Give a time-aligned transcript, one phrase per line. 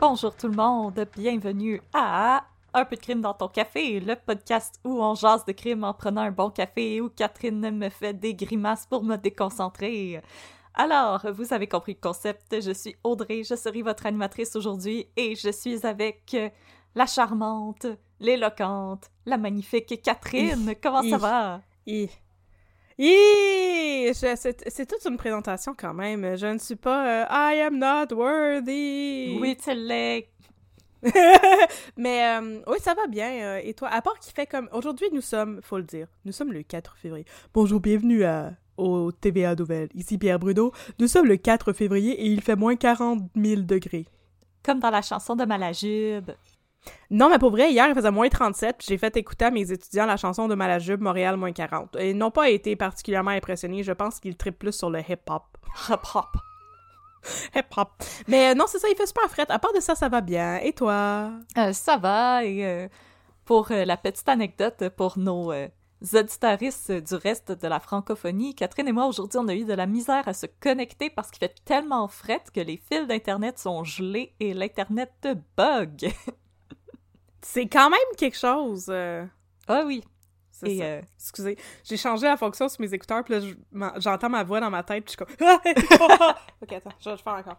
[0.00, 2.44] Bonjour tout le monde, bienvenue à
[2.78, 5.92] Un peu de crime dans ton café, le podcast où on jase de crime en
[5.92, 10.20] prenant un bon café et où Catherine me fait des grimaces pour me déconcentrer.
[10.74, 15.34] Alors, vous avez compris le concept, je suis Audrey, je serai votre animatrice aujourd'hui et
[15.34, 16.36] je suis avec
[16.94, 17.86] la charmante,
[18.20, 20.76] l'éloquente, la magnifique Catherine.
[20.80, 21.60] Comment ça va?
[22.96, 26.36] C'est toute une présentation quand même.
[26.36, 29.36] Je ne suis pas euh, I am not worthy.
[29.40, 30.30] Oui, tu l'es.
[31.96, 33.30] Mais euh, oui, ça va bien.
[33.30, 36.32] euh, et toi, à part qu'il fait comme aujourd'hui, nous sommes, faut le dire, nous
[36.32, 37.24] sommes le 4 février.
[37.54, 39.88] Bonjour, bienvenue à au TVA Nouvelle.
[39.94, 40.72] Ici Pierre Bruno.
[40.98, 44.06] Nous sommes le 4 février et il fait moins 40 000 degrés.
[44.62, 46.30] Comme dans la chanson de Malajube.
[47.10, 49.72] Non, mais pour vrai, hier, il faisait moins 37, puis j'ai fait écouter à mes
[49.72, 51.96] étudiants la chanson de Malajube, Montréal, moins 40.
[52.00, 53.82] Ils n'ont pas été particulièrement impressionnés.
[53.82, 55.42] Je pense qu'ils trippent plus sur le hip-hop.
[55.90, 56.36] Hop hop.
[57.54, 57.90] Hip-hop.
[58.26, 59.46] Mais euh, non, c'est ça, il fait super fret.
[59.48, 60.56] À part de ça, ça va bien.
[60.56, 61.30] Et toi?
[61.56, 62.88] Euh, ça va, et euh,
[63.44, 65.52] pour euh, la petite anecdote pour nos
[66.14, 69.86] auditaristes du reste de la francophonie, Catherine et moi, aujourd'hui, on a eu de la
[69.86, 74.34] misère à se connecter parce qu'il fait tellement fret que les fils d'Internet sont gelés
[74.40, 76.12] et l'Internet bug.
[77.42, 78.90] C'est quand même quelque chose.
[78.90, 80.04] ah oui.
[80.64, 84.60] Et euh, Excusez, j'ai changé la fonction sur mes écouteurs, puis là, j'entends ma voix
[84.60, 85.48] dans ma tête, puis je suis comme...
[86.62, 87.58] ok, attends, je vais le faire encore.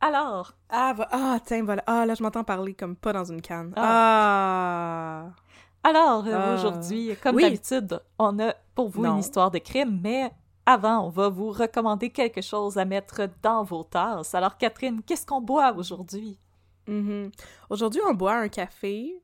[0.00, 1.82] alors, Ah, va- ah, tiens, voilà.
[1.86, 3.72] Ah, là, je m'entends parler comme pas dans une canne.
[3.76, 5.26] Ah.
[5.82, 6.54] alors euh, Ah.
[6.54, 7.42] aujourd'hui, comme Oui.
[7.42, 9.14] d'habitude, on a pour vous Non.
[9.14, 10.30] une histoire de crime, mais
[10.66, 14.34] avant, on va vous recommander quelque chose à mettre dans vos tasses.
[14.34, 16.38] Alors Catherine, qu'est-ce qu'on boit aujourd'hui?
[16.86, 17.30] Mhm.
[17.70, 19.22] Aujourd'hui, on boit un café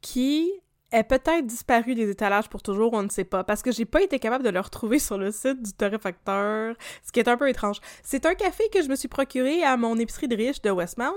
[0.00, 0.50] qui
[0.92, 4.02] est peut-être disparu des étalages pour toujours, on ne sait pas, parce que j'ai pas
[4.02, 7.48] été capable de le retrouver sur le site du torréfacteur, ce qui est un peu
[7.48, 7.78] étrange.
[8.02, 11.12] C'est un café que je me suis procuré à mon épicerie de riche de Westmount,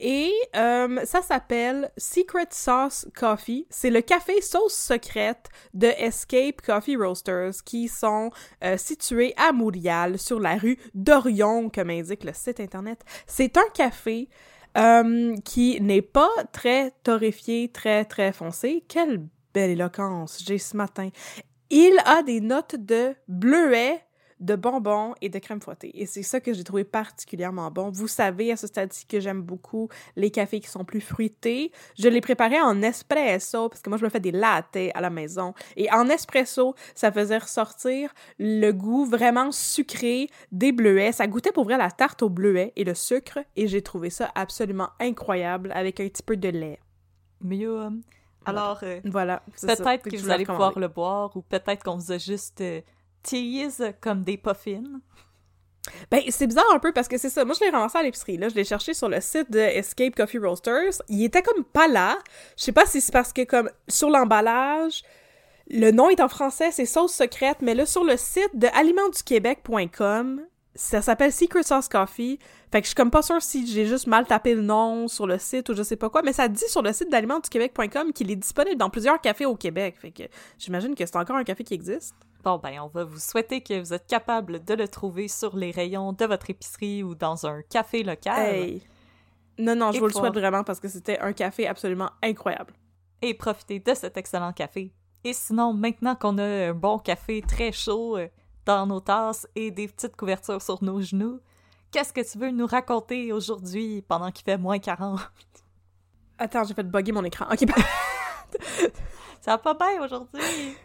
[0.00, 3.66] et euh, ça s'appelle Secret Sauce Coffee.
[3.70, 8.30] C'est le café sauce secrète de Escape Coffee Roasters, qui sont
[8.64, 13.02] euh, situés à Montréal, sur la rue d'Orion, comme indique le site internet.
[13.26, 14.28] C'est un café
[14.76, 18.84] euh, qui n'est pas très torréfié, très très foncé.
[18.88, 21.08] Quelle belle éloquence j'ai ce matin.
[21.70, 24.04] Il a des notes de bleuet,
[24.40, 25.90] de bonbons et de crème fouettée.
[26.00, 27.90] Et c'est ça que j'ai trouvé particulièrement bon.
[27.90, 31.72] Vous savez à ce stade-ci que j'aime beaucoup les cafés qui sont plus fruités.
[31.98, 35.10] Je l'ai préparé en espresso parce que moi je me fais des lattes à la
[35.10, 35.54] maison.
[35.76, 41.12] Et en espresso, ça faisait ressortir le goût vraiment sucré des bleuets.
[41.12, 43.38] Ça goûtait pour vrai la tarte au bleuet et le sucre.
[43.56, 46.78] Et j'ai trouvé ça absolument incroyable avec un petit peu de lait.
[47.40, 47.88] Mieux.
[48.44, 49.42] Alors, euh, Voilà.
[49.60, 52.80] peut-être que vous allez pouvoir le boire ou peut-être qu'on vous a juste euh,
[54.00, 55.00] comme des puffins?
[56.10, 57.44] Ben, c'est bizarre un peu parce que c'est ça.
[57.44, 58.36] Moi, je l'ai ramassé à l'épicerie.
[58.36, 61.02] Là, je l'ai cherché sur le site de Escape Coffee Roasters.
[61.08, 62.18] Il était comme pas là.
[62.56, 65.02] Je sais pas si c'est parce que, comme, sur l'emballage,
[65.70, 70.42] le nom est en français, c'est sauce secrète, mais là, sur le site de alimentsduquebec.com,
[70.74, 72.38] ça s'appelle Secret Sauce Coffee.
[72.70, 75.26] Fait que je suis comme pas sûre si j'ai juste mal tapé le nom sur
[75.26, 78.30] le site ou je sais pas quoi, mais ça dit sur le site d'alimentsduquebec.com qu'il
[78.30, 79.96] est disponible dans plusieurs cafés au Québec.
[79.98, 80.24] Fait que
[80.58, 82.14] j'imagine que c'est encore un café qui existe.
[82.46, 85.72] Bon, ben, on va vous souhaiter que vous êtes capable de le trouver sur les
[85.72, 88.54] rayons de votre épicerie ou dans un café local.
[88.54, 88.82] Hey.
[89.58, 92.72] Non, non, je Et vous le souhaite vraiment parce que c'était un café absolument incroyable.
[93.20, 94.92] Et profitez de cet excellent café.
[95.24, 98.28] Et sinon, maintenant qu'on a un bon café très chaud euh,
[98.64, 101.40] dans nos tasses et des petites couvertures sur nos genoux,
[101.90, 105.18] qu'est-ce que tu veux nous raconter aujourd'hui pendant qu'il fait moins 40?
[106.38, 107.46] Attends, j'ai fait bugger mon écran.
[107.50, 107.68] Ok,
[109.40, 110.76] Ça va pas bien aujourd'hui!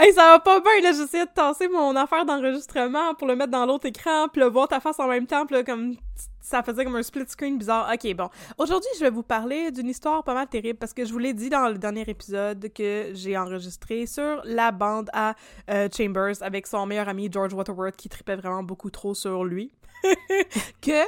[0.00, 3.50] Hey, ça va pas bien, là, j'essayais de tasser mon affaire d'enregistrement pour le mettre
[3.50, 5.96] dans l'autre écran, puis le voir ta face en même temps, puis là, comme,
[6.40, 7.90] ça faisait comme un split screen bizarre.
[7.92, 8.28] Ok, bon.
[8.58, 11.34] Aujourd'hui, je vais vous parler d'une histoire pas mal terrible parce que je vous l'ai
[11.34, 15.34] dit dans le dernier épisode que j'ai enregistré sur la bande à
[15.68, 19.72] euh, Chambers avec son meilleur ami George Waterworth qui tripait vraiment beaucoup trop sur lui.
[20.80, 21.02] que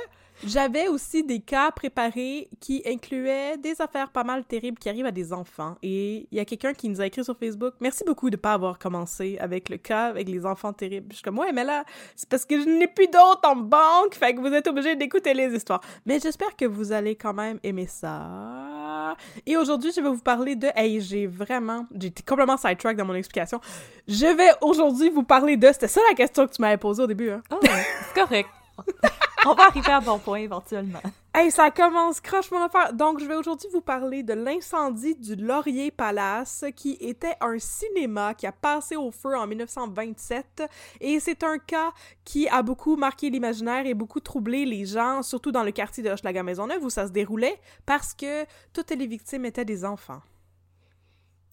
[0.44, 5.10] j'avais aussi des cas préparés qui incluaient des affaires pas mal terribles qui arrivent à
[5.10, 5.76] des enfants.
[5.82, 8.54] Et il y a quelqu'un qui nous a écrit sur Facebook Merci beaucoup de pas
[8.54, 11.08] avoir commencé avec le cas avec les enfants terribles.
[11.10, 11.84] Je suis comme Ouais, mais là,
[12.16, 15.34] c'est parce que je n'ai plus d'autres en banque, fait que vous êtes obligés d'écouter
[15.34, 15.81] les histoires.
[16.06, 19.16] Mais j'espère que vous allez quand même aimer ça.
[19.46, 20.69] Et aujourd'hui, je vais vous parler de.
[20.75, 21.87] Hey, j'ai vraiment.
[21.98, 23.60] J'ai été complètement sidetrack dans mon explication.
[24.08, 25.66] Je vais aujourd'hui vous parler de.
[25.72, 27.42] C'était ça la question que tu m'avais posée au début, hein?
[27.50, 28.48] Oh, c'est correct.
[29.46, 31.00] On va arriver à bon point éventuellement.
[31.32, 32.92] Hey, ça commence croche mon affaire.
[32.92, 38.34] Donc, je vais aujourd'hui vous parler de l'incendie du Laurier Palace, qui était un cinéma
[38.34, 40.64] qui a passé au feu en 1927.
[41.00, 41.92] Et c'est un cas
[42.25, 46.10] qui a beaucoup marqué l'imaginaire et beaucoup troublé les gens, surtout dans le quartier de
[46.10, 48.44] Hochelaga-Maisonneuve où ça se déroulait, parce que
[48.75, 50.20] toutes les victimes étaient des enfants.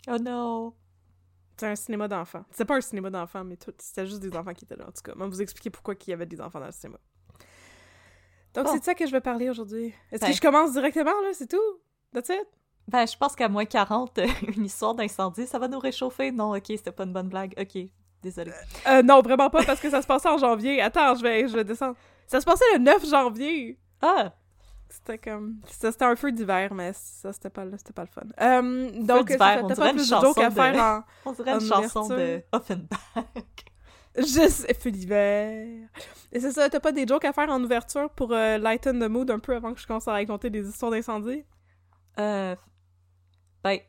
[0.09, 0.73] Oh non!
[1.57, 2.43] C'est un cinéma d'enfants.
[2.51, 5.01] C'est pas un cinéma d'enfants, mais c'était juste des enfants qui étaient là, en tout
[5.03, 5.13] cas.
[5.15, 6.99] On va vous expliquer pourquoi il y avait des enfants dans le cinéma.
[8.63, 9.93] Donc, c'est de ça que je vais parler aujourd'hui.
[10.11, 11.29] Est-ce que je commence directement, là?
[11.33, 11.79] C'est tout?
[12.13, 12.47] That's it?
[12.87, 14.19] Ben, je pense qu'à moins 40,
[14.57, 16.31] une histoire d'incendie, ça va nous réchauffer.
[16.31, 17.53] Non, ok, c'était pas une bonne blague.
[17.59, 17.83] Ok,
[18.23, 18.51] désolé.
[18.87, 20.81] Euh, non, vraiment pas, parce que ça se passait en janvier.
[20.81, 21.95] Attends, je vais, je vais descendre.
[22.25, 23.79] Ça se passait le 9 janvier!
[24.01, 24.33] Ah!
[24.89, 25.57] C'était comme...
[25.69, 28.21] C'était un feu d'hiver, mais ça, c'était pas, pas le fun.
[28.41, 32.41] Euh, donc, ça, on dirait une chanson à faire en, On dirait une chanson de
[32.53, 32.97] Offenbach.
[34.17, 35.87] Je sais, feu d'hiver.
[36.31, 39.09] Et c'est ça, t'as pas des jokes à faire en ouverture pour euh, lighten the
[39.09, 41.43] mood un peu avant que je commence à raconter des histoires d'incendie?
[42.19, 42.55] Euh.
[43.63, 43.79] Ben.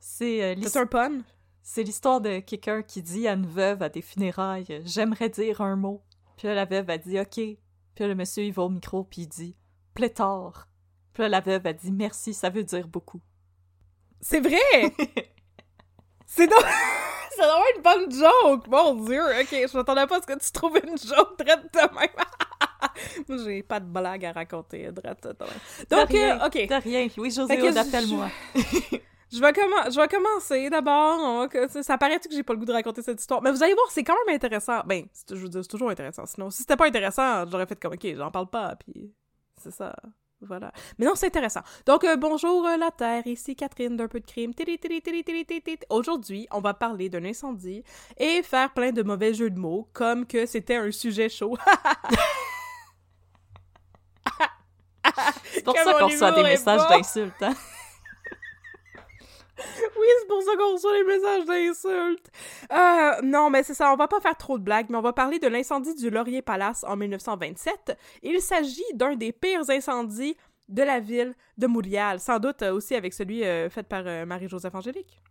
[0.00, 0.42] C'est.
[0.42, 1.20] Euh, c'est un pun?
[1.62, 5.76] C'est l'histoire de quelqu'un qui dit à une veuve à des funérailles J'aimerais dire un
[5.76, 6.02] mot.
[6.36, 7.36] Puis là, la veuve a dit OK.
[7.36, 7.58] Puis
[8.00, 9.56] là, le monsieur, il va au micro, puis il dit
[9.94, 10.66] Pléthore.
[11.12, 13.20] Puis là, la veuve a dit Merci, ça veut dire beaucoup.
[14.20, 14.92] C'est vrai!
[16.34, 16.64] c'est donc.
[17.30, 18.66] c'est vraiment une bonne joke!
[18.68, 19.22] Mon dieu!
[19.40, 22.08] Ok, je m'attendais pas à ce que tu trouves une joke drette de même.
[23.28, 25.88] Moi, j'ai pas de blague à raconter drette de même.
[25.90, 26.68] Donc, de rien, euh, ok.
[26.68, 27.08] De rien.
[27.16, 28.28] Oui, José, appelle-moi.
[29.32, 31.48] Je vais, je vais commencer d'abord.
[31.82, 33.40] Ça paraît que j'ai pas le goût de raconter cette histoire.
[33.40, 34.82] Mais vous allez voir, c'est quand même intéressant.
[34.84, 36.26] Ben, je veux dire, c'est toujours intéressant.
[36.26, 39.14] Sinon, si c'était pas intéressant, j'aurais fait comme, ok, j'en parle pas, puis
[39.56, 39.94] c'est ça.
[40.42, 40.72] Voilà.
[40.98, 41.60] Mais non, c'est intéressant.
[41.86, 44.52] Donc, euh, bonjour euh, la Terre, ici Catherine d'un peu de crime.
[45.88, 47.84] Aujourd'hui, on va parler d'un incendie
[48.16, 51.56] et faire plein de mauvais jeux de mots, comme que c'était un sujet chaud.
[55.52, 57.54] c'est pour ça qu'on reçoit des messages d'insultes, hein?
[59.98, 62.30] Oui, c'est pour ça qu'on reçoit les messages d'insultes.
[62.72, 65.12] Euh, non, mais c'est ça, on va pas faire trop de blagues, mais on va
[65.12, 67.96] parler de l'incendie du Laurier Palace en 1927.
[68.22, 70.36] Il s'agit d'un des pires incendies
[70.68, 74.74] de la ville de Montréal, sans doute euh, aussi avec celui euh, fait par Marie-Joseph
[74.74, 75.22] Angélique.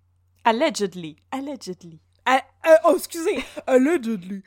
[0.44, 1.16] Allegedly.
[1.31, 2.00] Allegedly.
[2.86, 3.44] Oh, excusez!
[3.68, 4.44] Allegedly.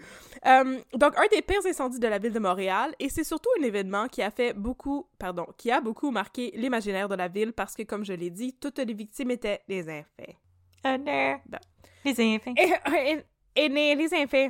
[0.46, 3.62] Euh, donc, un des pires incendies de la ville de Montréal, et c'est surtout un
[3.62, 7.74] événement qui a fait beaucoup, pardon, qui a beaucoup marqué l'imaginaire de la ville parce
[7.74, 10.32] que, comme je l'ai dit, toutes les victimes étaient des infants.
[10.84, 11.36] Oh non!
[12.04, 12.54] Les infants.
[12.58, 13.24] Et,
[13.56, 14.48] et, les infants.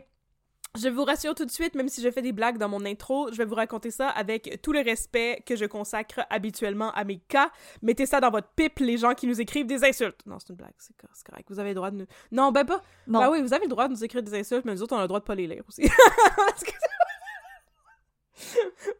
[0.76, 3.30] Je vous rassure tout de suite, même si je fais des blagues dans mon intro,
[3.30, 7.18] je vais vous raconter ça avec tout le respect que je consacre habituellement à mes
[7.18, 7.52] cas.
[7.80, 10.18] Mettez ça dans votre pipe, les gens qui nous écrivent des insultes.
[10.26, 11.46] Non, c'est une blague, c'est correct.
[11.48, 12.06] Vous avez le droit de nous...
[12.32, 12.82] Non, ben pas...
[13.06, 13.20] Non.
[13.20, 14.98] Ben oui, vous avez le droit de nous écrire des insultes, mais nous autres, on
[14.98, 15.88] a le droit de pas les lire aussi.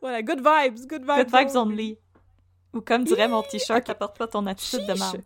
[0.01, 1.29] voilà, good vibes, good vibes.
[1.29, 1.99] Good vibes only.
[2.73, 5.23] Ou comme dirait mon t-shirt, apporte pas ton attitude de merde.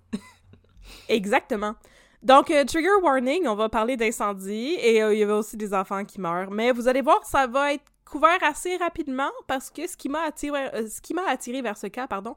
[1.11, 1.75] Exactement.
[2.22, 5.72] Donc, euh, trigger warning, on va parler d'incendie et euh, il y avait aussi des
[5.72, 6.50] enfants qui meurent.
[6.50, 10.22] Mais vous allez voir, ça va être couvert assez rapidement parce que ce qui m'a
[10.22, 12.34] attiré, euh, ce qui m'a attiré vers ce cas, pardon,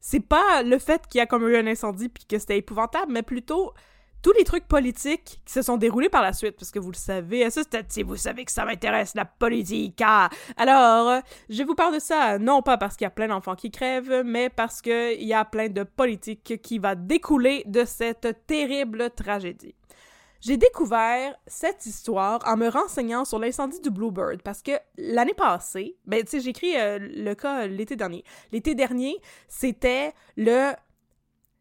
[0.00, 3.10] c'est pas le fait qu'il y a comme eu un incendie puis que c'était épouvantable,
[3.10, 3.72] mais plutôt
[4.22, 6.96] tous les trucs politiques qui se sont déroulés par la suite, parce que vous le
[6.96, 10.00] savez, ça c'est vous savez que ça m'intéresse, la politique.
[10.04, 10.30] Ah!
[10.56, 13.70] Alors, je vous parle de ça, non pas parce qu'il y a plein d'enfants qui
[13.70, 19.10] crèvent, mais parce qu'il y a plein de politique qui va découler de cette terrible
[19.10, 19.74] tragédie.
[20.40, 25.96] J'ai découvert cette histoire en me renseignant sur l'incendie du Bluebird parce que l'année passée,
[26.04, 28.24] ben tu sais, j'ai écrit euh, le cas l'été dernier.
[28.50, 30.72] L'été dernier, c'était le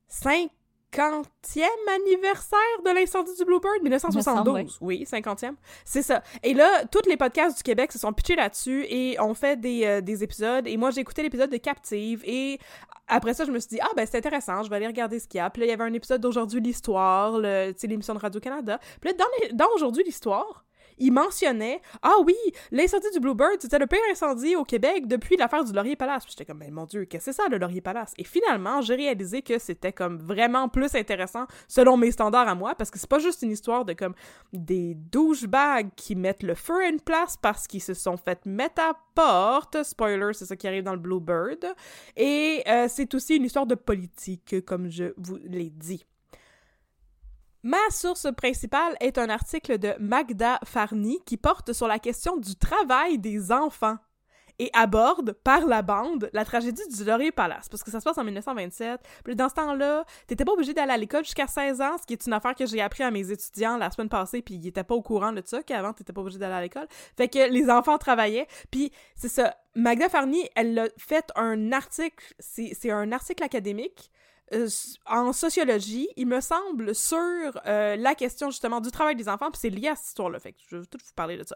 [0.07, 0.49] 5
[0.91, 1.63] 50e
[1.95, 4.77] anniversaire de l'incendie du Bluebird, 1972.
[4.81, 5.53] Oui, 50e.
[5.85, 6.21] C'est ça.
[6.43, 9.85] Et là, tous les podcasts du Québec se sont pitchés là-dessus et ont fait des,
[9.85, 10.67] euh, des épisodes.
[10.67, 12.59] Et moi, j'ai écouté l'épisode de Captive et
[13.07, 15.27] après ça, je me suis dit, ah ben c'est intéressant, je vais aller regarder ce
[15.27, 15.49] qu'il y a.
[15.49, 18.79] Puis là, il y avait un épisode d'Aujourd'hui l'Histoire, l'émission de Radio-Canada.
[18.99, 20.65] Puis là, dans, dans Aujourd'hui l'Histoire,
[20.97, 22.35] il mentionnait Ah oui,
[22.71, 26.25] l'incendie du Bluebird, c'était le pire incendie au Québec depuis l'affaire du Laurier Palace.
[26.27, 28.13] J'étais comme, mais mon Dieu, qu'est-ce que c'est ça, le Laurier Palace?
[28.17, 32.75] Et finalement, j'ai réalisé que c'était comme vraiment plus intéressant selon mes standards à moi,
[32.75, 34.13] parce que c'est pas juste une histoire de comme
[34.53, 38.81] des douchebags qui mettent le feu à une place parce qu'ils se sont fait mettre
[38.81, 39.83] à porte.
[39.83, 41.65] Spoiler, c'est ça qui arrive dans le Bluebird.
[42.15, 46.05] Et euh, c'est aussi une histoire de politique, comme je vous l'ai dit.
[47.63, 52.55] Ma source principale est un article de Magda Farni qui porte sur la question du
[52.55, 53.97] travail des enfants
[54.57, 58.17] et aborde par la bande la tragédie du Laurier Palace parce que ça se passe
[58.17, 58.99] en 1927.
[59.23, 62.13] Puis dans ce temps-là, t'étais pas obligé d'aller à l'école jusqu'à 16 ans, ce qui
[62.13, 64.83] est une affaire que j'ai appris à mes étudiants la semaine passée puis ils étaient
[64.83, 66.87] pas au courant de ça qu'avant t'étais pas obligé d'aller à l'école.
[67.15, 68.47] Fait que les enfants travaillaient.
[68.71, 74.09] Puis c'est ça, Magda Farni, elle a fait un article, c'est un article académique
[74.53, 74.67] euh,
[75.05, 77.17] en sociologie, il me semble, sur
[77.65, 80.53] euh, la question justement du travail des enfants, puis c'est lié à cette histoire-là, fait
[80.53, 81.55] que je vais tout vous parler de ça.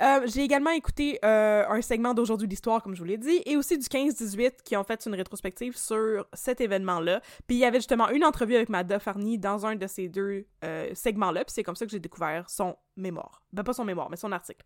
[0.00, 3.56] Euh, j'ai également écouté euh, un segment d'aujourd'hui d'histoire, comme je vous l'ai dit, et
[3.56, 7.20] aussi du 15-18 qui ont fait une rétrospective sur cet événement-là.
[7.46, 10.46] Puis il y avait justement une entrevue avec Madda Farni dans un de ces deux
[10.64, 13.42] euh, segments-là, puis c'est comme ça que j'ai découvert son mémoire.
[13.52, 14.64] Ben pas son mémoire, mais son article.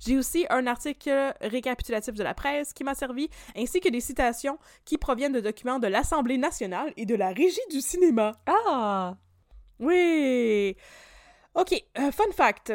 [0.00, 4.58] J'ai aussi un article récapitulatif de la presse qui m'a servi, ainsi que des citations
[4.84, 8.36] qui proviennent de documents de l'Assemblée nationale et de la Régie du cinéma.
[8.46, 9.16] Ah!
[9.80, 10.76] Oui!
[11.54, 11.74] Ok,
[12.12, 12.72] fun fact.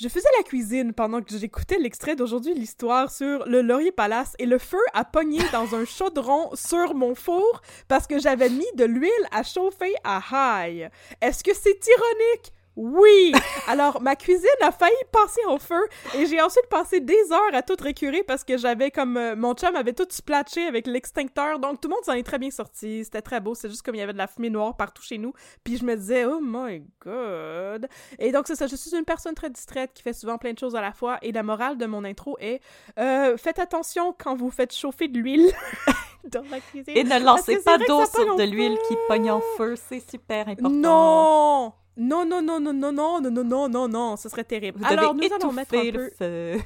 [0.00, 4.46] Je faisais la cuisine pendant que j'écoutais l'extrait d'aujourd'hui l'histoire sur le Laurier Palace et
[4.46, 8.86] le feu a pogné dans un chaudron sur mon four parce que j'avais mis de
[8.86, 10.90] l'huile à chauffer à high.
[11.20, 12.50] Est-ce que c'est ironique?
[12.82, 13.34] Oui!
[13.68, 17.60] Alors, ma cuisine a failli passer au feu et j'ai ensuite passé des heures à
[17.60, 19.18] tout récurer parce que j'avais comme...
[19.18, 22.38] Euh, mon chum avait tout splatché avec l'extincteur, donc tout le monde s'en est très
[22.38, 23.04] bien sorti.
[23.04, 25.18] C'était très beau, c'est juste comme il y avait de la fumée noire partout chez
[25.18, 25.34] nous.
[25.62, 27.86] Puis je me disais, oh my god!
[28.18, 30.58] Et donc c'est ça, je suis une personne très distraite qui fait souvent plein de
[30.58, 32.62] choses à la fois et la morale de mon intro est
[32.98, 35.52] euh, faites attention quand vous faites chauffer de l'huile
[36.24, 36.96] dans la cuisine.
[36.96, 40.70] Et ne lancez pas d'eau sur de l'huile qui pogne en feu, c'est super important.
[40.70, 41.74] Non!
[41.96, 44.78] Non, non, non, non, non, non, non, non, non, non, non, ce serait terrible.
[44.78, 46.10] Vous Alors, nous allons mettre un peu...
[46.18, 46.60] feu.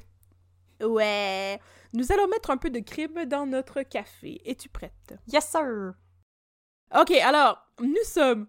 [0.83, 1.61] Ouais.
[1.93, 4.41] Nous allons mettre un peu de crème dans notre café.
[4.45, 5.15] Es-tu prête?
[5.33, 5.95] Yes, sir!
[6.97, 8.47] Ok, alors, nous sommes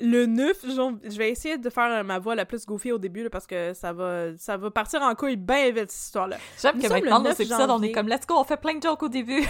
[0.00, 1.10] le 9 janvier.
[1.10, 3.72] Je vais essayer de faire ma voix la plus goofy au début, là, parce que
[3.74, 6.36] ça va, ça va partir en couille bien vite, cette histoire-là.
[6.60, 8.74] J'aime que maintenant, dans 9 cet épisode, on est comme, let's go, on fait plein
[8.74, 9.44] de jokes au début.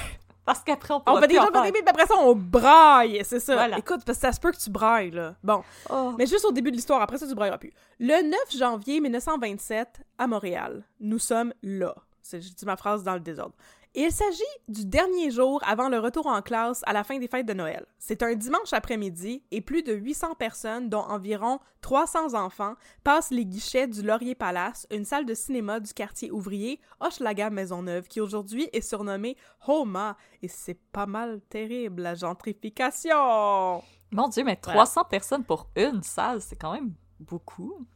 [0.48, 3.38] Parce qu'après, on On fait des jokes au début, puis après ça, on braille, c'est
[3.38, 3.54] ça.
[3.54, 3.78] Voilà.
[3.78, 5.34] Écoute, parce que ça se peut que tu brailles, là.
[5.44, 6.14] Bon, Oh.
[6.18, 7.72] mais juste au début de l'histoire, après ça, tu brailleras plus.
[8.00, 11.94] Le 9 janvier 1927, à Montréal, nous sommes là.
[12.22, 13.54] C'est- J'ai dit ma phrase dans le désordre.
[13.94, 17.46] Il s'agit du dernier jour avant le retour en classe à la fin des fêtes
[17.46, 17.86] de Noël.
[17.98, 23.46] C'est un dimanche après-midi et plus de 800 personnes, dont environ 300 enfants, passent les
[23.46, 28.68] guichets du Laurier Palace, une salle de cinéma du quartier ouvrier Hochelaga Maisonneuve, qui aujourd'hui
[28.72, 30.16] est surnommée Homa.
[30.42, 33.82] Et c'est pas mal terrible, la gentrification!
[34.10, 34.84] Mon Dieu, mais Voilà.
[34.84, 37.86] 300 personnes pour une salle, c'est quand même beaucoup.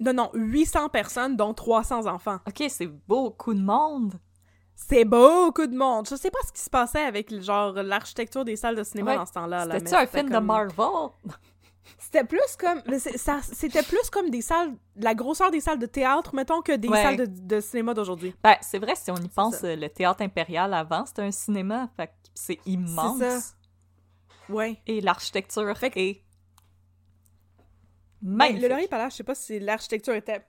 [0.00, 2.38] Non, non, 800 personnes, dont 300 enfants.
[2.46, 4.18] Ok, c'est beaucoup de monde.
[4.80, 6.06] C'est beaucoup de monde.
[6.08, 9.16] Je sais pas ce qui se passait avec genre l'architecture des salles de cinéma Ouais.
[9.18, 9.64] dans ce temps-là.
[9.66, 10.86] là, mais un film de Marvel?
[11.98, 12.82] C'était plus comme
[13.42, 17.02] c'était plus comme des salles la grosseur des salles de théâtre mettons que des Ouais.
[17.02, 18.34] salles de, de cinéma d'aujourd'hui.
[18.42, 19.66] Ben, c'est vrai, si on y pense, ça.
[19.68, 21.88] euh, le théâtre impérial avant, c'était un cinéma.
[21.96, 23.18] Fait c'est immense.
[23.18, 23.38] ça.
[24.48, 24.80] Ouais.
[24.86, 26.22] Et l'architecture Fait que- est
[28.22, 28.62] Ben, magnifique.
[28.62, 30.44] le Laurier Palace, je sais pas si l'architecture était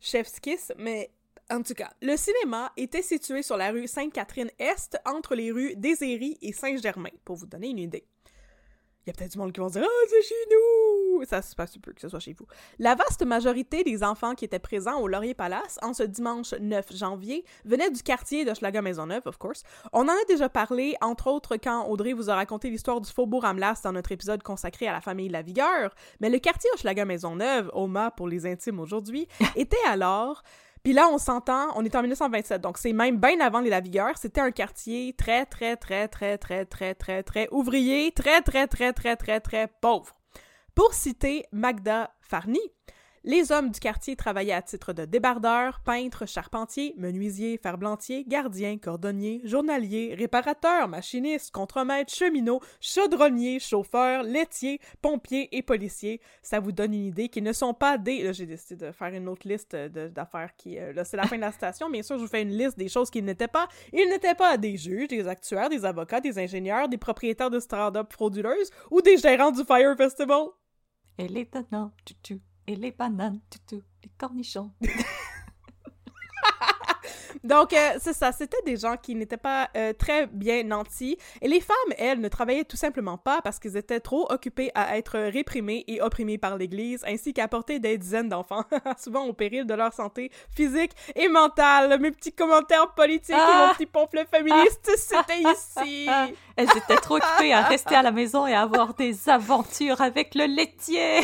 [0.00, 1.10] chef's kiss, mais
[1.50, 6.38] en tout cas, le cinéma était situé sur la rue Sainte-Catherine-Est, entre les rues Déséry
[6.40, 8.06] et Saint-Germain, pour vous donner une idée.
[9.06, 11.54] Il y a peut-être du monde qui vont dire «Ah, c'est chez nous!» Ça se
[11.54, 12.46] passe peu que ce soit chez vous.
[12.78, 16.96] La vaste majorité des enfants qui étaient présents au Laurier Palace en ce dimanche 9
[16.96, 19.62] janvier venaient du quartier de Schlager-Maisonneuve, of course.
[19.92, 23.44] On en a déjà parlé, entre autres, quand Audrey vous a raconté l'histoire du Faubourg
[23.44, 28.26] Amlas dans notre épisode consacré à la famille Lavigueur, mais le quartier Hochelaga-Maisonneuve, OMA pour
[28.26, 30.42] les intimes aujourd'hui, était alors...
[30.84, 34.18] Puis là, on s'entend, on est en 1927, donc c'est même bien avant les Lavigueurs.
[34.18, 38.92] C'était un quartier très, très, très, très, très, très, très, très ouvrier, très, très, très,
[38.92, 40.14] très, très, très pauvre.
[40.74, 42.60] Pour citer Magda Farni,
[43.24, 49.40] les hommes du quartier travaillaient à titre de débardeurs, peintres, charpentiers, menuisiers, ferblantiers, gardiens, cordonniers,
[49.44, 56.20] journaliers, réparateurs, machinistes, contremaîtres, cheminots, chaudronniers, chauffeurs, laitiers, pompiers et policiers.
[56.42, 58.32] Ça vous donne une idée qu'ils ne sont pas des...
[58.34, 60.78] J'ai décidé de faire une autre liste d'affaires qui...
[60.78, 61.88] euh, là, c'est la fin de la station.
[61.88, 63.68] Bien sûr, je vous fais une liste des choses qu'ils n'étaient pas.
[63.92, 68.12] Ils n'étaient pas des juges, des actuaires, des avocats, des ingénieurs, des propriétaires de stand-up
[68.12, 70.48] frauduleuses ou des gérants du Fire Festival.
[71.16, 72.42] Et les bananes, tutu.
[72.66, 73.82] Et les bananes, tutu.
[74.02, 74.72] Les cornichons.
[77.44, 81.18] Donc, euh, c'est ça, c'était des gens qui n'étaient pas euh, très bien nantis.
[81.42, 84.96] Et les femmes, elles, ne travaillaient tout simplement pas parce qu'elles étaient trop occupées à
[84.96, 88.64] être réprimées et opprimées par l'Église, ainsi qu'à porter des dizaines d'enfants,
[88.98, 92.00] souvent au péril de leur santé physique et mentale.
[92.00, 93.66] Mes petits commentaires politiques et Ah!
[93.66, 96.08] mon petit pamphlet féministe, c'était ici.
[96.56, 100.34] Elles étaient trop occupées à rester à la maison et à avoir des aventures avec
[100.34, 101.20] le laitier.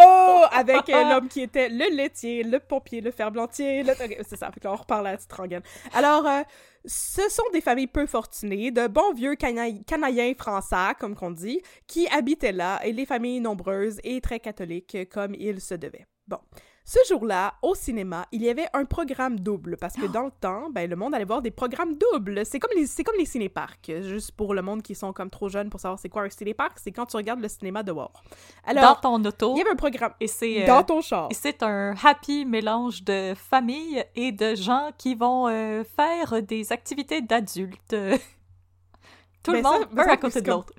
[0.00, 0.44] Oh!
[0.50, 3.92] Avec euh, l'homme qui était le laitier, le pompier, le ferblantier, le...
[3.92, 5.62] ok, c'est ça, fait que là, on reparle à la petite rengaine.
[5.92, 6.42] Alors, euh,
[6.84, 11.60] ce sont des familles peu fortunées, de bons vieux cana- canadiens français, comme qu'on dit,
[11.86, 16.06] qui habitaient là, et les familles nombreuses et très catholiques, comme il se devait.
[16.26, 16.38] Bon.
[16.84, 20.68] Ce jour-là, au cinéma, il y avait un programme double, parce que dans le temps,
[20.70, 22.44] ben, le monde allait voir des programmes doubles.
[22.44, 25.48] C'est comme les, c'est comme les cinéparcs, juste pour le monde qui sont comme trop
[25.48, 28.24] jeunes pour savoir c'est quoi un cinéparc, c'est quand tu regardes le cinéma dehors.
[28.64, 29.54] Alors, dans ton auto.
[29.54, 31.28] il y avait un programme Et c'est euh, dans ton char.
[31.30, 36.72] et c'est un happy mélange de famille et de gens qui vont euh, faire des
[36.72, 37.94] activités d'adultes.
[39.44, 40.72] Tout le ça, monde, me un semble à côté de l'autre.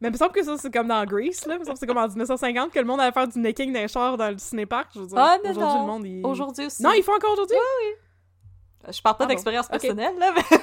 [0.00, 1.54] Mais il me semble que ça, c'est comme dans Grease, là.
[1.54, 3.72] Il me semble que c'est comme en 1950 que le monde allait faire du necking
[3.72, 4.88] d'un char dans le cinépark.
[4.94, 6.26] Je veux dire, Ah, non, aujourd'hui, le monde, il...
[6.26, 6.82] Aujourd'hui aussi.
[6.82, 7.56] Non, ils font encore aujourd'hui?
[8.90, 10.42] Je parle pas Ah d'expérience personnelle, là, mais...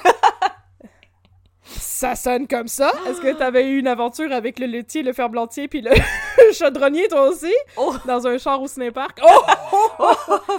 [1.64, 2.90] Ça sonne comme ça.
[3.06, 5.92] Est-ce que t'avais eu une aventure avec le laitier, le ferblantier, puis le
[6.52, 7.52] chaudronnier, toi aussi?
[7.76, 7.94] Oh.
[8.04, 9.20] Dans un char au cinépark?
[9.22, 10.06] Oh!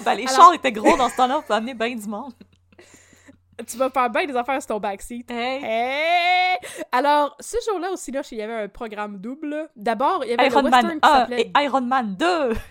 [0.06, 2.32] ben, les Alors- chars étaient gros dans ce temps-là, on peut amener bien du monde.
[3.68, 5.30] Tu vas faire bien des affaires sur ton backseat.
[5.30, 5.64] Hey!
[5.64, 6.58] Hey!
[6.92, 9.70] Alors, ce jour-là au Cinoche, il y avait un programme double.
[9.76, 11.42] D'abord, il y avait Iron le Man western qui 1 s'appelait...
[11.42, 12.54] et Iron Man 2!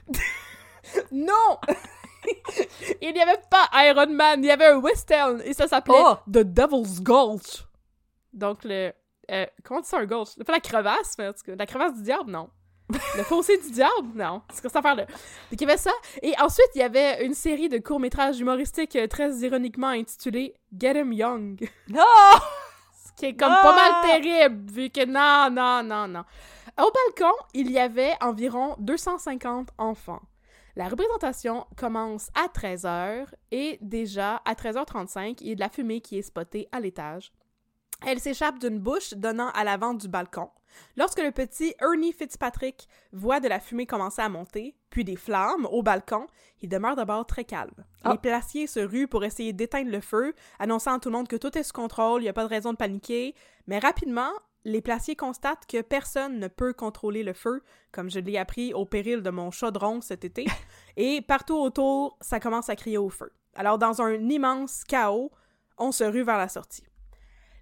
[1.13, 1.59] Non!
[3.01, 6.17] il n'y avait pas Iron Man, il y avait un western et ça s'appelait Oh!
[6.27, 7.65] The Devil's Gulch.
[8.33, 8.93] Donc le
[9.31, 10.37] euh, comment on dit ça un gulch?
[10.45, 12.51] Pas la crevasse, mais en tout cas, la crevasse du diable, non.
[13.17, 14.43] Le fossé du diable, non.
[14.53, 15.07] C'est quoi cette affaire-là?
[15.07, 15.93] Donc il y avait ça.
[16.23, 20.99] Et ensuite, il y avait une série de courts-métrages humoristiques euh, très ironiquement intitulée Get
[21.01, 21.71] Him Young.
[21.89, 22.03] Non!
[23.05, 26.25] Ce qui est comme pas mal terrible, vu que non, non, non, non.
[26.79, 30.23] Au balcon, il y avait environ 250 enfants.
[30.75, 36.01] La représentation commence à 13h et déjà à 13h35, il y a de la fumée
[36.01, 37.31] qui est spotée à l'étage.
[38.07, 40.49] Elle s'échappe d'une bouche donnant à l'avant du balcon.
[40.97, 45.67] Lorsque le petit Ernie Fitzpatrick voit de la fumée commencer à monter, puis des flammes
[45.71, 46.27] au balcon,
[46.61, 47.85] il demeure d'abord très calme.
[48.05, 48.13] Ah.
[48.13, 51.37] Les placiers se ruent pour essayer d'éteindre le feu, annonçant à tout le monde que
[51.37, 53.35] tout est sous contrôle, il n'y a pas de raison de paniquer,
[53.67, 54.31] mais rapidement,
[54.65, 58.85] les placiers constatent que personne ne peut contrôler le feu, comme je l'ai appris au
[58.85, 60.47] péril de mon chaudron cet été,
[60.97, 63.33] et partout autour, ça commence à crier au feu.
[63.55, 65.31] Alors, dans un immense chaos,
[65.79, 66.85] on se rue vers la sortie.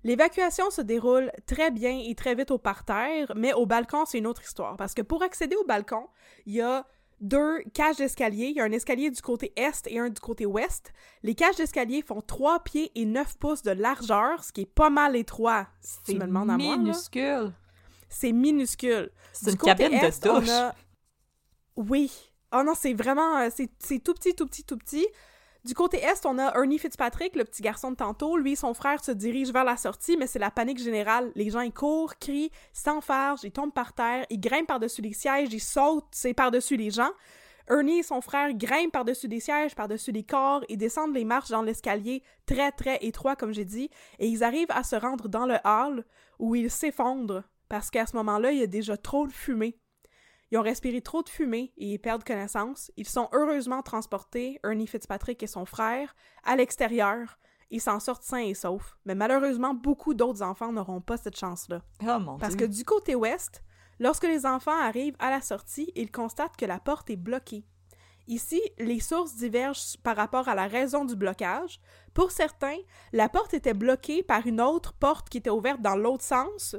[0.04, 4.26] L'évacuation se déroule très bien et très vite au parterre, mais au balcon, c'est une
[4.26, 4.76] autre histoire.
[4.76, 6.06] Parce que pour accéder au balcon,
[6.46, 6.86] il y a
[7.20, 8.46] deux cages d'escalier.
[8.46, 10.92] Il y a un escalier du côté est et un du côté ouest.
[11.22, 14.88] Les cages d'escalier font 3 pieds et 9 pouces de largeur, ce qui est pas
[14.88, 16.72] mal étroit, si tu C'est me demandes à moi.
[16.72, 16.76] là.
[16.78, 17.52] minuscule.
[18.08, 19.10] C'est minuscule.
[19.32, 20.48] C'est une cabine est, de douche.
[20.48, 20.74] a-
[21.76, 22.10] Oui.
[22.52, 23.36] Oh non, c'est vraiment...
[23.38, 25.06] euh, C'est c'est tout petit, tout petit, tout petit.
[25.64, 28.38] Du côté est, on a Ernie Fitzpatrick, le petit garçon de tantôt.
[28.38, 31.30] Lui et son frère se dirigent vers la sortie, mais c'est la panique générale.
[31.34, 35.52] Les gens, ils courent, crient, s'enfargent, ils tombent par terre, ils grimpent par-dessus les sièges,
[35.52, 37.10] ils sautent, c'est par-dessus les gens.
[37.68, 41.50] Ernie et son frère grimpent par-dessus des sièges, par-dessus les corps, ils descendent les marches
[41.50, 45.46] dans l'escalier, très très étroit comme j'ai dit, et ils arrivent à se rendre dans
[45.46, 46.04] le hall
[46.38, 49.79] où ils s'effondrent, parce qu'à ce moment-là, il y a déjà trop de fumée.
[50.50, 52.90] Ils ont respiré trop de fumée et ils perdent connaissance.
[52.96, 57.38] Ils sont heureusement transportés, Ernie Fitzpatrick et son frère, à l'extérieur.
[57.70, 58.98] Ils s'en sortent sains et saufs.
[59.04, 61.82] Mais malheureusement, beaucoup d'autres enfants n'auront pas cette chance-là.
[62.02, 62.66] Oh mon Parce dieu.
[62.66, 63.62] que du côté ouest,
[64.00, 67.64] lorsque les enfants arrivent à la sortie, ils constatent que la porte est bloquée.
[68.26, 71.80] Ici, les sources divergent par rapport à la raison du blocage.
[72.12, 72.76] Pour certains,
[73.12, 76.76] la porte était bloquée par une autre porte qui était ouverte dans l'autre sens.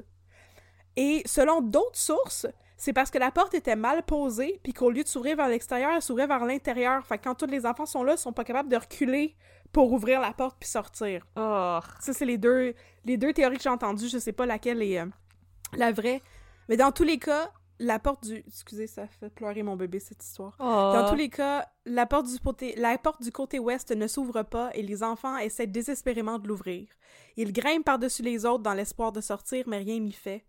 [0.98, 2.48] Et selon d'autres sources,
[2.82, 5.92] c'est parce que la porte était mal posée, puis qu'au lieu de s'ouvrir vers l'extérieur,
[5.94, 7.06] elle s'ouvrait vers l'intérieur.
[7.06, 9.36] Fait que quand tous les enfants sont là, ils sont pas capables de reculer
[9.72, 11.24] pour ouvrir la porte puis sortir.
[11.36, 11.78] Oh.
[12.00, 12.74] Ça, c'est les deux,
[13.06, 14.08] les deux théories que j'ai entendues.
[14.08, 15.06] Je sais pas laquelle est euh,
[15.74, 16.24] la vraie.
[16.70, 18.44] Mais dans tous les cas, la porte du...
[18.48, 20.58] Excusez, ça fait pleurer mon bébé, cette histoire.
[20.60, 20.64] Oh.
[20.64, 24.42] Dans tous les cas, la porte, du côté, la porte du côté ouest ne s'ouvre
[24.42, 26.88] pas et les enfants essaient désespérément de l'ouvrir.
[27.38, 30.46] Ils grimpent par-dessus les autres dans l'espoir de sortir, mais rien n'y fait.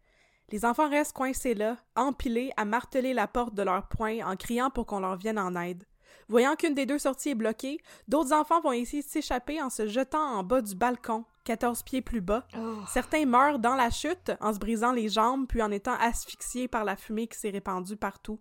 [0.50, 4.70] Les enfants restent coincés là, empilés à marteler la porte de leurs poings en criant
[4.70, 5.84] pour qu'on leur vienne en aide.
[6.28, 7.78] Voyant qu'une des deux sorties est bloquée,
[8.08, 12.02] d'autres enfants vont essayer de s'échapper en se jetant en bas du balcon, 14 pieds
[12.02, 12.46] plus bas.
[12.56, 12.78] Oh.
[12.88, 16.84] Certains meurent dans la chute en se brisant les jambes puis en étant asphyxiés par
[16.84, 18.40] la fumée qui s'est répandue partout.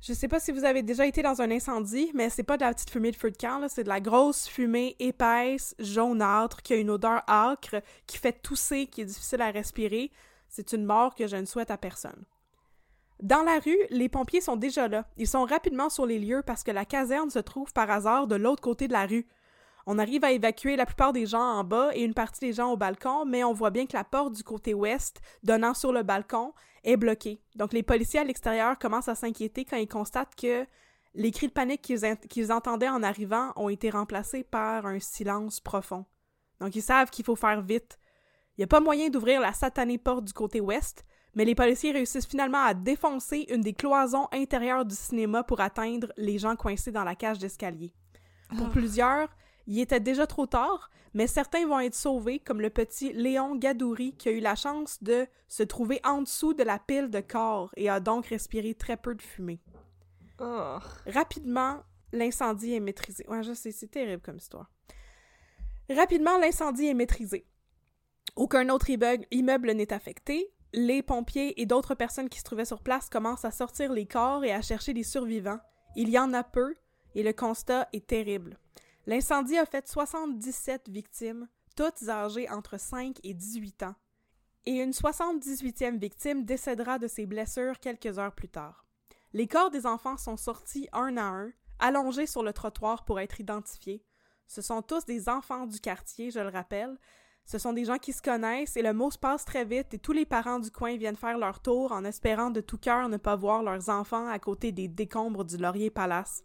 [0.00, 2.62] Je sais pas si vous avez déjà été dans un incendie, mais c'est pas de
[2.62, 6.72] la petite fumée de feu de camp, c'est de la grosse fumée épaisse, jaunâtre, qui
[6.72, 10.10] a une odeur âcre, qui fait tousser, qui est difficile à respirer.
[10.52, 12.26] C'est une mort que je ne souhaite à personne.
[13.22, 15.06] Dans la rue, les pompiers sont déjà là.
[15.16, 18.36] Ils sont rapidement sur les lieux parce que la caserne se trouve par hasard de
[18.36, 19.26] l'autre côté de la rue.
[19.86, 22.70] On arrive à évacuer la plupart des gens en bas et une partie des gens
[22.70, 26.02] au balcon, mais on voit bien que la porte du côté ouest, donnant sur le
[26.02, 26.52] balcon,
[26.84, 27.40] est bloquée.
[27.56, 30.66] Donc les policiers à l'extérieur commencent à s'inquiéter quand ils constatent que
[31.14, 31.80] les cris de panique
[32.28, 36.04] qu'ils entendaient en arrivant ont été remplacés par un silence profond.
[36.60, 37.98] Donc ils savent qu'il faut faire vite.
[38.56, 41.92] Il n'y a pas moyen d'ouvrir la satanée porte du côté ouest, mais les policiers
[41.92, 46.92] réussissent finalement à défoncer une des cloisons intérieures du cinéma pour atteindre les gens coincés
[46.92, 47.94] dans la cage d'escalier.
[48.56, 48.70] Pour ah.
[48.70, 49.28] plusieurs,
[49.66, 54.14] il était déjà trop tard, mais certains vont être sauvés, comme le petit Léon Gadouri
[54.16, 57.70] qui a eu la chance de se trouver en dessous de la pile de corps
[57.76, 59.60] et a donc respiré très peu de fumée.
[60.40, 60.78] Oh.
[61.06, 63.24] Rapidement, l'incendie est maîtrisé.
[63.28, 64.70] Ouais, je sais, c'est terrible comme histoire.
[65.88, 67.46] Rapidement, l'incendie est maîtrisé.
[68.34, 68.88] Aucun autre
[69.30, 70.52] immeuble n'est affecté.
[70.72, 74.44] Les pompiers et d'autres personnes qui se trouvaient sur place commencent à sortir les corps
[74.44, 75.60] et à chercher les survivants.
[75.96, 76.74] Il y en a peu,
[77.14, 78.58] et le constat est terrible.
[79.06, 83.94] L'incendie a fait 77 victimes, toutes âgées entre 5 et 18 ans,
[84.64, 88.86] et une 78e victime décédera de ses blessures quelques heures plus tard.
[89.34, 93.40] Les corps des enfants sont sortis un à un, allongés sur le trottoir pour être
[93.40, 94.04] identifiés.
[94.46, 96.96] Ce sont tous des enfants du quartier, je le rappelle.
[97.44, 99.98] Ce sont des gens qui se connaissent et le mot se passe très vite et
[99.98, 103.16] tous les parents du coin viennent faire leur tour en espérant de tout cœur ne
[103.16, 106.44] pas voir leurs enfants à côté des décombres du Laurier Palace.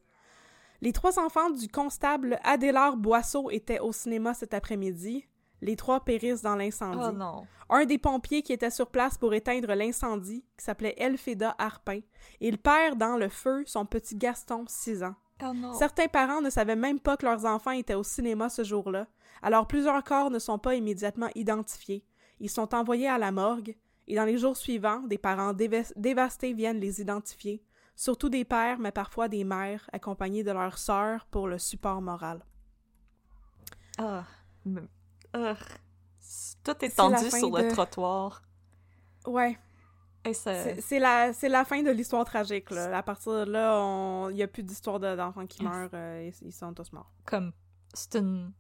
[0.82, 5.26] Les trois enfants du constable Adélard Boisseau étaient au cinéma cet après-midi.
[5.62, 7.18] Les trois périssent dans l'incendie.
[7.20, 7.44] Oh.
[7.70, 12.02] Un des pompiers qui était sur place pour éteindre l'incendie, qui s'appelait Elfeda Harpin,
[12.40, 15.16] il perd dans le feu son petit Gaston, 6 ans.
[15.44, 15.74] Oh.
[15.78, 19.08] Certains parents ne savaient même pas que leurs enfants étaient au cinéma ce jour-là,
[19.42, 22.04] alors plusieurs corps ne sont pas immédiatement identifiés.
[22.40, 23.76] Ils sont envoyés à la morgue,
[24.08, 27.64] et dans les jours suivants, des parents dévastés viennent les identifier,
[27.96, 32.44] surtout des pères, mais parfois des mères, accompagnées de leurs sœurs pour le support moral.
[34.00, 34.24] Ah,
[36.64, 38.42] tout est tendu sur le trottoir.
[39.26, 39.58] Ouais.
[40.34, 42.72] C'est la, la fin de l'histoire tragique.
[42.72, 42.98] Là.
[42.98, 45.90] À partir de là, il n'y a plus d'histoire d'enfants qui meurent.
[45.94, 47.12] Euh, ils, sont tous morts.
[47.26, 47.52] Comme,
[47.94, 48.52] c'est une...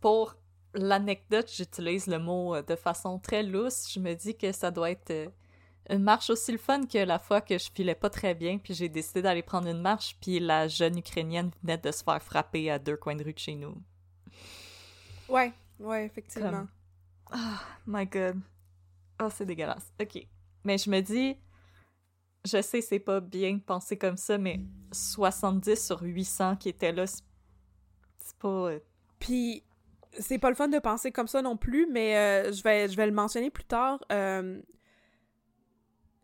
[0.00, 0.36] Pour
[0.74, 3.92] l'anecdote, j'utilise le mot euh, de façon très lousse.
[3.92, 5.28] Je me dis que ça doit être euh,
[5.90, 8.74] une marche aussi le fun que la fois que je filais pas très bien, puis
[8.74, 12.70] j'ai décidé d'aller prendre une marche, puis la jeune Ukrainienne venait de se faire frapper
[12.70, 13.74] à deux coins de rue de chez nous.
[15.28, 16.66] Ouais, ouais, effectivement.
[17.34, 17.36] Oh,
[17.86, 18.40] my god.
[19.22, 19.92] Oh, c'est dégueulasse.
[20.00, 20.26] Ok.
[20.64, 21.36] Mais je me dis,
[22.44, 24.60] je sais, c'est pas bien de penser comme ça, mais
[24.92, 27.22] 70 sur 800 qui étaient là, c'est
[28.38, 28.48] pas.
[28.48, 28.80] Euh,
[29.18, 29.64] puis,
[30.18, 32.96] c'est pas le fun de penser comme ça non plus, mais euh, je, vais, je
[32.96, 34.04] vais le mentionner plus tard.
[34.10, 34.60] Euh,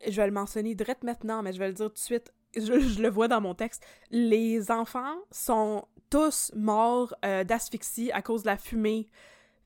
[0.07, 2.33] je vais le mentionner direct maintenant, mais je vais le dire tout de suite.
[2.57, 3.85] Je, le vois dans mon texte.
[4.11, 9.09] Les enfants sont tous morts d'asphyxie à cause de la fumée.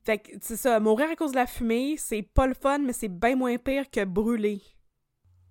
[0.03, 2.93] Fait que, c'est ça, mourir à cause de la fumée, c'est pas le fun, mais
[2.93, 4.61] c'est bien moins pire que brûler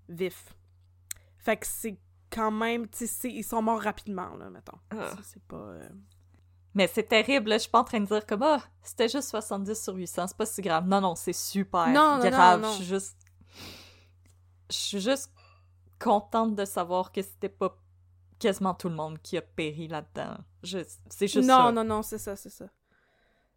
[0.08, 0.54] vif.
[1.38, 1.98] Fait que c'est
[2.30, 4.78] quand même, tu sais, ils sont morts rapidement, là, mettons.
[4.90, 5.08] Ah.
[5.08, 5.56] Ça, c'est pas...
[5.56, 5.88] Euh,
[6.74, 7.56] mais c'est terrible, là.
[7.56, 10.36] Je suis pas en train de dire comme, ah, c'était juste 70 sur 800, c'est
[10.36, 10.86] pas si grave.
[10.86, 12.60] Non, non, c'est super non, grave.
[12.60, 13.16] Non, non, Je suis juste
[14.72, 15.30] je suis juste
[15.98, 17.78] contente de savoir que c'était pas
[18.38, 20.38] quasiment tout le monde qui a péri là-dedans.
[20.64, 21.72] C'est juste non, ça.
[21.72, 22.66] Non, non, c'est ça, c'est ça.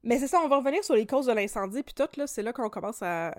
[0.05, 2.43] Mais c'est ça, on va revenir sur les causes de l'incendie, puis tout, là, c'est
[2.43, 3.35] là qu'on commence à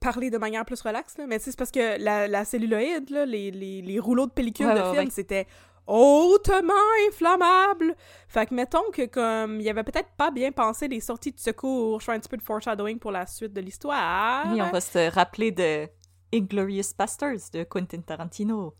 [0.00, 1.26] parler de manière plus relaxe, là.
[1.26, 4.98] Mais c'est parce que la, la celluloïde, là, les, les, les, rouleaux de pellicule de
[4.98, 5.46] film, c'était
[5.86, 6.72] hautement
[7.08, 7.94] inflammable.
[8.28, 12.00] Fait que mettons que comme il avait peut-être pas bien pensé les sorties de secours,
[12.00, 14.46] je fais un petit peu de foreshadowing pour la suite de l'histoire.
[14.50, 15.88] Oui, on va se rappeler de
[16.32, 18.74] Inglorious Bastards de Quentin Tarantino,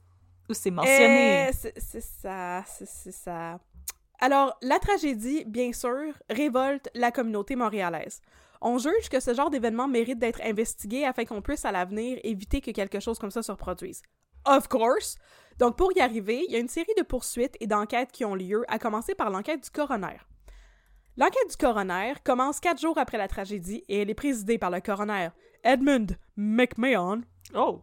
[0.48, 1.50] où c'est mentionné.
[1.50, 3.58] Eh, c'est ça, c'est ça.
[4.22, 8.20] Alors, la tragédie, bien sûr, révolte la communauté montréalaise.
[8.60, 12.60] On juge que ce genre d'événement mérite d'être investigué afin qu'on puisse à l'avenir éviter
[12.60, 14.00] que quelque chose comme ça se reproduise.
[14.46, 15.16] Of course!
[15.58, 18.36] Donc, pour y arriver, il y a une série de poursuites et d'enquêtes qui ont
[18.36, 20.18] lieu, à commencer par l'enquête du coroner.
[21.16, 24.80] L'enquête du coroner commence quatre jours après la tragédie et elle est présidée par le
[24.80, 25.30] coroner
[25.64, 27.22] Edmund McMahon,
[27.56, 27.82] Oh!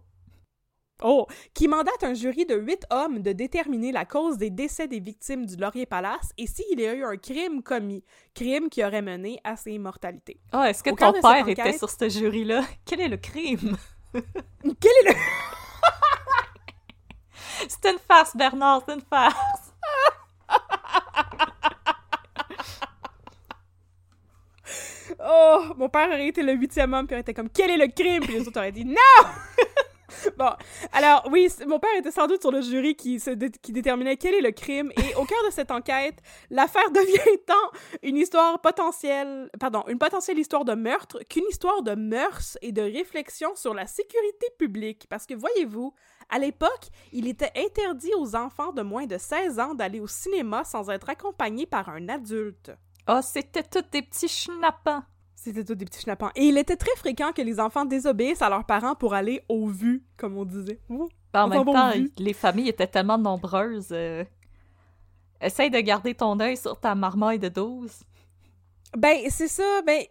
[1.01, 1.27] Oh!
[1.53, 5.45] Qui mandate un jury de huit hommes de déterminer la cause des décès des victimes
[5.45, 9.39] du Laurier Palace et s'il y a eu un crime commis, crime qui aurait mené
[9.43, 10.39] à ses mortalités.
[10.53, 12.63] Oh, est-ce que ton père était sur ce jury-là?
[12.85, 13.77] Quel est le crime?
[14.13, 15.13] Quel est le...
[17.67, 19.73] C'est une farce, Bernard, c'est une farce.
[25.21, 27.91] Oh, mon père aurait été le huitième homme, puis aurait été comme, quel est le
[27.91, 28.23] crime?
[28.23, 28.95] Puis les autres auraient dit, non!
[30.37, 30.49] bon,
[30.91, 33.19] alors oui, mon père était sans doute sur le jury qui,
[33.69, 37.53] déterminait quel est le crime, et au cœur de cette enquête, l'affaire devient tant
[38.03, 42.81] une histoire potentielle, pardon, une potentielle histoire de meurtre qu'une histoire de mœurs et de
[42.81, 45.07] réflexion sur la sécurité publique.
[45.09, 45.93] Parce que voyez-vous,
[46.29, 50.63] à l'époque, il était interdit aux enfants de moins de 16 ans d'aller au cinéma
[50.63, 52.71] sans être accompagnés par un adulte.
[53.07, 55.03] Oh, c'était tous des petits schnappants.
[55.41, 56.31] C'était tous des petits schnappants.
[56.35, 59.67] Et il était très fréquent que les enfants désobéissent à leurs parents pour aller au
[59.67, 60.81] vu, comme on disait.
[61.33, 63.87] en même temps, les familles étaient tellement nombreuses.
[63.93, 64.25] Euh,
[65.39, 67.89] essaye de garder ton œil sur ta marmaille de 12.
[68.97, 70.01] Ben, c'est ça, ben,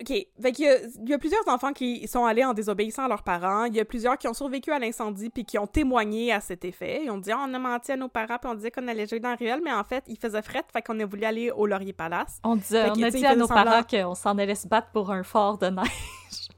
[0.00, 0.06] ok.
[0.06, 3.08] Fait qu'il y, a, il y a plusieurs enfants qui sont allés en désobéissant à
[3.08, 3.64] leurs parents.
[3.64, 6.64] Il y a plusieurs qui ont survécu à l'incendie puis qui ont témoigné à cet
[6.66, 7.04] effet.
[7.04, 9.06] Ils ont dit, oh, on a menti à nos parents puis on disait qu'on allait
[9.06, 11.50] jouer dans la ruelle, mais en fait, il faisait fret, fait qu'on a voulu aller
[11.50, 12.38] au Laurier Palace.
[12.44, 15.22] On, disait, on a dit à nos parents qu'on s'en allait se battre pour un
[15.22, 16.48] fort de neige.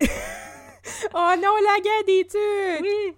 [1.14, 2.82] oh non, la guerre des tucs!
[2.82, 3.14] Oui!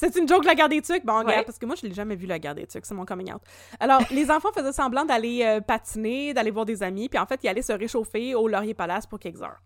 [0.00, 1.04] C'est une joke, la garde des tucs?
[1.04, 2.86] Bon, regarde, parce que moi, je l'ai jamais vu, la garde des tucs.
[2.86, 3.42] C'est mon coming out.
[3.78, 7.40] Alors, les enfants faisaient semblant d'aller euh, patiner, d'aller voir des amis, puis en fait,
[7.42, 9.60] ils allaient se réchauffer au Laurier Palace pour quelques heures.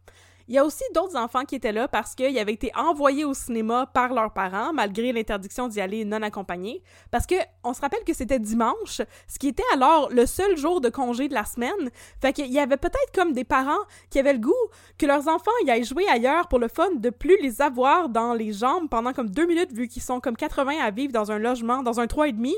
[0.46, 3.32] Il y a aussi d'autres enfants qui étaient là parce qu'ils avaient été envoyés au
[3.32, 6.82] cinéma par leurs parents, malgré l'interdiction d'y aller non accompagnés.
[7.10, 10.82] Parce que on se rappelle que c'était dimanche, ce qui était alors le seul jour
[10.82, 11.90] de congé de la semaine.
[12.20, 13.72] Fait qu'il y avait peut-être comme des parents
[14.10, 14.52] qui avaient le goût
[14.98, 18.34] que leurs enfants y aillent jouer ailleurs pour le fun, de plus les avoir dans
[18.34, 21.38] les jambes pendant comme deux minutes, vu qu'ils sont comme 80 à vivre dans un
[21.38, 22.54] logement, dans un et demi.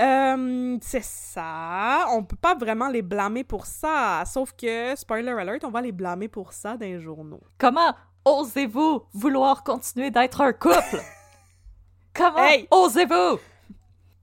[0.00, 2.06] Euh, c'est ça.
[2.10, 4.24] On peut pas vraiment les blâmer pour ça.
[4.26, 7.42] Sauf que, spoiler alert, on va les blâmer pour ça dans les journaux.
[7.58, 11.00] Comment osez-vous vouloir continuer d'être un couple?
[12.14, 13.38] Comment osez-vous?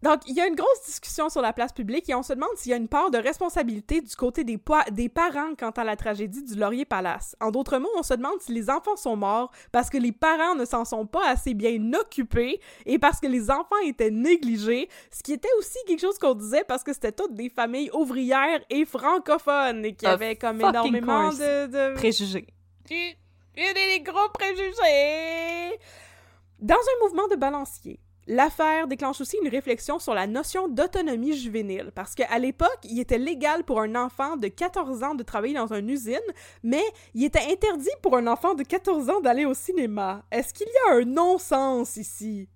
[0.02, 2.50] Donc, il y a une grosse discussion sur la place publique et on se demande
[2.56, 4.60] s'il y a une part de responsabilité du côté des,
[4.92, 7.36] des parents quant à la tragédie du Laurier Palace.
[7.40, 10.56] En d'autres mots, on se demande si les enfants sont morts parce que les parents
[10.56, 15.22] ne s'en sont pas assez bien occupés et parce que les enfants étaient négligés, ce
[15.22, 18.86] qui était aussi quelque chose qu'on disait parce que c'était toutes des familles ouvrières et
[18.86, 22.48] francophones et qui avaient comme énormément de, préjugés.
[22.90, 23.16] Il
[23.64, 25.78] y a des gros préjugés.
[26.60, 28.00] Dans un mouvement de balancier,
[28.32, 33.18] L'affaire déclenche aussi une réflexion sur la notion d'autonomie juvénile, parce qu'à l'époque, il était
[33.18, 36.16] légal pour un enfant de 14 ans de travailler dans une usine,
[36.64, 36.82] mais
[37.14, 40.24] il était interdit pour un enfant de 14 ans d'aller au cinéma.
[40.32, 42.48] Est-ce qu'il y a un non-sens ici?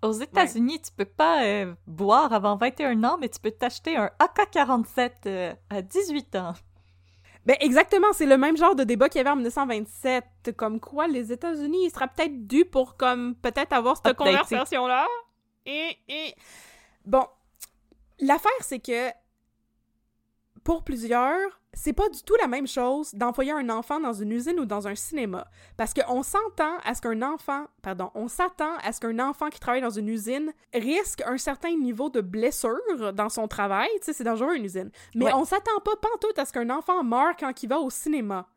[0.00, 4.10] Aux États-Unis, tu peux pas euh, boire avant 21 ans, mais tu peux t'acheter un
[4.18, 6.54] AK-47 euh, à 18 ans.
[7.46, 11.06] Ben exactement, c'est le même genre de débat qu'il y avait en 1927, comme quoi
[11.06, 15.06] les États-Unis, ils seraient peut-être dû pour comme peut-être avoir cette conversation-là.
[15.64, 16.34] Et, et.
[17.04, 17.24] Bon,
[18.18, 19.10] l'affaire c'est que
[20.64, 24.58] pour plusieurs, c'est pas du tout la même chose d'envoyer un enfant dans une usine
[24.58, 25.46] ou dans un cinéma.
[25.76, 29.60] Parce qu'on s'entend à ce qu'un enfant, pardon, on s'attend à ce qu'un enfant qui
[29.60, 32.80] travaille dans une usine risque un certain niveau de blessure
[33.14, 33.88] dans son travail.
[33.98, 34.90] Tu sais, c'est dangereux une usine.
[35.14, 38.48] Mais on s'attend pas pantoute à ce qu'un enfant meure quand il va au cinéma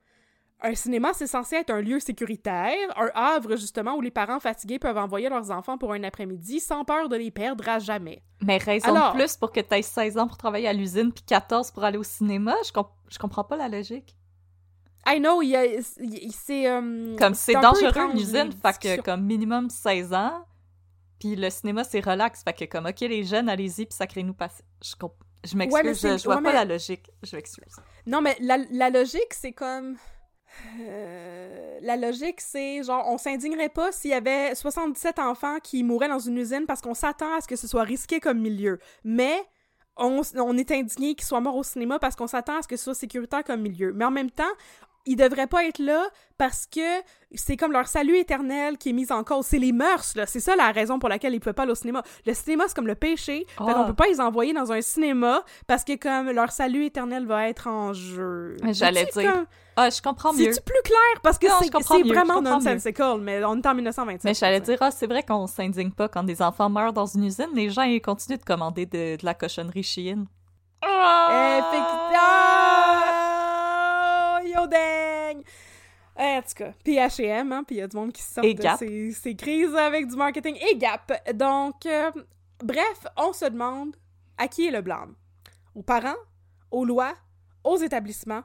[0.61, 4.79] un cinéma, c'est censé être un lieu sécuritaire, un havre justement où les parents fatigués
[4.79, 8.21] peuvent envoyer leurs enfants pour un après-midi sans peur de les perdre à jamais.
[8.41, 11.23] Mais raison de plus pour que tu aies 16 ans pour travailler à l'usine puis
[11.25, 12.71] 14 pour aller au cinéma, je,
[13.09, 14.15] je comprends pas la logique.
[15.07, 15.41] I know,
[16.31, 16.69] c'est...
[16.69, 20.45] Euh, comme c'est dangereux une usine, fait que comme minimum 16 ans,
[21.19, 24.63] puis le cinéma c'est relax, fait que comme ok les jeunes, allez-y puis sacrez-nous passer.
[24.83, 24.93] Je,
[25.45, 27.77] je m'excuse, je, vois pas la logique, je m'excuse.
[28.05, 29.95] Non mais la, la logique c'est comme...
[30.81, 36.09] Euh, la logique, c'est genre, on s'indignerait pas s'il y avait 77 enfants qui mouraient
[36.09, 38.79] dans une usine parce qu'on s'attend à ce que ce soit risqué comme milieu.
[39.03, 39.43] Mais
[39.97, 42.77] on, on est indigné qu'ils soient morts au cinéma parce qu'on s'attend à ce que
[42.77, 43.93] ce soit sécuritaire comme milieu.
[43.93, 44.43] Mais en même temps,
[45.05, 46.07] ils devraient pas être là
[46.37, 47.01] parce que
[47.33, 49.45] c'est comme leur salut éternel qui est mis en cause.
[49.45, 50.25] C'est les mœurs, là.
[50.25, 52.03] C'est ça la raison pour laquelle ils pouvaient pas aller au cinéma.
[52.25, 53.45] Le cinéma, c'est comme le péché.
[53.47, 53.85] Fait qu'on ah.
[53.85, 57.67] peut pas les envoyer dans un cinéma parce que comme leur salut éternel va être
[57.67, 58.55] en jeu.
[58.71, 59.45] J'allais dire.
[59.81, 60.51] Ah, je comprends mieux.
[60.51, 61.21] C'est plus clair?
[61.23, 61.47] Parce que
[61.81, 64.25] c'est vraiment nonsensical, mais on est en 1927.
[64.25, 67.23] Mais j'allais dire, ah, c'est vrai qu'on s'indigne pas quand des enfants meurent dans une
[67.23, 67.47] usine.
[67.55, 70.25] Les gens, ils continuent de commander de, la cochonnerie chienne.
[70.81, 71.29] Ah!
[74.43, 75.43] yo dang!
[76.17, 79.13] en tout cas, puis H&M, hein, puis il y a du monde qui sort de
[79.13, 81.13] ces, crises avec du marketing et Gap.
[81.33, 82.11] Donc, euh,
[82.61, 83.95] bref, on se demande
[84.37, 85.15] à qui est le blâme?
[85.73, 86.19] Aux parents?
[86.69, 87.13] Aux lois?
[87.63, 88.43] Aux établissements?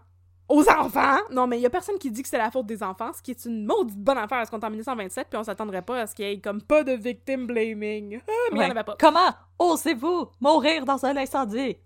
[0.49, 1.19] Aux enfants.
[1.31, 3.23] Non, mais il y a personne qui dit que c'est la faute des enfants, ce
[3.23, 6.01] qui est une maudite bonne affaire parce qu'on est en 1927 puis on s'attendrait pas
[6.01, 8.21] à ce qu'il y ait comme pas de victim blaming.
[8.27, 8.97] Ah, mais il en avait pas.
[8.99, 11.77] Comment osez-vous mourir dans un incendie?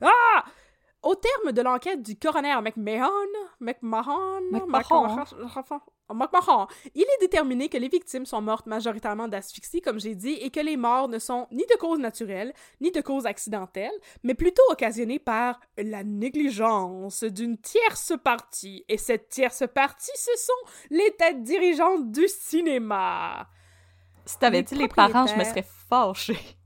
[0.00, 0.44] Ah!
[1.02, 3.10] Au terme de l'enquête du coroner McMahon,
[3.60, 5.24] McMahon, McMahon.
[6.94, 10.60] Il est déterminé que les victimes sont mortes majoritairement d'asphyxie, comme j'ai dit, et que
[10.60, 15.18] les morts ne sont ni de cause naturelle, ni de cause accidentelle, mais plutôt occasionnées
[15.18, 18.84] par la négligence d'une tierce partie.
[18.88, 23.48] Et cette tierce partie, ce sont les têtes dirigeantes du cinéma.
[24.26, 26.56] Si t'avais dit les parents, je me serais fâchée.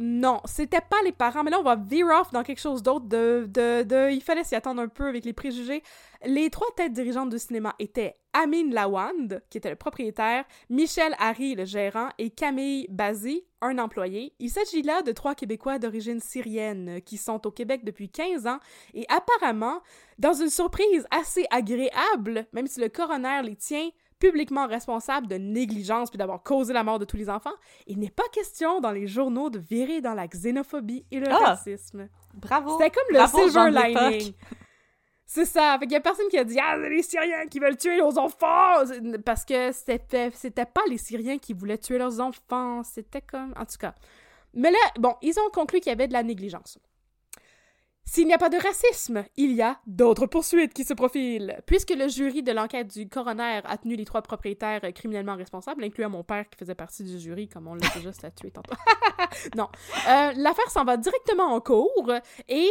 [0.00, 3.06] Non, c'était pas les parents, mais là on va veer off dans quelque chose d'autre
[3.06, 5.82] de, de, de- Il fallait s'y attendre un peu avec les préjugés.
[6.24, 11.54] Les trois têtes dirigeantes du cinéma étaient Amin Lawand, qui était le propriétaire, Michel Harry,
[11.54, 14.32] le gérant, et Camille Bazi, un employé.
[14.38, 18.58] Il s'agit là de trois Québécois d'origine syrienne qui sont au Québec depuis 15 ans
[18.94, 19.80] et apparemment,
[20.18, 26.10] dans une surprise assez agréable, même si le coroner les tient publiquement responsables de négligence
[26.10, 27.54] puis d'avoir causé la mort de tous les enfants,
[27.86, 31.36] il n'est pas question dans les journaux de virer dans la xénophobie et le Ah!
[31.50, 32.08] racisme.
[32.34, 32.78] Bravo.
[32.78, 34.32] C'était comme le Bravo, silver lining.
[35.30, 35.76] C'est ça.
[35.78, 37.98] Fait qu'il y a personne qui a dit Ah, c'est les Syriens qui veulent tuer
[37.98, 38.82] nos enfants!
[39.26, 42.82] Parce que c'était, c'était pas les Syriens qui voulaient tuer leurs enfants.
[42.82, 43.52] C'était comme.
[43.56, 43.94] En tout cas.
[44.54, 46.78] Mais là, bon, ils ont conclu qu'il y avait de la négligence.
[48.10, 51.60] S'il n'y a pas de racisme, il y a d'autres poursuites qui se profilent.
[51.66, 55.84] Puisque le jury de l'enquête du coroner a tenu les trois propriétaires euh, criminellement responsables,
[55.84, 58.74] incluant mon père qui faisait partie du jury, comme on l'a déjà statué tantôt.
[59.56, 59.68] non.
[60.08, 62.10] Euh, L'affaire s'en va directement en cours
[62.48, 62.70] et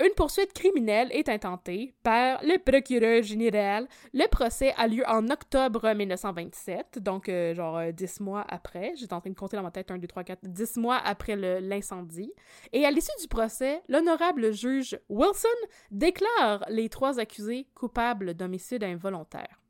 [0.00, 3.86] une poursuite criminelle est intentée par le procureur général.
[4.12, 8.94] Le procès a lieu en octobre 1927, donc euh, genre euh, 10 mois après.
[8.96, 11.36] J'étais en train de compter dans ma tête 1, 2, 3, 4, 10 mois après
[11.60, 12.32] l'incendie.
[12.72, 15.48] Et à l'issue du procès, l'honorable juge Wilson
[15.92, 19.60] déclare les trois accusés coupables d'homicide involontaire.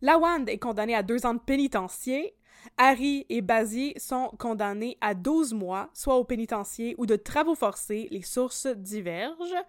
[0.00, 2.34] Lawand est condamné à deux ans de pénitencier.
[2.76, 8.08] Harry et Bazier sont condamnés à 12 mois, soit au pénitencier ou de travaux forcés,
[8.10, 9.64] les sources divergent.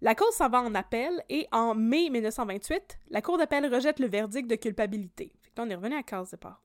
[0.00, 4.08] La cause s'en va en appel et en mai 1928, la Cour d'appel rejette le
[4.08, 5.32] verdict de culpabilité.
[5.40, 6.62] Fait que là, on est revenu à case départ.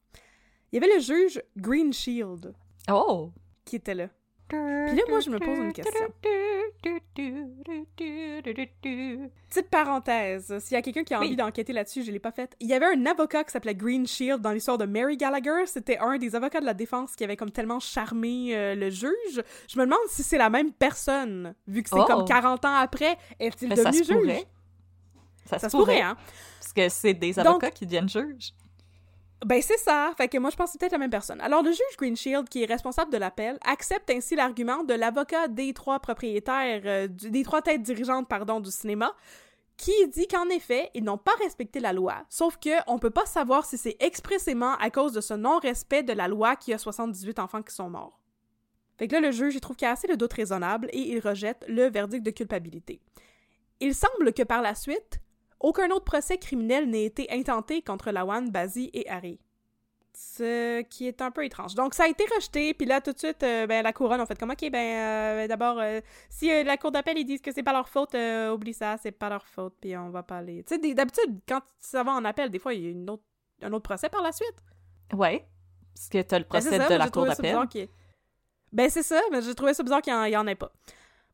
[0.71, 2.53] Il y avait le juge Greenshield
[2.89, 3.31] Oh!
[3.63, 4.07] qui était là.
[4.87, 6.07] Puis là, moi, je me pose une question.
[9.49, 11.27] Petite parenthèse, s'il y a quelqu'un qui a Oui.
[11.27, 12.55] envie d'enquêter là-dessus, je l'ai pas fait.
[12.59, 15.65] Il y avait un avocat qui s'appelait Green Shield dans l'histoire de Mary Gallagher.
[15.65, 19.41] C'était un des avocats de la défense qui avait comme tellement charmé euh, le juge.
[19.67, 22.05] Je me demande si c'est la même personne, vu que c'est Oh.
[22.05, 23.17] comme 40 ans après.
[23.39, 24.15] Est-il ça devenu juge?
[24.17, 24.45] pourrait.
[25.45, 26.17] Ça, Ça se pourrait, pourrait, hein?
[26.59, 28.53] Parce que c'est des Donc- avocats qui deviennent juges.
[29.45, 30.13] Ben c'est ça.
[30.17, 31.41] Fait que moi je pense que c'est peut-être la même personne.
[31.41, 35.73] Alors le juge Greenshield, qui est responsable de l'appel, accepte ainsi l'argument de l'avocat des
[35.73, 39.15] trois propriétaires, euh, des trois têtes dirigeantes pardon du cinéma,
[39.77, 42.23] qui dit qu'en effet ils n'ont pas respecté la loi.
[42.29, 46.13] Sauf que on peut pas savoir si c'est expressément à cause de ce non-respect de
[46.13, 48.21] la loi qu'il y a 78 enfants qui sont morts.
[48.99, 50.99] Fait que là le juge il trouve qu'il y a assez de doutes raisonnables et
[50.99, 53.01] il rejette le verdict de culpabilité.
[53.79, 55.20] Il semble que par la suite,
[55.61, 59.39] aucun autre procès criminel n'ait été intenté contre Lawan, Bazi et Harry.
[60.13, 61.73] Ce qui est un peu étrange.
[61.73, 64.25] Donc, ça a été rejeté, puis là, tout de suite, euh, ben, la couronne, on
[64.25, 67.63] fait comme, OK, ben, euh, d'abord, euh, si la cour d'appel, ils disent que c'est
[67.63, 68.15] pas leur faute,
[68.53, 70.63] oublie ça, c'est pas leur faute, puis on va pas aller...
[70.63, 73.23] Tu sais, d'habitude, quand ça va en appel, des fois, il y a une autre,
[73.61, 74.55] un autre procès par la suite.
[75.13, 75.47] Ouais.
[75.95, 77.57] Parce que t'as le Ben, procès ça, de la cour d'appel.
[78.71, 80.71] Ben, c'est ça, mais j'ai trouvé ça bizarre qu'il n'y en, ait pas.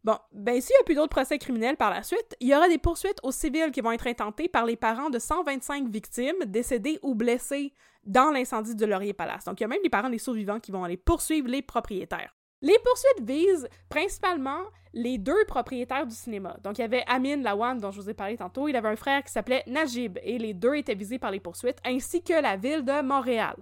[0.08, 2.70] Bon, ben, s'il n'y a plus d'autres procès criminels par la suite, il y aura
[2.70, 6.98] des poursuites au civil qui vont être intentées par les parents de 125 victimes décédées
[7.02, 7.74] ou blessées
[8.06, 9.44] dans l'incendie de Laurier Palace.
[9.44, 12.34] Donc, il y a même les parents des survivants qui vont aller poursuivre les propriétaires.
[12.62, 14.62] Les poursuites visent principalement
[14.94, 16.56] les deux propriétaires du cinéma.
[16.64, 18.70] Donc, il y avait Amin Lawan, dont je vous ai parlé tantôt.
[18.70, 21.80] Il avait un frère qui s'appelait Najib, et les deux étaient visés par les poursuites,
[21.84, 23.58] ainsi que la ville de Montréal.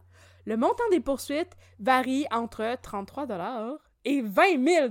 [0.46, 3.26] Le montant des poursuites varie entre 33
[4.06, 4.88] et 20 000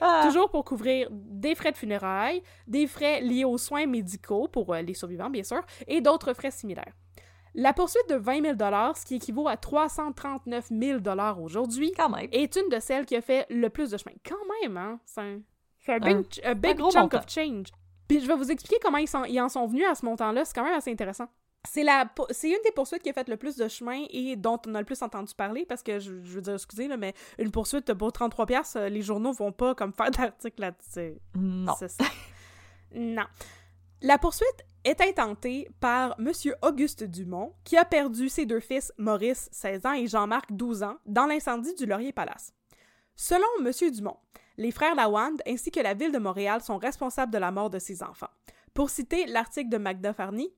[0.00, 0.22] Ah!
[0.24, 4.82] Toujours pour couvrir des frais de funérailles, des frais liés aux soins médicaux pour euh,
[4.82, 6.92] les survivants, bien sûr, et d'autres frais similaires.
[7.54, 8.54] La poursuite de 20 000
[8.94, 11.00] ce qui équivaut à 339 000
[11.40, 12.28] aujourd'hui, Quand même.
[12.30, 14.14] est une de celles qui a fait le plus de chemin.
[14.28, 15.00] Quand même, hein?
[15.06, 15.40] C'est un,
[15.88, 17.18] un big, Un- a big gros chunk montant.
[17.18, 17.68] of change.
[18.08, 20.44] Puis je vais vous expliquer comment ils, sont, ils en sont venus à ce montant-là.
[20.44, 21.26] C'est quand même assez intéressant.
[21.66, 24.60] C'est la c'est une des poursuites qui a fait le plus de chemin et dont
[24.66, 27.14] on a le plus entendu parler parce que je, je veux dire excusez là mais
[27.38, 31.18] une poursuite pour 33 pièces les journaux vont pas comme faire d'articles là-dessus.
[31.34, 31.74] Non.
[31.78, 32.04] C'est ça.
[32.94, 33.24] non.
[34.02, 36.30] La poursuite est intentée par M.
[36.62, 40.96] Auguste Dumont, qui a perdu ses deux fils, Maurice, 16 ans, et Jean-Marc, 12 ans,
[41.06, 42.52] dans l'incendie du Laurier Palace.
[43.16, 43.72] Selon M.
[43.90, 44.18] Dumont,
[44.58, 47.78] les frères Lawand ainsi que la ville de Montréal sont responsables de la mort de
[47.78, 48.30] ses enfants.
[48.74, 50.52] Pour citer l'article de Magda Farni,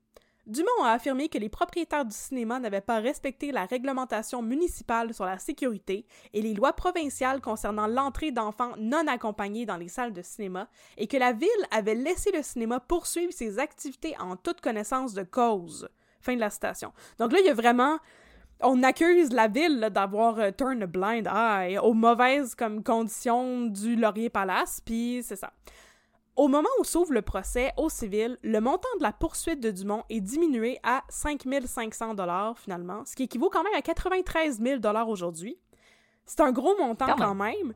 [0.49, 5.27] Dumont a affirmé que les propriétaires du cinéma n'avaient pas respecté la réglementation municipale sur
[5.27, 10.23] la sécurité et les lois provinciales concernant l'entrée d'enfants non accompagnés dans les salles de
[10.23, 15.13] cinéma et que la ville avait laissé le cinéma poursuivre ses activités en toute connaissance
[15.13, 15.87] de cause.
[16.23, 16.95] Fin de la citation.
[17.19, 17.99] Donc là, il y a vraiment
[18.61, 23.95] on accuse la ville d'avoir euh, turn a blind eye aux mauvaises comme conditions du
[23.97, 25.53] Laurier Palace, puis c'est ça.
[26.39, 30.05] Au moment où s'ouvre le procès au civil, le montant de la poursuite de Dumont
[30.09, 35.09] est diminué à 5500 dollars finalement, ce qui équivaut quand même à 93 000 dollars
[35.09, 35.59] aujourd'hui.
[36.27, 37.75] C'est un gros montant quand, quand même.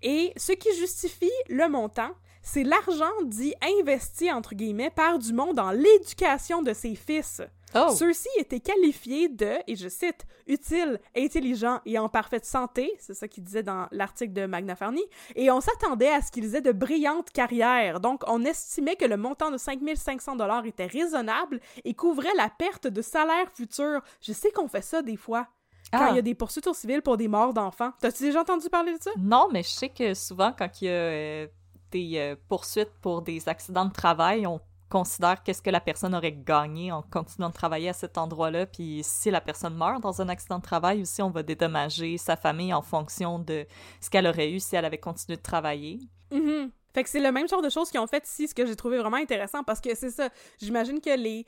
[0.00, 2.10] Et ce qui justifie le montant,
[2.44, 7.42] c'est l'argent dit investi entre guillemets par Dumont dans l'éducation de ses fils.
[7.74, 7.88] Oh.
[7.90, 13.26] Ceux-ci étaient qualifiés de, et je cite, utiles, intelligents et en parfaite santé, c'est ça
[13.26, 15.02] qu'il disait dans l'article de Magna Farni,
[15.34, 17.98] et on s'attendait à ce qu'ils aient de brillantes carrières.
[17.98, 22.86] Donc, on estimait que le montant de 5500 dollars était raisonnable et couvrait la perte
[22.86, 24.02] de salaire futur.
[24.20, 25.48] Je sais qu'on fait ça des fois.
[25.92, 26.22] Quand il y a ah.
[26.22, 27.92] des poursuites au civil pour des morts d'enfants.
[28.00, 29.10] T'as-tu déjà entendu parler de ça?
[29.18, 31.46] Non, mais je sais que souvent, quand il y a euh,
[31.94, 36.92] euh, poursuites pour des accidents de travail, on considère qu'est-ce que la personne aurait gagné
[36.92, 38.66] en continuant de travailler à cet endroit-là.
[38.66, 42.36] Puis si la personne meurt dans un accident de travail aussi, on va dédommager sa
[42.36, 43.66] famille en fonction de
[44.00, 45.98] ce qu'elle aurait eu si elle avait continué de travailler.
[46.30, 46.70] Mm-hmm.
[46.94, 48.76] Fait que c'est le même genre de choses qu'ils ont fait ici, ce que j'ai
[48.76, 50.28] trouvé vraiment intéressant parce que c'est ça.
[50.60, 51.44] J'imagine que les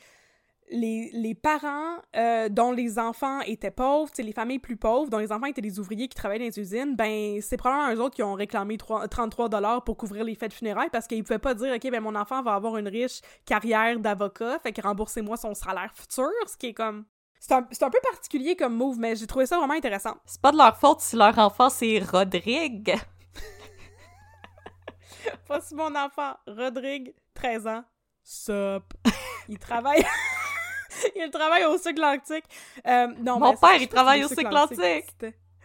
[0.70, 5.32] les, les parents euh, dont les enfants étaient pauvres, les familles plus pauvres, dont les
[5.32, 8.22] enfants étaient des ouvriers qui travaillaient dans les usines, ben c'est probablement eux autres qui
[8.22, 11.90] ont réclamé 33 dollars pour couvrir les fêtes funérailles parce qu'ils pouvaient pas dire OK
[11.90, 16.30] ben mon enfant va avoir une riche carrière d'avocat, fait que remboursez-moi son salaire futur,
[16.46, 17.04] ce qui est comme
[17.38, 20.16] c'est un, un, peu particulier comme move, mais j'ai trouvé ça vraiment intéressant.
[20.24, 22.96] C'est pas de leur faute si leur enfant c'est Rodrigue.
[25.46, 27.84] Voici mon enfant, Rodrigue, 13 ans.
[28.24, 28.82] Sup.
[29.48, 30.04] Il travaille.
[31.16, 32.44] il travaille au cycle antique.
[32.86, 35.06] Euh, non, Mon père, il travaille au cycle antique.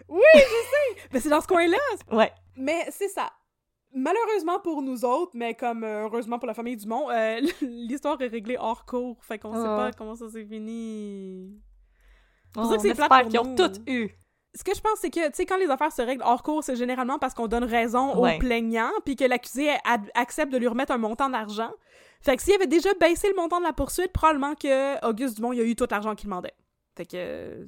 [0.07, 1.07] Oui, je sais!
[1.11, 1.77] mais c'est dans ce coin-là!
[2.11, 2.31] Ouais.
[2.57, 3.31] Mais c'est ça.
[3.93, 8.27] Malheureusement pour nous autres, mais comme euh, heureusement pour la famille Dumont, euh, l'histoire est
[8.27, 9.23] réglée hors cours.
[9.23, 11.61] Fait qu'on sait pas comment ça s'est fini.
[12.45, 14.09] C'est pour ça que c'est plate qu'ils ont toutes eu.
[14.53, 16.61] Ce que je pense, c'est que, tu sais, quand les affaires se règlent hors cours,
[16.61, 19.69] c'est généralement parce qu'on donne raison au plaignant, puis que l'accusé
[20.13, 21.71] accepte de lui remettre un montant d'argent.
[22.21, 25.53] Fait que s'il avait déjà baissé le montant de la poursuite, probablement que Auguste Dumont,
[25.53, 26.53] il a eu tout l'argent qu'il demandait.
[26.95, 27.67] Fait que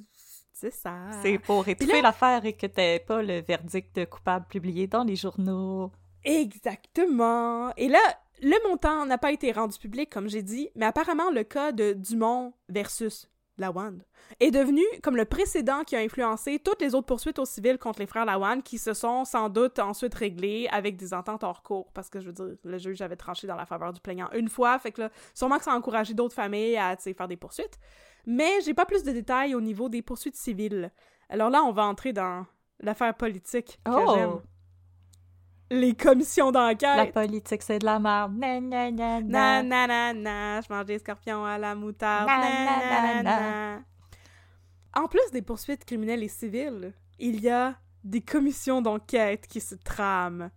[0.52, 1.10] c'est ça.
[1.22, 5.90] C'est pour étouffer l'affaire et que t'aies pas le verdict coupable publié dans les journaux.
[6.24, 7.74] Exactement.
[7.76, 8.00] Et là,
[8.42, 11.92] le montant n'a pas été rendu public, comme j'ai dit, mais apparemment, le cas de
[11.92, 13.28] Dumont versus
[13.58, 13.98] Lawand,
[14.40, 18.00] est devenu comme le précédent qui a influencé toutes les autres poursuites au civil contre
[18.00, 21.92] les frères Lawand qui se sont sans doute ensuite réglées avec des ententes hors cours
[21.92, 24.48] parce que je veux dire le juge avait tranché dans la faveur du plaignant une
[24.48, 27.78] fois fait que là sûrement que ça a encouragé d'autres familles à faire des poursuites.
[28.26, 30.90] Mais j'ai pas plus de détails au niveau des poursuites civiles.
[31.28, 32.46] Alors là on va entrer dans
[32.80, 34.14] l'affaire politique que oh!
[34.14, 34.40] j'aime
[35.70, 36.96] les commissions d'enquête.
[36.96, 38.34] La politique, c'est de la merde.
[38.36, 39.62] Na na na na.
[39.62, 42.26] Na na na Je mange des scorpions à la moutarde.
[42.28, 43.78] Na na na
[44.94, 49.74] En plus des poursuites criminelles et civiles, il y a des commissions d'enquête qui se
[49.74, 50.50] trament.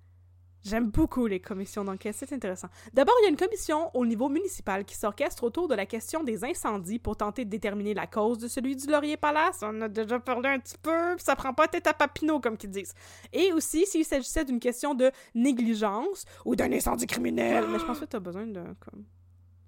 [0.67, 2.67] J'aime beaucoup les commissions d'enquête, c'est intéressant.
[2.91, 6.23] D'abord, il y a une commission au niveau municipal qui s'orchestre autour de la question
[6.23, 9.59] des incendies pour tenter de déterminer la cause de celui du Laurier Palace.
[9.61, 12.57] On a déjà parlé un petit peu, puis ça prend pas tête à papineau, comme
[12.57, 12.93] qu'ils disent.
[13.31, 17.65] Et aussi, s'il s'agissait d'une question de négligence ou d'un incendie criminel.
[17.69, 18.61] Mais je pense que tu as besoin de...
[18.81, 19.05] Comme...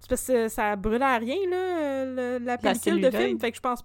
[0.00, 3.62] C'est parce que ça brûle à rien, là, la pellicule de film, fait que je
[3.62, 3.82] pense...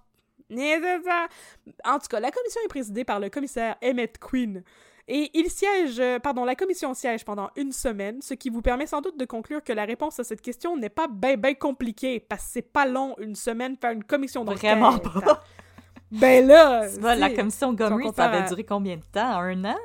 [1.84, 4.62] En tout cas, la commission est présidée par le commissaire Emmett Quinn.
[5.08, 8.86] Et il siège, euh, pardon, la commission siège pendant une semaine, ce qui vous permet
[8.86, 12.18] sans doute de conclure que la réponse à cette question n'est pas ben ben compliquée,
[12.18, 14.78] parce que c'est pas long une semaine faire une commission d'enquête.
[14.78, 15.44] Vraiment pas.
[16.10, 19.38] ben là, la commission Gomery, ça avait duré combien de temps?
[19.38, 19.78] Un an?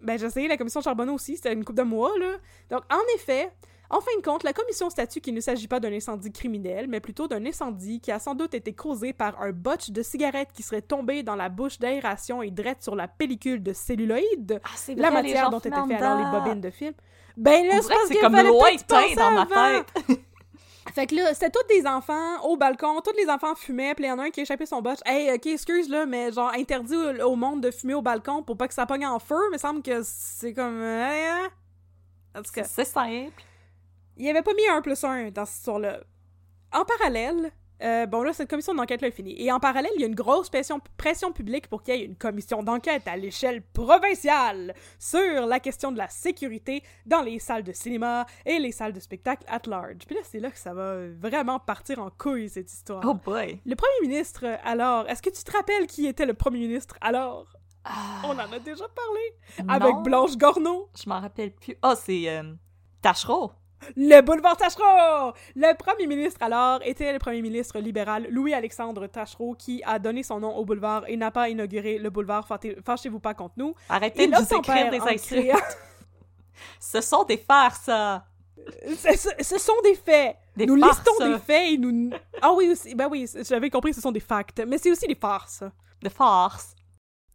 [0.00, 2.32] Ben, j'ai essayé la commission Charbonneau aussi, c'était une couple de mois, là.
[2.70, 3.50] Donc, en effet,
[3.90, 7.00] en fin de compte, la commission statue qu'il ne s'agit pas d'un incendie criminel, mais
[7.00, 10.62] plutôt d'un incendie qui a sans doute été causé par un botch de cigarette qui
[10.62, 15.10] serait tombé dans la bouche d'aération et drette sur la pellicule de celluloïde, ah, la
[15.10, 16.94] matière dont étaient fait alors les bobines de film.
[17.36, 20.20] Ben là, c'est comme lointain dans ma tête.
[20.94, 24.08] Fait que là, c'était tous des enfants au balcon, tous les enfants fumaient, puis il
[24.08, 25.00] y en a un qui a échappé son botch.
[25.04, 28.68] Hey, ok, excuse là, mais genre interdit au, monde de fumer au balcon pour pas
[28.68, 30.80] que ça pogne en feu, mais semble que c'est comme.
[30.80, 31.48] Hein?
[32.36, 32.64] En tout cas.
[32.64, 33.42] C'est simple
[34.16, 36.00] il avait pas mis un plus un dans cette histoire-là.
[36.72, 37.50] En parallèle,
[37.82, 39.34] Euh, bon, là, cette commission d'enquête-là est finie.
[39.42, 42.04] Et en parallèle, il y a une grosse pression, pression publique pour qu'il y ait
[42.04, 47.64] une commission d'enquête à l'échelle provinciale sur la question de la sécurité dans les salles
[47.64, 49.98] de cinéma et les salles de spectacle at large.
[50.06, 53.02] Puis là, c'est là que ça va vraiment partir en couille, cette histoire.
[53.04, 53.60] Oh boy!
[53.66, 57.46] Le premier ministre, alors, est-ce que tu te rappelles qui était le premier ministre alors?
[57.84, 59.64] Ah, On en a déjà parlé.
[59.64, 60.88] non, Avec Blanche Gorneau.
[60.96, 61.76] Je m'en rappelle plus.
[61.82, 62.54] Ah, c'est euh,
[63.02, 63.50] Tachereau.
[63.96, 65.32] Le boulevard Tachereau!
[65.56, 70.40] Le premier ministre alors était le premier ministre libéral Louis-Alexandre Tachereau qui a donné son
[70.40, 72.46] nom au boulevard et n'a pas inauguré le boulevard.
[72.84, 73.74] Fâchez-vous pas contre nous.
[73.88, 75.56] Arrêtez Et de nous écrire des créant-
[76.80, 80.36] Ce sont des farces, ce, ce- ce sont des faits.
[80.56, 80.98] Des nous farces.
[80.98, 82.10] listons des faits et nous...
[82.40, 85.16] Ah oui, aussi, ben oui, j'avais compris ce sont des facts, mais c'est aussi des
[85.16, 85.64] farces.
[86.00, 86.74] Des farces.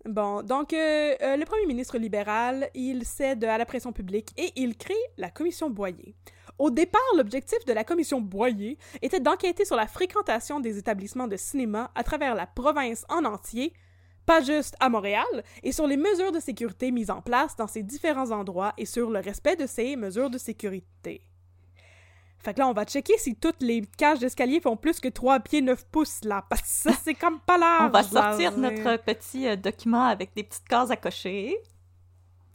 [0.05, 4.53] Bon, donc euh, euh, le premier ministre libéral, il cède à la pression publique et
[4.55, 6.15] il crée la commission Boyer.
[6.59, 11.37] Au départ, l'objectif de la commission Boyer était d'enquêter sur la fréquentation des établissements de
[11.37, 13.73] cinéma à travers la province en entier,
[14.25, 15.23] pas juste à Montréal,
[15.63, 19.09] et sur les mesures de sécurité mises en place dans ces différents endroits et sur
[19.09, 21.23] le respect de ces mesures de sécurité.
[22.39, 25.39] Fait que là, on va checker si toutes les cages d'escalier font plus que 3
[25.39, 27.83] pieds 9 pouces, là, parce que ça, c'est comme pas large.
[27.87, 31.57] On va sortir notre petit euh, document avec des petites cases à cocher.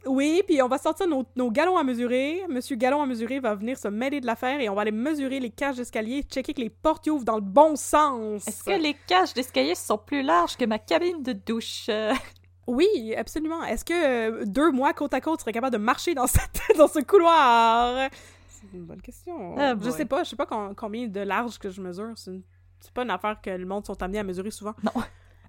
[0.07, 2.41] Oui, puis on va sortir nos, nos galons à mesurer.
[2.49, 5.39] Monsieur Galon à mesurer va venir se mêler de l'affaire et on va aller mesurer
[5.39, 8.47] les cages d'escalier, checker que les portes y ouvrent dans le bon sens.
[8.47, 11.85] Est-ce que les cages d'escalier sont plus larges que ma cabine de douche?
[11.89, 12.13] Euh,
[12.67, 13.63] Oui, absolument.
[13.63, 16.87] Est-ce que euh, deux mois côte à côte seraient capables de marcher dans, cette, dans
[16.87, 18.09] ce couloir?
[18.47, 19.55] C'est une bonne question.
[19.57, 22.13] Ah, je sais pas, je sais pas com- combien de large que je mesure.
[22.15, 22.41] C'est une-
[22.79, 24.73] c'est pas une affaire que le monde sont amenés à mesurer souvent.
[24.83, 24.91] Non.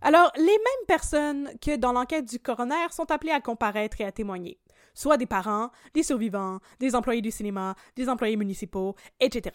[0.03, 4.13] Alors, les mêmes personnes que dans l'enquête du coroner sont appelées à comparaître et à
[4.13, 4.59] témoigner.
[4.95, 9.55] Soit des parents, des survivants, des employés du cinéma, des employés municipaux, etc.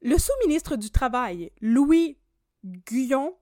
[0.00, 2.18] Le sous-ministre du Travail, Louis
[2.64, 3.36] Guyon,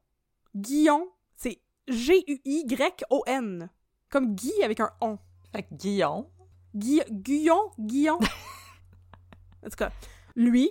[0.54, 3.70] Guillon, c'est G-U-Y-O-N,
[4.10, 5.18] comme Guy avec un on.
[5.52, 6.26] Fait Guillaume.
[6.74, 8.18] Guy Guyon, Guillon.
[9.64, 9.90] en tout cas,
[10.34, 10.70] lui,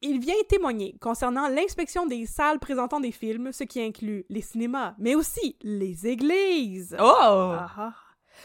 [0.00, 4.94] il vient témoigner concernant l'inspection des salles présentant des films, ce qui inclut les cinémas,
[4.98, 6.96] mais aussi les églises.
[6.98, 7.04] Oh!
[7.04, 7.94] Ah, ah.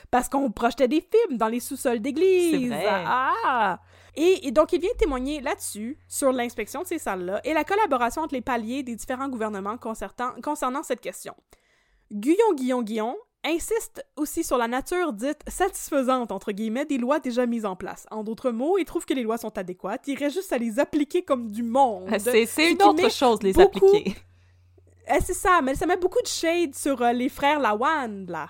[0.09, 2.71] Parce qu'on projetait des films dans les sous-sols d'églises.
[2.71, 3.03] C'est vrai.
[3.05, 3.79] Ah!
[4.15, 8.23] Et, et donc, il vient témoigner là-dessus, sur l'inspection de ces salles-là, et la collaboration
[8.23, 11.35] entre les paliers des différents gouvernements concernant, concernant cette question.
[12.11, 13.15] Guyon Guillon Guillon
[13.45, 18.05] insiste aussi sur la nature dite satisfaisante, entre guillemets, des lois déjà mises en place.
[18.11, 20.79] En d'autres mots, il trouve que les lois sont adéquates, il reste juste à les
[20.79, 22.07] appliquer comme du monde.
[22.11, 24.15] Euh, C'est Ce c'est une autre chose, les beaucoup- appliquer.
[25.07, 28.49] eh, c'est ça, mais ça met beaucoup de shade sur euh, les frères Lawan, là.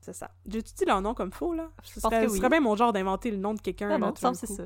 [0.00, 0.30] C'est ça.
[0.46, 1.70] J'ai-tu dit leur nom comme faux, là?
[1.82, 3.88] Ce pense serait, que ce serait bien mon genre d'inventer le nom de quelqu'un.
[3.90, 4.64] Ah non, d'un c'est ça.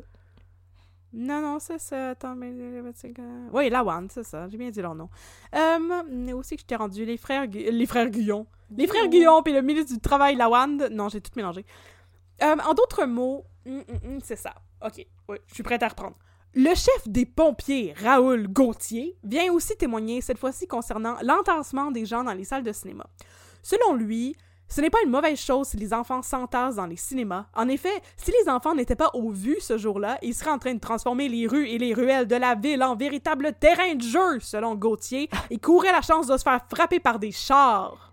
[1.13, 2.11] Non, non, c'est ça.
[2.11, 2.53] Attends, mais...
[3.53, 4.49] Oui, Lawan, c'est ça.
[4.49, 5.09] J'ai bien dit leur nom.
[5.55, 7.47] Euh, mais aussi que je t'ai rendu les frères...
[7.47, 8.47] Gu- Les frères Guyon.
[8.77, 10.89] Les frères Guyon, puis le ministre du Travail, Lawan.
[10.91, 11.65] Non, j'ai tout mélangé.
[12.43, 14.55] Euh, en d'autres mots, hum, hum, hum, c'est ça.
[14.85, 16.17] OK, oui, je suis prête à reprendre.
[16.55, 22.25] Le chef des pompiers, Raoul Gauthier, vient aussi témoigner, cette fois-ci concernant l'entassement des gens
[22.25, 23.07] dans les salles de cinéma.
[23.63, 24.35] Selon lui,
[24.69, 27.47] ce n'est pas une mauvaise chose si les enfants s'entassent dans les cinémas.
[27.55, 30.75] En effet, si les enfants n'étaient pas au vu ce jour-là, ils seraient en train
[30.75, 34.41] de transformer les rues et les ruelles de la ville en véritable terrain de jeu,
[34.41, 38.08] selon Gauthier, et couraient la chance de se faire frapper par des chars.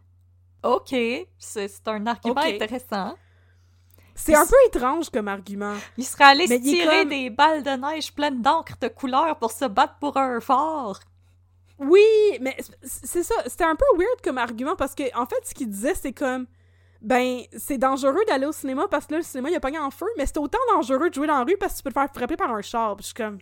[0.65, 0.95] OK,
[1.37, 3.15] c'est un argument intéressant.
[4.17, 5.75] C'est un peu étrange comme argument.
[5.97, 9.37] Il serait allé Mais se tirer comme- des balles de neige pleines d'encre de couleur
[9.37, 10.99] pour se battre pour un fort.
[11.77, 12.01] Oui,
[12.39, 13.35] mais c'est ça.
[13.47, 16.47] C'était un peu weird comme argument parce que, en fait, ce qu'il disait, c'est comme.
[17.01, 19.91] Ben, c'est dangereux d'aller au cinéma parce que là, le cinéma, il a pogné en
[19.91, 21.99] feu, mais c'est autant dangereux de jouer dans la rue parce que tu peux te
[21.99, 22.95] faire frapper par un char.
[22.95, 23.37] Puis je suis comme.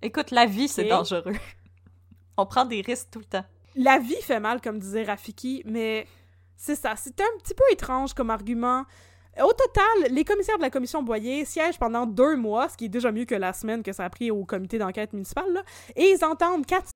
[0.00, 1.32] Écoute, la vie, c'est dangereux.
[2.38, 3.44] On prend des risques tout le temps.
[3.74, 6.06] La vie fait mal, comme disait Rafiki, mais
[6.64, 6.94] c'est ça.
[6.96, 8.84] C'était un petit peu étrange comme argument.
[9.38, 12.88] Au total, les commissaires de la commission Boyer siègent pendant deux mois, ce qui est
[12.88, 15.62] déjà mieux que la semaine que ça a pris au comité d'enquête municipal, là,
[15.96, 16.90] et ils entendent quatre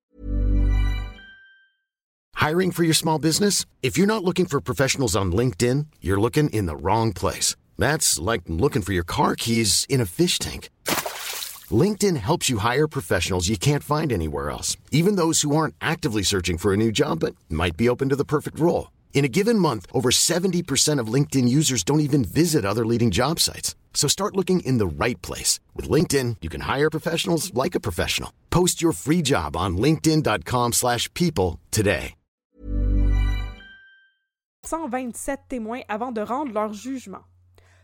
[2.41, 3.67] Hiring for your small business?
[3.83, 7.57] If you're not looking for professionals on LinkedIn, you're looking in the wrong place.
[7.77, 10.71] That's like looking for your car keys in a fish tank.
[11.71, 16.23] LinkedIn helps you hire professionals you can't find anywhere else, even those who aren't actively
[16.23, 18.89] searching for a new job but might be open to the perfect role.
[19.19, 23.41] In a given month, over 70% of LinkedIn users don't even visit other leading job
[23.41, 23.75] sites.
[23.93, 25.59] So start looking in the right place.
[25.75, 28.31] With LinkedIn, you can hire professionals like a professional.
[28.51, 32.15] Post your free job on linkedin.com/people slash people today.
[34.63, 37.25] 127 témoins avant de rendre leur jugement.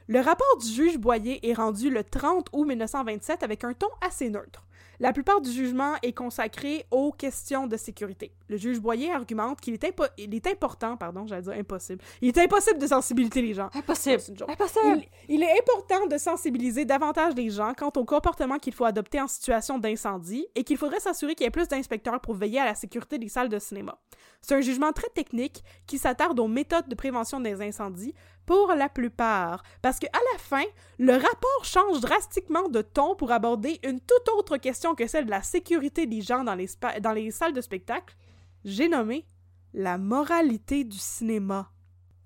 [0.07, 4.31] Le rapport du juge Boyer est rendu le 30 août 1927 avec un ton assez
[4.31, 4.63] neutre.
[5.01, 8.33] La plupart du jugement est consacré aux questions de sécurité.
[8.49, 12.03] Le juge Boyer argumente qu'il est, il est important, pardon, j'allais dire impossible.
[12.21, 13.71] Il est impossible de sensibiliser les gens.
[13.75, 14.23] Impossible.
[14.49, 15.03] Impossible.
[15.29, 19.21] Il, il, est important de sensibiliser davantage les gens quant au comportement qu'il faut adopter
[19.21, 22.67] en situation d'incendie et qu'il faudrait s'assurer qu'il y ait plus d'inspecteurs pour veiller à
[22.67, 23.99] la sécurité des salles de cinéma.
[24.41, 28.15] C'est un jugement très technique qui s'attarde aux méthodes de prévention des incendies
[28.47, 30.65] pour la plupart, parce qu'à la fin,
[30.99, 35.31] le rapport change drastiquement de ton pour aborder une toute autre question que celle de
[35.31, 36.69] la sécurité des gens dans les,
[37.01, 38.17] dans les salles de spectacle.
[38.65, 39.27] J'ai nommé
[39.73, 41.74] la moralité du cinéma.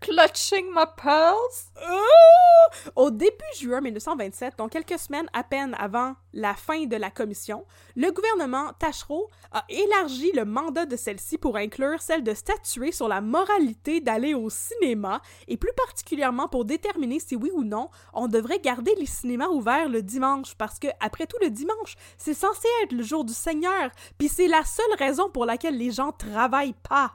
[0.00, 1.72] Clutching my pearls?
[2.94, 7.64] Au début juin 1927, donc quelques semaines à peine avant la fin de la commission,
[7.96, 13.08] le gouvernement Tachereau a élargi le mandat de celle-ci pour inclure celle de statuer sur
[13.08, 18.28] la moralité d'aller au cinéma et plus particulièrement pour déterminer si oui ou non on
[18.28, 22.68] devrait garder les cinémas ouverts le dimanche parce que après tout le dimanche, c'est censé
[22.84, 26.76] être le jour du Seigneur, puis c'est la seule raison pour laquelle les gens travaillent
[26.88, 27.12] pas.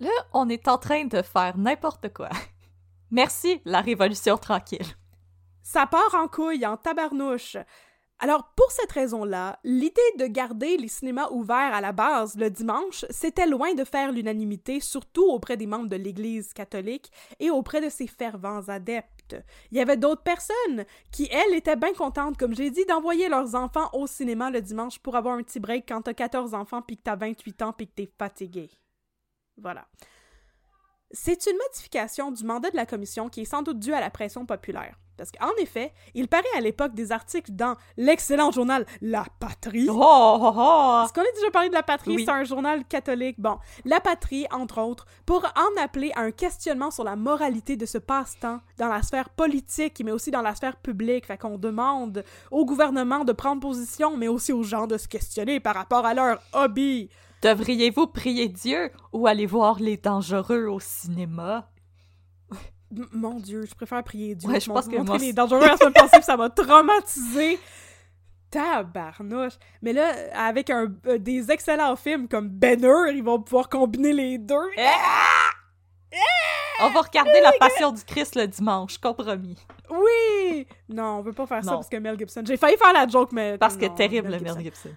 [0.00, 2.28] Là, on est en train de faire n'importe quoi.
[3.10, 4.86] Merci, la Révolution tranquille.
[5.62, 7.56] Ça part en couille, en tabarnouche.
[8.20, 13.04] Alors, pour cette raison-là, l'idée de garder les cinémas ouverts à la base le dimanche,
[13.10, 17.88] c'était loin de faire l'unanimité, surtout auprès des membres de l'Église catholique et auprès de
[17.88, 19.36] ses fervents adeptes.
[19.70, 23.54] Il y avait d'autres personnes qui, elles, étaient bien contentes, comme j'ai dit, d'envoyer leurs
[23.54, 26.96] enfants au cinéma le dimanche pour avoir un petit break quand t'as 14 enfants puis
[26.96, 28.70] que t'as 28 ans puis que t'es fatigué.
[29.60, 29.86] Voilà.
[31.10, 34.10] C'est une modification du mandat de la commission qui est sans doute due à la
[34.10, 34.96] pression populaire.
[35.16, 39.88] Parce qu'en effet, il paraît à l'époque des articles dans l'excellent journal La Patrie.
[39.90, 41.02] Oh, oh, oh.
[41.04, 42.24] Est-ce qu'on a déjà parlé de La Patrie?
[42.24, 43.40] C'est un journal catholique.
[43.40, 47.84] Bon, La Patrie, entre autres, pour en appeler à un questionnement sur la moralité de
[47.84, 51.26] ce passe-temps dans la sphère politique, mais aussi dans la sphère publique.
[51.26, 55.58] Fait qu'on demande au gouvernement de prendre position, mais aussi aux gens de se questionner
[55.58, 57.10] par rapport à leur hobby.
[57.42, 61.70] Devriez-vous prier Dieu ou aller voir les dangereux au cinéma?
[63.12, 64.48] mon Dieu, je préfère prier Dieu.
[64.48, 65.18] Ouais, je pense que moi...
[65.18, 67.58] les dangereux la semaine passée, ça m'a traumatisé.
[68.50, 69.54] Tabarnouche.
[69.82, 74.38] Mais là, avec un, euh, des excellents films comme Benner, ils vont pouvoir combiner les
[74.38, 74.70] deux.
[74.78, 75.50] Ah!
[76.80, 79.58] On va regarder La Passion du Christ le dimanche, compromis.
[79.90, 80.66] Oui!
[80.88, 82.42] Non, on veut pas faire ça parce que Mel Gibson.
[82.46, 83.58] J'ai failli faire la joke, mais.
[83.58, 84.90] Parce que terrible, Mel Mel Gibson.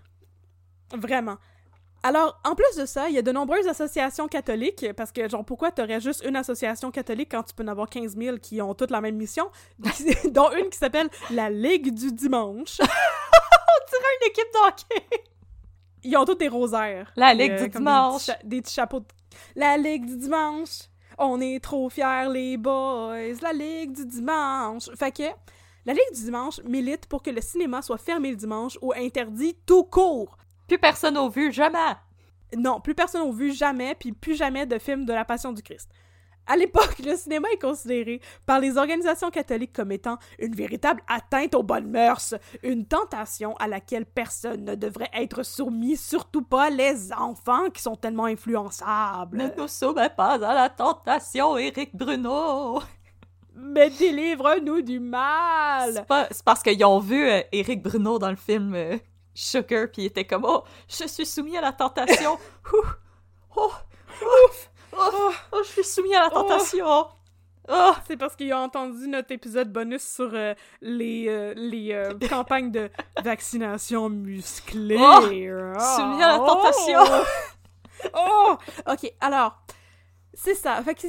[0.96, 1.38] Vraiment.
[2.04, 5.46] Alors, en plus de ça, il y a de nombreuses associations catholiques, parce que, genre,
[5.46, 8.74] pourquoi t'aurais juste une association catholique quand tu peux en avoir 15 000 qui ont
[8.74, 9.50] toutes la même mission,
[9.80, 12.80] dont une qui s'appelle la Ligue du Dimanche?
[12.82, 15.24] On dirait une équipe d'hockey!
[16.04, 17.12] Ils ont tous des rosaires.
[17.16, 18.32] La Ligue du Dimanche!
[18.44, 19.06] Des, petits chapeaux de...
[19.56, 20.90] La Ligue du Dimanche!
[21.20, 23.36] On est trop fiers, les boys!
[23.44, 24.90] La Ligue du Dimanche!
[24.96, 25.24] Fait que...
[25.86, 29.56] La Ligue du Dimanche milite pour que le cinéma soit fermé le dimanche ou interdit
[29.66, 30.38] tout court.
[30.72, 31.98] Plus personne n'a vu, jamais!
[32.56, 35.62] Non, plus personne n'a vu jamais, puis plus jamais de film de la Passion du
[35.62, 35.90] Christ.
[36.48, 41.56] À l'époque, le cinéma est considéré par les organisations catholiques comme étant une véritable atteinte
[41.56, 47.12] aux bonnes mœurs, une tentation à laquelle personne ne devrait être soumis, surtout pas les
[47.12, 49.40] enfants qui sont tellement influençables.
[49.40, 52.80] Ne nous soumets pas à la tentation, Éric Bruno!
[53.56, 56.06] Mais délivre-nous du mal!
[56.32, 58.98] C'est parce qu'ils ont vu euh, Éric Bruno dans le film euh,
[59.34, 62.38] Sugar, puis il était comme Oh, je suis soumis à la tentation.
[62.74, 62.84] oh,
[63.56, 63.72] oh,
[64.94, 66.86] oh, oh, je suis soumis à la tentation.
[66.88, 67.92] Oh.
[68.08, 72.72] C'est parce qu'ils ont entendu notre épisode bonus sur euh, les, euh, les euh, campagnes
[72.72, 72.90] de
[73.24, 74.98] vaccination musclée.
[75.00, 77.00] Oh, soumis à la tentation.
[78.14, 78.58] oh!
[78.88, 79.62] Ok, alors,
[80.44, 80.82] c'est ça.
[80.82, 81.08] Fait que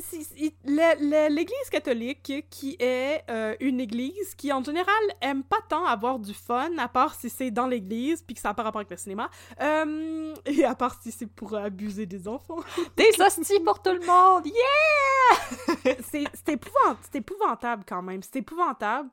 [1.30, 6.34] l'Église catholique, qui est euh, une église qui, en général, aime pas tant avoir du
[6.34, 8.98] fun, à part si c'est dans l'église, puis que ça n'a pas rapport avec le
[8.98, 9.30] cinéma,
[9.62, 12.60] euh, et à part si c'est pour abuser des enfants.
[12.96, 14.44] Des hosties pour tout le monde!
[14.46, 15.96] Yeah!
[16.10, 18.22] c'est épouvantable quand même.
[18.22, 19.08] C'est épouvantable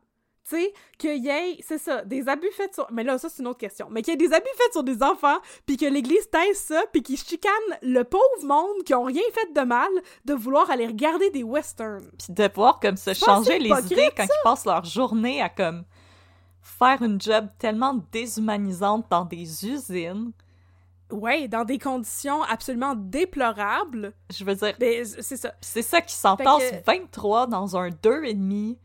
[0.49, 2.87] tu sais, qu'il y ait, c'est ça, des abus faits sur...
[2.91, 3.87] Mais là, ça, c'est une autre question.
[3.91, 6.83] Mais qu'il y ait des abus faits sur des enfants, puis que l'Église taise ça,
[6.91, 9.89] puis qu'ils chicanent le pauvre monde qui ont rien fait de mal
[10.25, 12.09] de vouloir aller regarder des westerns.
[12.17, 15.83] Puis de voir comme se changer les idées quand ils passent leur journée à comme
[16.61, 20.31] faire une job tellement déshumanisante dans des usines.
[21.11, 24.13] Ouais, dans des conditions absolument déplorables.
[24.31, 25.53] Je veux dire, ben, c'est ça.
[25.61, 28.77] C'est ça qui s'entasse 23 dans un 2,5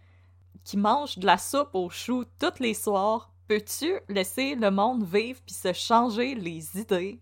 [0.64, 5.40] qui mange de la soupe aux choux tous les soirs, peux-tu laisser le monde vivre
[5.44, 7.20] puis se changer les idées?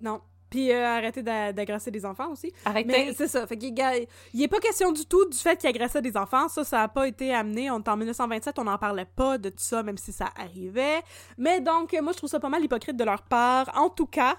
[0.00, 0.20] Non.
[0.48, 2.52] Puis euh, arrêter d'a- d'agresser des enfants aussi.
[2.66, 2.86] Arrêtez.
[2.86, 3.46] Mais c'est ça.
[3.46, 6.46] Fait il est pas question du tout du fait qu'il agressait des enfants.
[6.48, 7.70] Ça, ça a pas été amené.
[7.70, 11.00] On est en 1927, on n'en parlait pas de tout ça, même si ça arrivait.
[11.38, 13.70] Mais donc, moi, je trouve ça pas mal hypocrite de leur part.
[13.78, 14.36] En tout cas,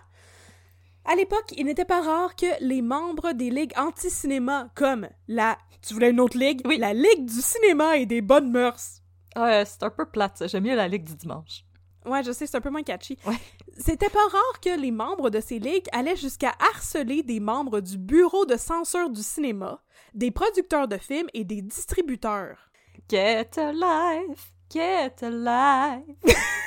[1.05, 5.57] à l'époque, il n'était pas rare que les membres des ligues anti-cinéma, comme la...
[5.85, 6.61] Tu voulais une autre ligue?
[6.65, 6.77] Oui.
[6.77, 9.01] La Ligue du cinéma et des bonnes mœurs.
[9.35, 10.47] Ouais, c'est un peu plate, ça.
[10.47, 11.65] J'aime mieux la Ligue du dimanche.
[12.05, 13.17] Ouais, je sais, c'est un peu moins catchy.
[13.25, 13.37] Ouais.
[13.77, 17.97] C'était pas rare que les membres de ces ligues allaient jusqu'à harceler des membres du
[17.97, 19.81] bureau de censure du cinéma,
[20.13, 22.69] des producteurs de films et des distributeurs.
[23.09, 26.37] Get a life, get a life.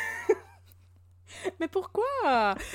[1.60, 2.04] Mais pourquoi?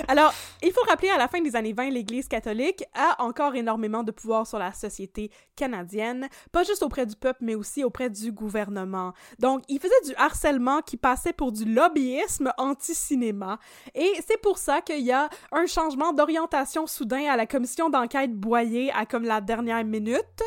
[0.08, 4.04] Alors, il faut rappeler à la fin des années 20, l'Église catholique a encore énormément
[4.04, 8.32] de pouvoir sur la société canadienne, pas juste auprès du peuple, mais aussi auprès du
[8.32, 9.14] gouvernement.
[9.40, 13.60] Donc, il faisait du harcèlement qui passait pour du lobbyisme anti-cinéma.
[13.96, 18.34] Et c'est pour ça qu'il y a un changement d'orientation soudain à la commission d'enquête
[18.34, 20.44] Boyer à comme la dernière minute.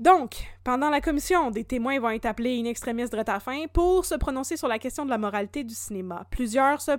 [0.00, 4.14] Donc, pendant la commission, des témoins vont être appelés in extremis de fin pour se
[4.14, 6.24] prononcer sur la question de la moralité du cinéma.
[6.30, 6.96] Plusieurs se,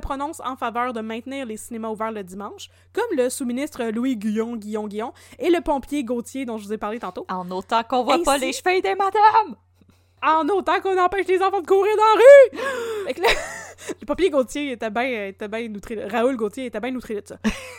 [0.00, 4.56] prononcent en faveur de maintenir les cinémas ouverts le dimanche, comme le sous-ministre Louis Guillon,
[4.56, 7.24] Guillon, Guillon, et le pompier Gauthier dont je vous ai parlé tantôt.
[7.28, 9.54] En autant qu'on voit Ainsi- pas les cheveux des madames!
[10.20, 13.06] En autant qu'on empêche les enfants de courir dans la rue!
[13.06, 13.28] Fait que là,
[14.00, 16.06] le pompier Gauthier était bien était bien outré.
[16.06, 17.36] Raoul Gauthier était bien outré de ça.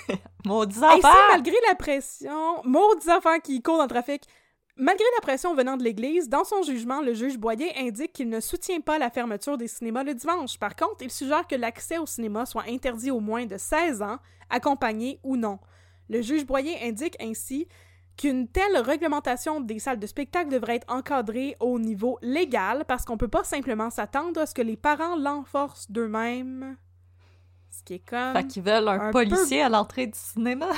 [0.46, 1.18] Maudits Ainsi, enfants!
[1.32, 4.24] malgré la pression, maudits enfants qui courent dans le trafic,
[4.76, 8.40] malgré la pression venant de l'Église, dans son jugement, le juge Boyer indique qu'il ne
[8.40, 10.58] soutient pas la fermeture des cinémas le dimanche.
[10.58, 14.20] Par contre, il suggère que l'accès au cinéma soit interdit aux moins de 16 ans,
[14.50, 15.60] accompagné ou non.
[16.10, 17.68] Le juge Boyer indique ainsi
[18.18, 23.18] qu'une telle réglementation des salles de spectacle devrait être encadrée au niveau légal parce qu'on
[23.18, 26.78] peut pas simplement s'attendre à ce que les parents l'enforcent d'eux-mêmes.
[27.72, 28.34] Ce qui est comme...
[28.34, 30.70] Fait qu'ils veulent un, un policier à l'entrée du cinéma.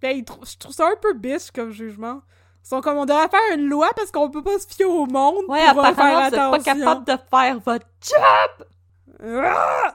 [0.00, 2.22] Ben, je trouve ça un peu biche comme jugement.
[2.62, 5.44] Sont comme, on devrait faire une loi parce qu'on peut pas se fier au monde
[5.48, 6.74] Ouais, pour faire apparemment, vous êtes pas attention.
[6.74, 8.66] capable de faire votre job!
[9.44, 9.94] Ah!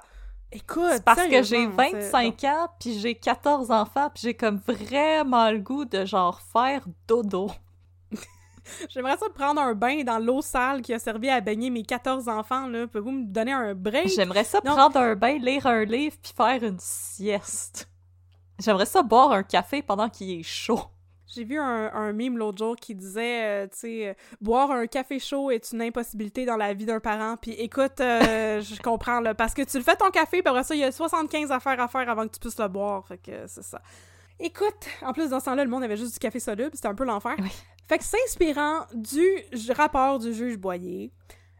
[0.51, 4.33] Écoute, C'est parce que j'ai sérieusement, c'est- 25 ans, puis j'ai 14 enfants, puis j'ai
[4.35, 7.49] comme vraiment le goût de genre faire dodo.
[8.89, 12.27] J'aimerais ça prendre un bain dans l'eau sale qui a servi à baigner mes 14
[12.29, 12.87] enfants, là.
[12.87, 14.07] Pouvez-vous me donner un break?
[14.15, 14.75] J'aimerais ça Non.
[14.75, 17.89] prendre un bain, lire un livre, puis faire une sieste.
[18.59, 20.81] J'aimerais ça boire un café pendant qu'il est chaud.
[21.35, 24.87] J'ai vu un, un meme l'autre jour qui disait, euh, tu sais, euh, boire un
[24.87, 27.35] café chaud est une impossibilité dans la vie d'un parent.
[27.35, 30.63] Puis écoute, euh, je comprends, là, parce que tu le fais ton café, puis après
[30.63, 33.05] ça, il y a 75 affaires à faire avant que tu puisses le boire.
[33.05, 33.81] Fait que c'est ça.
[34.39, 36.95] Écoute, en plus, dans ce temps-là, le monde avait juste du café soluble, c'était un
[36.95, 37.35] peu l'enfer.
[37.39, 37.51] Oui.
[37.87, 39.27] Fait que s'inspirant du
[39.75, 41.11] rapport du juge Boyer,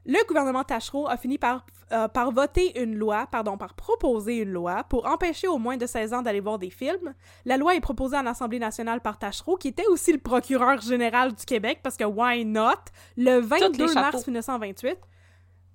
[0.06, 4.52] le gouvernement Tachereau a fini par, euh, par voter une loi, pardon, par proposer une
[4.52, 7.14] loi pour empêcher aux moins de 16 ans d'aller voir des films.
[7.46, 11.34] La loi est proposée à l'Assemblée nationale par Tachereau, qui était aussi le procureur général
[11.34, 12.72] du Québec, parce que why not?
[13.18, 14.00] Le 22 chapeaux.
[14.00, 14.98] mars 1928.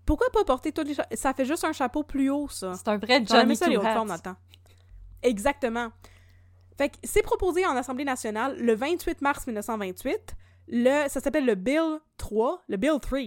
[0.05, 1.15] Pourquoi pas porter tous les chapeaux?
[1.15, 2.75] Ça fait juste un chapeau plus haut, ça.
[2.75, 4.17] C'est un vrai Johnny ça les formes dans Hats.
[4.17, 4.37] le temps.
[5.23, 5.91] Exactement.
[6.77, 10.35] Fait que c'est proposé en Assemblée nationale le 28 mars 1928.
[10.69, 13.21] Le, ça s'appelle le Bill 3, le Bill 3.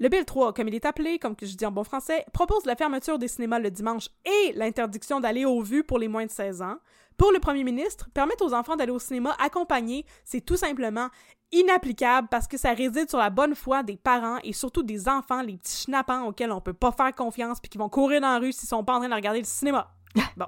[0.00, 2.64] Le Bill 3, comme il est appelé, comme que je dis en bon français, propose
[2.66, 6.30] la fermeture des cinémas le dimanche et l'interdiction d'aller aux vues pour les moins de
[6.30, 6.76] 16 ans.
[7.16, 11.08] Pour le premier ministre, permettre aux enfants d'aller au cinéma accompagnés, c'est tout simplement
[11.50, 15.42] inapplicable parce que ça réside sur la bonne foi des parents et surtout des enfants,
[15.42, 18.38] les petits schnappants auxquels on peut pas faire confiance puis qui vont courir dans la
[18.38, 19.90] rue s'ils sont pas en train de regarder le cinéma.
[20.36, 20.46] bon.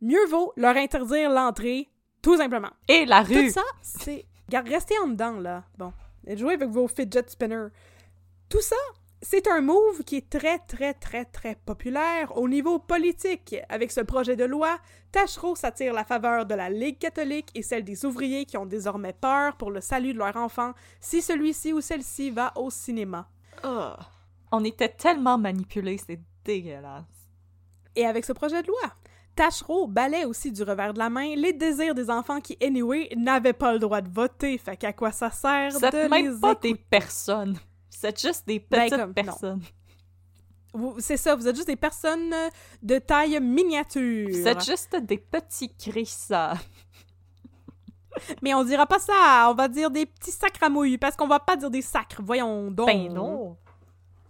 [0.00, 1.88] Mieux vaut leur interdire l'entrée,
[2.22, 2.70] tout simplement.
[2.88, 3.50] Et la Tout rue!
[3.50, 4.26] ça, c'est.
[4.48, 5.62] Regarde, restez en dedans, là.
[5.76, 5.92] Bon.
[6.26, 7.68] Jouez avec vos fidget spinners.
[8.48, 8.76] Tout ça,
[9.20, 13.56] c'est un move qui est très, très, très, très populaire au niveau politique.
[13.68, 14.78] Avec ce projet de loi,
[15.12, 19.12] Tachereau s'attire la faveur de la Ligue catholique et celle des ouvriers qui ont désormais
[19.12, 23.28] peur pour le salut de leur enfant si celui-ci ou celle-ci va au cinéma.
[23.62, 23.98] Ah.
[24.50, 27.04] On était tellement manipulés, c'est dégueulasse.
[27.96, 28.94] Et avec ce projet de loi,
[29.34, 33.52] Tachereau balaie aussi du revers de la main les désirs des enfants qui, anyway, n'avaient
[33.52, 34.56] pas le droit de voter.
[34.58, 36.72] Fait qu'à quoi ça sert Vous de même les pas écouter?
[36.72, 37.58] des personnes.
[38.00, 39.14] Vous êtes juste des Ben, petites comme, non.
[39.14, 39.62] personnes.
[40.98, 42.34] C'est ça, vous êtes juste des personnes
[42.82, 44.28] de taille miniature.
[44.30, 46.54] Vous êtes juste des petits crissats.
[48.42, 51.26] Mais on dira pas ça, on va dire des petits sacres à mouille, parce qu'on
[51.28, 52.86] va pas dire des sacres, voyons donc.
[52.86, 53.56] Ben non!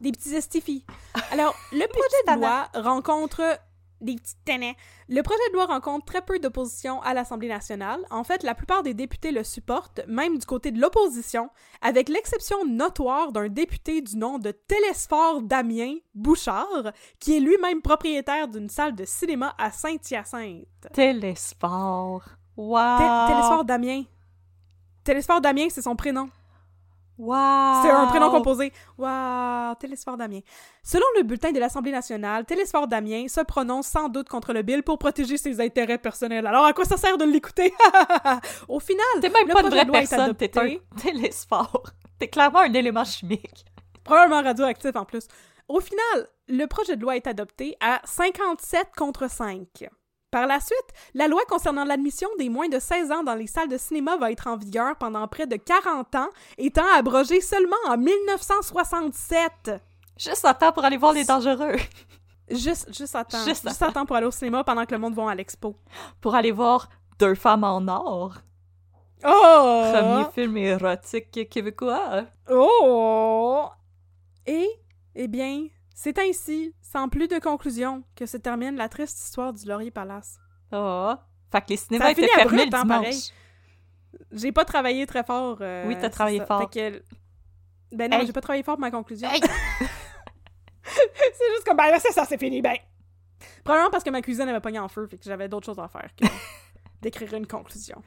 [0.01, 0.85] Des petits estifis.
[1.33, 3.59] Alors, le projet de loi rencontre
[4.01, 4.76] des petits ténets.
[5.09, 8.01] Le projet de loi rencontre très peu d'opposition à l'Assemblée nationale.
[8.11, 11.51] En fait, la plupart des députés le supportent, même du côté de l'opposition,
[11.82, 18.49] avec l'exception notoire d'un député du nom de Télésphore Damien Bouchard, qui est lui-même propriétaire
[18.49, 20.66] d'une salle de cinéma à Saint-Hyacinthe.
[20.92, 22.22] Télésphore.
[22.57, 22.99] Wow.
[22.99, 24.03] Té- Télésphore Damien.
[25.05, 26.28] Télésphore Damien, c'est son prénom.
[27.19, 27.83] Wow.
[27.83, 28.73] C'est un prénom composé.
[28.97, 30.41] Waouh, Télésphore Damien.
[30.85, 34.83] Selon le bulletin de l'Assemblée nationale, Télésphore Damien se prononce sans doute contre le bill
[34.85, 36.47] pour protéger ses intérêts personnels.
[36.47, 37.75] Alors à quoi ça sert de l'écouter?
[38.69, 40.61] Au final, T'es même le pas une projet vraie de loi est personne, t'es un
[40.62, 40.83] adopté.
[41.03, 41.83] télésphore.
[42.19, 43.64] T'es clairement un élément chimique.
[44.05, 45.27] probablement radioactif en plus.
[45.69, 49.66] Au final, le projet de loi est adopté à 57 contre 5.
[50.31, 53.68] Par la suite, la loi concernant l'admission des moins de 16 ans dans les salles
[53.68, 57.97] de cinéma va être en vigueur pendant près de 40 ans, étant abrogée seulement en
[57.97, 59.70] 1967.
[60.18, 61.76] Juste à temps pour aller voir les dangereux.
[62.51, 63.45] Juste, juste à temps.
[63.45, 65.35] Juste Juste, à à temps pour aller au cinéma pendant que le monde va à
[65.35, 65.76] l'expo.
[66.18, 68.37] Pour aller voir Deux femmes en or.
[69.22, 69.83] Oh!
[69.93, 72.24] Premier film érotique québécois.
[72.51, 73.66] Oh!
[74.47, 74.66] Et,
[75.14, 75.66] eh bien,
[76.01, 80.38] c'est ainsi, sans plus de conclusion, que se termine la triste histoire du Laurier Palace.
[80.70, 81.12] Oh.
[81.51, 82.99] Fait que les cinémas étaient fini fermés abrupt, le hein, dimanche.
[83.03, 83.20] pareil.
[84.30, 85.59] J'ai pas travaillé très fort.
[85.61, 86.46] euh, Oui, t'as travaillé ça.
[86.46, 86.70] fort.
[86.72, 88.26] Fait que- Ben non, Hey.
[88.26, 89.28] j'ai pas travaillé fort pour ma conclusion.
[89.28, 89.40] Hey.
[90.84, 92.76] c'est juste comme, ben là, c'est ça, c'est fini, ben.
[93.64, 95.88] Probablement parce que ma cuisine avait pogné en feu, fait que j'avais d'autres choses à
[95.88, 96.24] faire que
[97.03, 98.01] d'écrire une conclusion.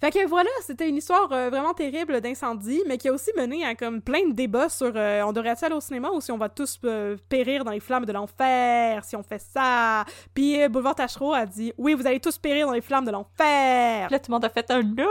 [0.00, 3.64] Fait que voilà, c'était une histoire euh, vraiment terrible d'incendie, mais qui a aussi mené
[3.64, 6.38] à comme plein de débats sur euh, on devrait aller au cinéma ou si on
[6.38, 10.04] va tous euh, périr dans les flammes de l'enfer si on fait ça?
[10.34, 14.08] Puis Boulevard Tachereau a dit oui, vous allez tous périr dans les flammes de l'enfer.
[14.10, 15.08] Là, tout le monde a fait un no!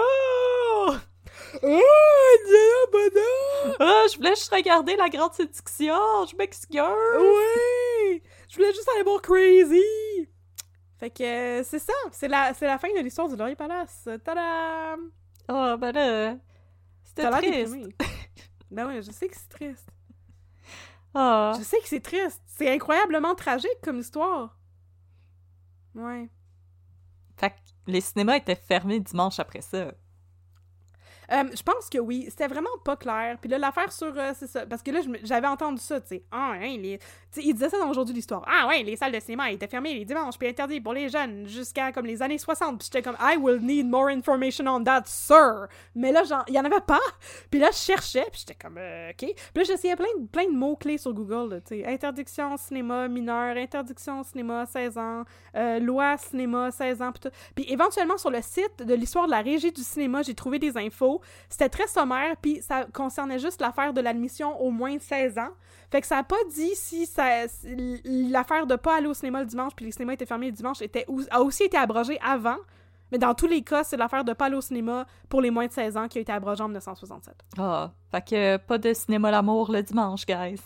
[1.63, 3.75] Oh, Dieu, bonhomme!
[3.79, 5.95] Ah, je voulais juste regarder la grande séduction,
[6.29, 6.79] je m'excuse!
[7.19, 8.21] Oui!
[8.49, 10.27] Je voulais juste aller voir Crazy!
[10.97, 14.07] Fait que euh, c'est ça, c'est la, c'est la fin de l'histoire du Laurier Palace.
[14.23, 15.11] Tadam!
[15.49, 16.35] Oh, ben là,
[17.03, 17.75] c'était triste.
[18.71, 19.89] ben ouais, je sais que c'est triste.
[21.13, 22.41] Ah, Je sais que c'est triste.
[22.47, 24.57] C'est incroyablement tragique comme histoire.
[25.93, 26.29] Ouais.
[27.37, 27.55] fait que
[27.87, 29.93] les cinémas étaient fermés dimanche après ça.
[31.31, 33.37] Euh, je pense que oui, c'était vraiment pas clair.
[33.41, 34.15] Puis là, l'affaire sur.
[34.17, 34.65] euh, c'est ça.
[34.67, 36.25] Parce que là, j'avais entendu ça, tu sais.
[36.31, 36.99] Ah, hein, les.
[37.36, 38.43] Tu sais, il disait ça dans aujourd'hui l'histoire.
[38.47, 41.47] Ah, ouais, les salles de cinéma étaient fermées les dimanches, puis interdites pour les jeunes
[41.47, 42.79] jusqu'à comme les années 60.
[42.79, 45.67] Puis j'étais comme, I will need more information on that, sir.
[45.95, 46.99] Mais là, il y en avait pas.
[47.51, 49.17] Puis là, je cherchais, puis j'étais comme, euh, OK.
[49.17, 51.86] Puis là, j'essayais plein, de- plein de mots-clés sur Google, tu sais.
[51.86, 55.23] Interdiction cinéma mineur, interdiction cinéma 16 ans,
[55.55, 57.29] euh, loi cinéma 16 ans, puis.
[57.55, 60.77] Puis éventuellement, sur le site de l'histoire de la régie du cinéma, j'ai trouvé des
[60.77, 61.21] infos.
[61.49, 65.49] C'était très sommaire, puis ça concernait juste l'affaire de l'admission au moins de 16 ans.
[65.95, 67.45] Fait que ça a pas dit si ça
[68.03, 70.81] l'affaire de pas aller au cinéma le dimanche, puis les cinémas étaient fermés le dimanche,
[70.81, 72.57] était, a aussi été abrogée avant.
[73.13, 75.67] Mais dans tous les cas, c'est l'affaire de pas aller au cinéma pour les moins
[75.67, 77.33] de 16 ans qui a été abrogée en 1967.
[77.57, 80.59] Ah, fait que pas de cinéma l'amour le dimanche, guys.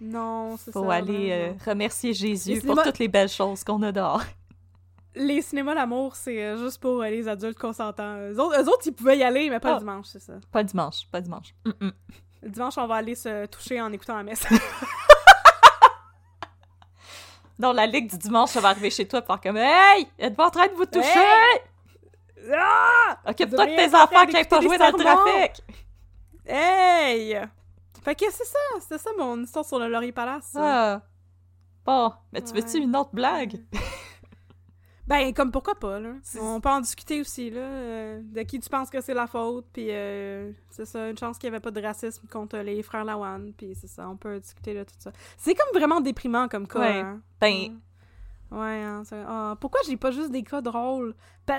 [0.00, 0.80] Non, c'est ça.
[0.80, 4.24] Faut aller euh, remercier Jésus pour toutes les belles choses qu'on a dehors.
[5.14, 8.16] Les cinémas l'amour, c'est euh, juste pour euh, les adultes consentants.
[8.18, 9.74] Eux autres, eux autres, ils pouvaient y aller, mais pas Ah.
[9.74, 10.32] le dimanche, c'est ça.
[10.50, 11.54] Pas dimanche, pas dimanche.
[11.64, 11.92] Mm-mm.
[12.42, 14.44] Le dimanche, on va aller se toucher en écoutant la messe.
[17.58, 20.08] Non, la ligue du dimanche, ça va arriver chez toi par comme Hey!
[20.18, 21.06] Êtes-vous en train de vous toucher?
[21.06, 21.60] Hey!
[22.58, 23.18] ah!
[23.26, 25.62] Occupe-toi de tes enfants qui n'aiment pas des dans le trafic!
[26.44, 27.38] Hey!
[28.02, 30.56] Fait que c'est ça, c'est ça mon histoire sur le Laurier Palace.
[30.56, 31.02] Ah.
[31.84, 32.60] Bon, mais tu Ouais.
[32.62, 33.60] veux-tu une autre blague?
[35.08, 36.10] Ben, comme pourquoi pas, là.
[36.40, 37.60] On peut en discuter aussi, là.
[37.60, 41.38] euh, de qui tu penses que c'est la faute, puis euh, c'est ça, une chance
[41.38, 44.38] qu'il n'y avait pas de racisme contre les frères Lawan, puis c'est ça, on peut
[44.38, 45.10] discuter de tout ça.
[45.36, 47.00] C'est comme vraiment déprimant comme cas, Ouais.
[47.00, 47.20] hein.
[47.40, 47.78] Ben,
[48.52, 51.14] Ouais, hein, ah, pourquoi j'ai pas juste des cas drôles?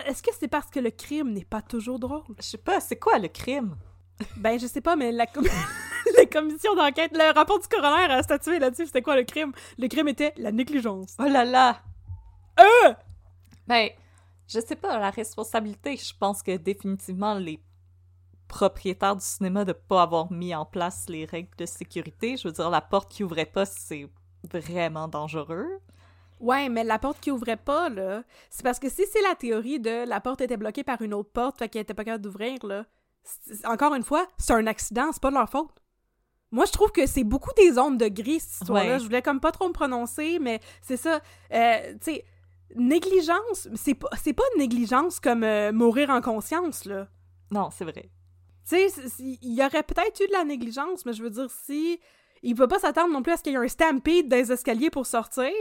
[0.05, 2.21] Est-ce que c'est parce que le crime n'est pas toujours drôle?
[2.37, 3.75] je sais pas, c'est quoi le crime?
[4.37, 5.43] Ben, je sais pas, mais la, com-
[6.17, 9.51] la commission d'enquête, le rapport du coroner a statué là-dessus, c'était quoi le crime?
[9.79, 11.15] Le crime était la négligence.
[11.19, 11.79] Oh là là!
[12.59, 12.93] Euh!
[13.68, 13.89] Ben,
[14.47, 17.64] je sais pas, la responsabilité, je pense que définitivement les
[18.47, 22.53] propriétaires du cinéma de pas avoir mis en place les règles de sécurité, je veux
[22.53, 24.07] dire, la porte qui ouvrait pas, c'est
[24.51, 25.80] vraiment dangereux.
[26.39, 29.80] Ouais, mais la porte qui ouvrait pas, là, c'est parce que si c'est la théorie
[29.80, 32.66] de la porte était bloquée par une autre porte, fait qu'elle était pas capable d'ouvrir,
[32.66, 32.86] là,
[33.66, 35.72] encore une fois, c'est un accident, c'est pas de leur faute.
[36.51, 38.93] Moi, je trouve que c'est beaucoup des zones de gris, cette histoire-là.
[38.93, 38.99] Ouais.
[38.99, 41.22] Je voulais comme pas trop me prononcer, mais c'est ça.
[41.51, 42.26] Euh, tu sais,
[42.76, 47.07] négligence, c'est pas, c'est pas négligence comme euh, mourir en conscience, là.
[47.51, 48.09] Non, c'est vrai.
[48.67, 48.88] Tu sais,
[49.19, 51.99] il y aurait peut-être eu de la négligence, mais je veux dire, si.
[52.45, 54.89] Il peut pas s'attendre non plus à ce qu'il y ait un stampede les escaliers
[54.89, 55.53] pour sortir.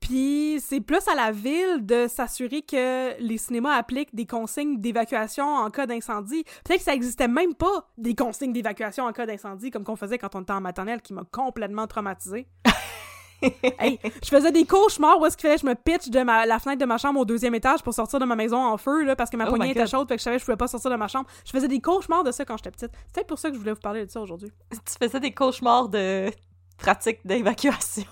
[0.00, 5.46] Puis c'est plus à la ville de s'assurer que les cinémas appliquent des consignes d'évacuation
[5.46, 6.44] en cas d'incendie.
[6.64, 10.18] Peut-être que ça existait même pas des consignes d'évacuation en cas d'incendie comme qu'on faisait
[10.18, 12.48] quand on était en maternelle, qui m'a complètement traumatisée.
[13.78, 16.46] hey, je faisais des cauchemars où est-ce qu'il fallait que je me pitch de ma,
[16.46, 19.04] la fenêtre de ma chambre au deuxième étage pour sortir de ma maison en feu,
[19.04, 20.56] là, parce que ma Oh poignée était chaude, fait que je savais que je pouvais
[20.56, 21.26] pas sortir de ma chambre.
[21.44, 22.90] Je faisais des cauchemars de ça quand j'étais petite.
[22.92, 24.50] C'est peut-être pour ça que je voulais vous parler de ça aujourd'hui.
[24.70, 26.30] Tu faisais des cauchemars de
[26.78, 28.06] pratique d'évacuation.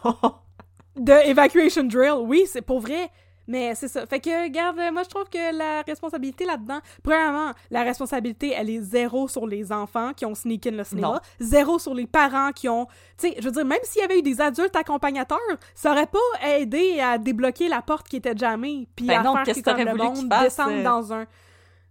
[0.97, 3.11] De Evacuation Drill, oui, c'est pour vrai.
[3.49, 4.07] Mais c'est ça.
[4.07, 8.71] Fait que, regarde, euh, moi, je trouve que la responsabilité là-dedans, premièrement, la responsabilité, elle
[8.71, 11.21] est zéro sur les enfants qui ont sneak in le cinéma, Non.
[11.41, 12.87] zéro sur les parents qui ont...
[13.19, 15.39] Tu sais, je veux dire, même s'il y avait eu des adultes accompagnateurs,
[15.75, 16.19] ça aurait pas
[16.49, 19.85] aidé à débloquer la porte qui était jammée, puis Ben à non, faire que t'aurais
[19.85, 20.83] voulu monde descende euh?
[20.83, 21.25] dans un...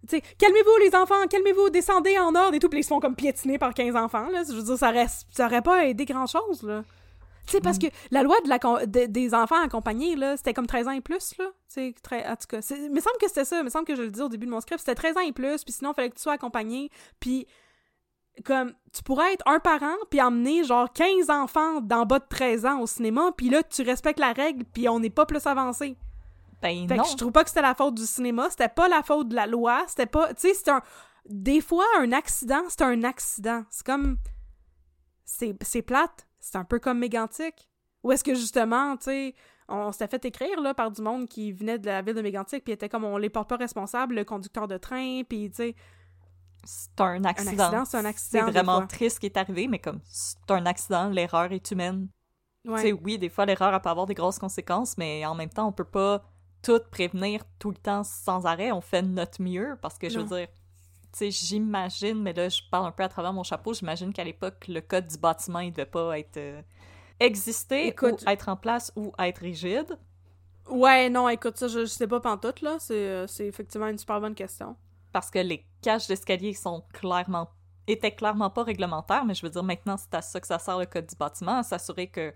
[0.07, 2.99] Tu sais, calmez-vous les enfants, calmez-vous, descendez en ordre et tout, puis ils se font
[2.99, 4.41] comme piétiner par 15 enfants, là.
[4.49, 6.83] Je veux dire, ça aurait, ça aurait pas aidé grand-chose, là.
[7.47, 7.79] Tu sais, parce Mm.
[7.79, 11.01] que la loi de la de- des enfants accompagnés, là, c'était comme 13 ans et
[11.01, 11.45] plus, là.
[11.67, 13.95] C'est très, en tout cas, il me semble que c'était ça, il me semble que
[13.95, 15.91] je le dis au début de mon script, c'était 13 ans et plus, puis sinon,
[15.91, 16.89] il fallait que tu sois accompagné,
[17.19, 17.47] puis
[18.45, 22.65] comme, tu pourrais être un parent, puis emmener, genre, 15 enfants d'en bas de 13
[22.65, 25.97] ans au cinéma, puis là, tu respectes la règle, puis on n'est pas plus avancé.
[26.61, 27.03] Ben Fait non.
[27.03, 29.35] que je trouve pas que c'était la faute du cinéma, c'était pas la faute de
[29.35, 30.33] la loi, c'était pas...
[30.33, 30.81] Tu sais, c'est un...
[31.25, 33.63] Des fois, un accident, c'est un accident.
[33.69, 34.17] C'est comme...
[35.23, 36.27] C'est c'est plate.
[36.41, 37.69] C'est un peu comme Mégantic.
[38.03, 39.35] Ou est-ce que, justement, tu sais,
[39.67, 42.63] on s'était fait écrire, là, par du monde qui venait de la ville de Mégantic,
[42.63, 45.75] puis était comme, on les porte pas responsables, le conducteur de train, puis, tu sais...
[46.63, 47.63] C'est un accident.
[47.63, 50.65] accident, c'est un accident, C'est vraiment triste ce qui est arrivé, mais comme c'est un
[50.67, 52.07] accident, l'erreur est humaine.
[52.65, 52.81] Ouais.
[52.81, 55.67] Tu sais, oui, des fois, l'erreur peut avoir des grosses conséquences, mais en même temps,
[55.67, 56.23] on peut pas
[56.61, 58.71] tout prévenir tout le temps sans arrêt.
[58.71, 60.47] On fait notre mieux parce que, je veux dire,
[61.19, 64.81] j'imagine, mais là, je parle un peu à travers mon chapeau, j'imagine qu'à l'époque, le
[64.81, 66.61] code du bâtiment, il devait pas être euh,
[67.19, 69.97] exister Écoute- ou être en place ou être rigide.
[70.69, 72.77] Ouais, non, écoute, ça, je, je sais pas pantoute, là.
[72.79, 74.75] C'est euh, c'est effectivement une super bonne question.
[75.11, 77.49] parce que les cages d'escalier sont clairement
[77.87, 80.77] étaient clairement pas réglementaires, mais je veux dire maintenant c'est à ça que ça sert
[80.77, 82.33] le code du bâtiment, à s'assurer que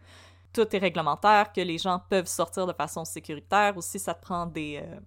[0.53, 3.77] tout est réglementaire, que les gens peuvent sortir de façon sécuritaire.
[3.77, 4.99] Aussi, ça te prend des, euh,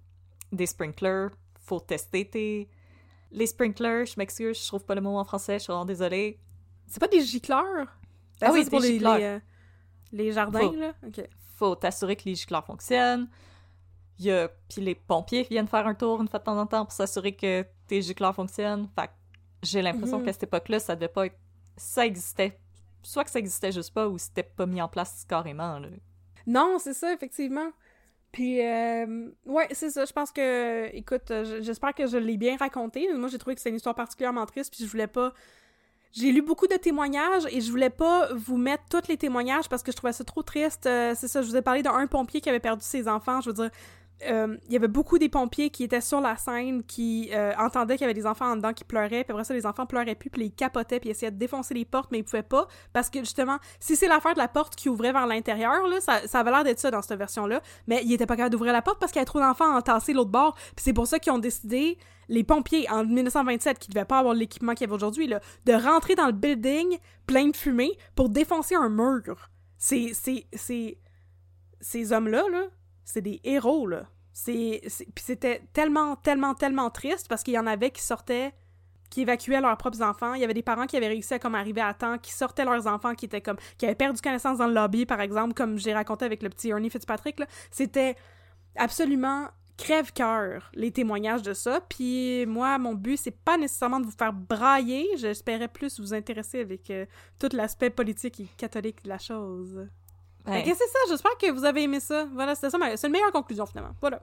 [0.52, 2.70] des sprinklers, faut tester tes...
[3.30, 6.38] Les sprinklers, je m'excuse, je trouve pas le mot en français, je suis vraiment désolée.
[6.86, 7.86] C'est pas des gicleurs?
[8.40, 9.38] Ah oui, c'est pour les, euh,
[10.12, 10.92] les jardins, Faut- là?
[11.06, 11.20] OK.
[11.56, 13.28] Faut t'assurer que les gicleurs fonctionnent.
[14.18, 14.48] Il y a...
[14.68, 17.32] Puis les pompiers viennent faire un tour une fois de temps en temps pour s'assurer
[17.34, 18.88] que tes gicleurs fonctionnent.
[18.98, 19.10] Fait
[19.62, 20.24] j'ai l'impression Mhm.
[20.24, 21.36] qu'à cette époque-là, ça devait pas être...
[21.76, 22.58] Ça existait.
[23.02, 25.88] Soit que ça existait juste pas, ou c'était pas mis en place carrément, là.
[26.46, 27.70] Non, c'est ça, effectivement.
[28.32, 30.04] Puis, euh, ouais, c'est ça.
[30.04, 33.08] Je pense que, écoute, j'espère que je l'ai bien raconté.
[33.14, 35.32] Moi, j'ai trouvé que c'est une histoire particulièrement triste, puis je voulais pas.
[36.12, 39.82] J'ai lu beaucoup de témoignages et je voulais pas vous mettre tous les témoignages parce
[39.82, 40.86] que je trouvais ça trop triste.
[40.86, 43.40] Euh, c'est ça, je vous ai parlé d'un pompier qui avait perdu ses enfants.
[43.40, 43.70] Je veux dire,
[44.26, 47.94] euh, il y avait beaucoup des pompiers qui étaient sur la scène, qui euh, entendaient
[47.94, 50.14] qu'il y avait des enfants en dedans qui pleuraient, puis après ça, les enfants pleuraient
[50.14, 53.10] plus, puis ils capotaient, puis essayaient de défoncer les portes, mais ils pouvaient pas, parce
[53.10, 56.40] que justement, si c'est l'affaire de la porte qui ouvrait vers l'intérieur, là, ça, ça
[56.40, 58.98] avait l'air d'être ça dans cette version-là, mais ils étaient pas capables d'ouvrir la porte
[58.98, 61.38] parce qu'il y avait trop d'enfants entassés l'autre bord, puis c'est pour ça qu'ils ont
[61.38, 61.98] décidé,
[62.28, 65.72] les pompiers, en 1927, qui devaient pas avoir l'équipement qu'il y avait aujourd'hui, là, de
[65.72, 69.50] rentrer dans le building plein de fumée pour défoncer un mur.
[69.76, 70.12] C'est...
[70.12, 70.98] c'est...
[71.80, 72.64] Ces hommes-là, là,
[73.08, 74.06] c'est des héros, là.
[74.34, 78.52] C'était tellement, tellement, tellement triste parce qu'il y en avait qui sortaient,
[79.10, 80.34] qui évacuaient leurs propres enfants.
[80.34, 82.66] Il y avait des parents qui avaient réussi à comme arriver à temps, qui sortaient
[82.66, 85.78] leurs enfants, qui étaient comme, qui avaient perdu connaissance dans le lobby, par exemple, comme
[85.78, 87.40] j'ai raconté avec le petit Ernie Fitzpatrick.
[87.70, 88.14] C'était
[88.76, 89.48] absolument
[89.78, 91.80] crève-cœur, les témoignages de ça.
[91.88, 95.08] Puis moi, mon but, c'est pas nécessairement de vous faire brailler.
[95.16, 97.06] J'espérais plus vous intéresser avec euh,
[97.38, 99.88] tout l'aspect politique et catholique de la chose.
[100.48, 102.26] Ben, que c'est ça, j'espère que vous avez aimé ça.
[102.32, 103.94] Voilà, c'était ça, c'est une meilleure conclusion finalement.
[104.00, 104.22] Voilà.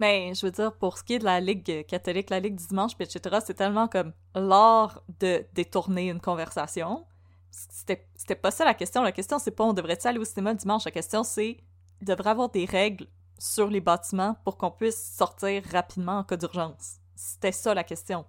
[0.00, 2.66] Mais je veux dire, pour ce qui est de la Ligue catholique, la Ligue du
[2.66, 7.04] dimanche, etc., c'est tellement comme l'art de détourner une conversation.
[7.50, 9.02] C'était c'était pas ça la question.
[9.02, 10.84] La question, c'est pas on devrait-il aller au cinéma le dimanche?
[10.84, 11.58] La question, c'est
[12.00, 13.06] il devrait avoir des règles
[13.38, 16.96] sur les bâtiments pour qu'on puisse sortir rapidement en cas d'urgence?
[17.14, 18.24] C'était ça la question.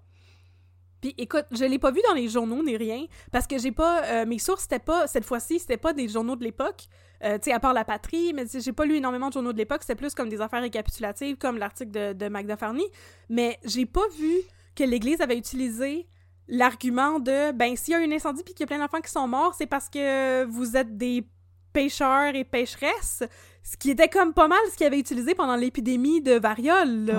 [1.04, 4.06] Puis écoute, je l'ai pas vu dans les journaux ni rien parce que j'ai pas
[4.06, 6.86] euh, mes sources c'était pas cette fois-ci, c'était pas des journaux de l'époque.
[7.26, 9.58] Euh, tu sais à part la patrie, mais j'ai pas lu énormément de journaux de
[9.58, 12.86] l'époque, c'était plus comme des affaires récapitulatives comme l'article de, de Magda Farney,
[13.28, 14.34] mais j'ai pas vu
[14.78, 16.08] que l'église avait utilisé
[16.48, 19.12] l'argument de ben s'il y a un incendie puis qu'il y a plein d'enfants qui
[19.12, 21.28] sont morts, c'est parce que vous êtes des
[21.74, 23.24] pêcheurs et pêcheresses,
[23.62, 27.12] ce qui était comme pas mal ce qu'ils avaient utilisé pendant l'épidémie de variole.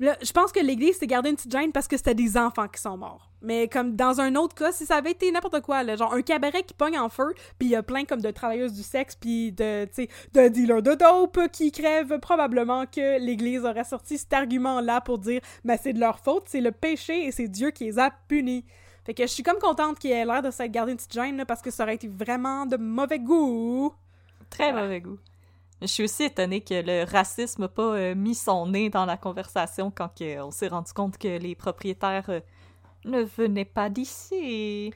[0.00, 2.80] Je pense que l'Église s'est gardé une petite gêne parce que c'était des enfants qui
[2.80, 3.30] sont morts.
[3.42, 6.62] Mais comme dans un autre cas, si ça avait été n'importe quoi, genre un cabaret
[6.64, 9.52] qui pogne en feu, puis il y a plein comme de travailleuses du sexe, puis
[9.52, 9.86] de,
[10.32, 15.40] de dealers de dope qui crèvent, probablement que l'Église aurait sorti cet argument-là pour dire
[15.64, 18.64] «Mais c'est de leur faute, c'est le péché et c'est Dieu qui les a punis.»
[19.04, 21.44] Fait que je suis comme contente qu'il ait l'air de s'être gardé une petite gêne,
[21.46, 23.92] parce que ça aurait été vraiment de mauvais goût.
[24.48, 25.18] Très mauvais goût.
[25.84, 29.18] Je suis aussi étonnée que le racisme n'a pas euh, mis son nez dans la
[29.18, 30.10] conversation quand
[30.40, 32.40] on s'est rendu compte que les propriétaires euh,
[33.04, 34.94] ne venaient pas d'ici.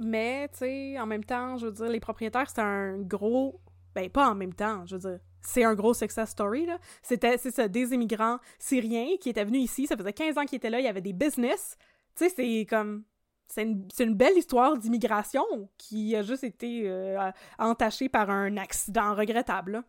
[0.00, 3.60] Mais, tu sais, en même temps, je veux dire, les propriétaires, c'est un gros...
[3.94, 5.20] Ben, pas en même temps, je veux dire.
[5.42, 6.78] C'est un gros success story, là.
[7.00, 9.86] C'était, c'est ça, des immigrants syriens qui étaient venus ici.
[9.86, 10.80] Ça faisait 15 ans qu'ils étaient là.
[10.80, 11.76] Il y avait des business.
[12.16, 13.04] Tu sais, c'est comme
[13.50, 15.44] c'est une, belle histoire d'immigration
[15.76, 19.82] qui a juste été euh, entachée par un accident regrettable.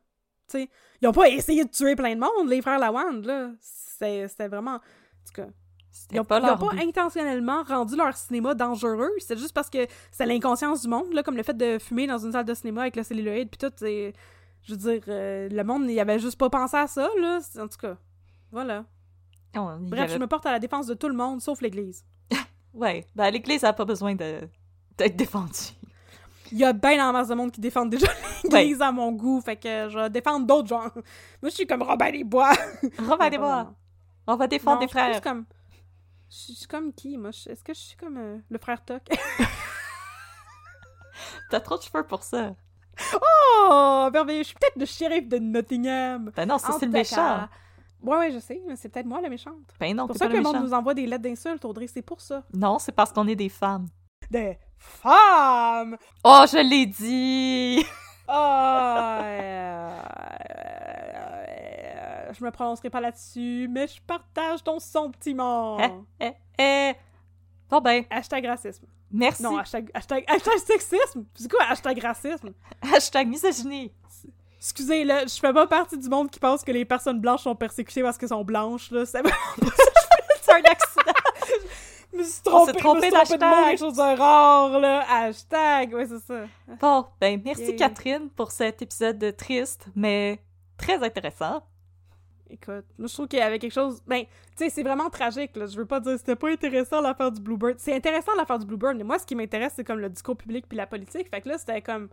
[0.47, 0.67] T'sais,
[0.99, 3.51] ils ont pas essayé de tuer plein de monde, les frères Lawand, là.
[3.59, 4.75] C'était vraiment...
[4.75, 4.79] En
[5.27, 5.47] tout cas...
[6.09, 10.81] Ils n'ont pas, pas intentionnellement rendu leur cinéma dangereux, c'est juste parce que c'est l'inconscience
[10.83, 13.03] du monde, là, comme le fait de fumer dans une salle de cinéma avec le
[13.03, 14.13] celluloïde, puis tout, je
[14.69, 17.77] veux dire, euh, le monde, il avait juste pas pensé à ça, là, en tout
[17.77, 17.97] cas,
[18.51, 18.85] voilà.
[19.53, 22.05] Bref, je me porte à la défense de tout le monde, sauf l'Église.
[22.73, 24.41] Ouais, ben l'Église a pas besoin de
[24.97, 25.73] d'être défendue.
[26.51, 28.07] Il y a bien la masse de monde qui défendent déjà
[28.43, 30.83] l'Église à mon goût, fait que je vais défendre d'autres gens.
[31.41, 32.51] Moi, je suis comme Robin des Bois.
[32.99, 33.73] Robin des Bois.
[34.27, 35.07] On va défendre des frères.
[35.07, 35.45] Je suis comme...
[36.29, 37.29] Je suis comme qui, moi?
[37.29, 39.01] Est-ce que je suis comme euh, le frère Toc?
[41.49, 42.55] T'as trop de cheveux pour ça.
[43.13, 44.09] Oh!
[44.13, 44.43] Merveilleux!
[44.43, 46.31] Je suis peut-être le shérif de Nottingham.
[46.35, 47.47] Ben non, c'est le méchant.
[48.01, 49.55] Ouais, ouais, je sais, mais c'est peut-être moi la méchante.
[49.79, 52.01] Ben non, C'est pour ça que le monde nous envoie des lettres d'insultes, Audrey, c'est
[52.01, 52.43] pour ça.
[52.53, 53.87] Non, c'est parce qu'on est des femmes.
[54.29, 55.97] Des femmes!
[56.23, 57.85] Oh, je l'ai dit!
[58.27, 58.31] oh,
[62.33, 65.77] je me prononcerai pas là-dessus, mais je partage ton sentiment.
[66.19, 66.93] Eh, eh, eh.
[67.69, 68.03] Bon ben.
[68.09, 68.85] Hashtag racisme.
[69.11, 69.43] Merci.
[69.43, 71.25] Non, hashtag, hashtag, hashtag sexisme.
[71.35, 72.53] C'est quoi hashtag racisme?
[72.81, 73.91] Hashtag misogynie.
[74.61, 77.55] Excusez, là, je fais pas partie du monde qui pense que les personnes blanches sont
[77.55, 79.05] persécutées parce qu'elles sont blanches, là.
[79.07, 81.13] C'est un accident.
[82.13, 85.03] je me suis trompée, trompé je me suis trompé de quelque chose de rare, là.
[85.09, 86.43] Hashtag, ouais, c'est ça.
[86.79, 90.39] Bon, ben, merci Catherine pour cet épisode triste, mais
[90.77, 91.63] très intéressant.
[92.47, 94.03] Écoute, moi, je trouve qu'il y avait quelque chose...
[94.05, 95.65] Ben, tu sais, c'est vraiment tragique, là.
[95.65, 97.79] Je veux pas dire c'était pas intéressant l'affaire du Bluebird.
[97.79, 100.65] C'est intéressant l'affaire du Bluebird, mais moi, ce qui m'intéresse, c'est comme le discours public
[100.67, 101.29] puis la politique.
[101.31, 102.09] Fait que là, c'était comme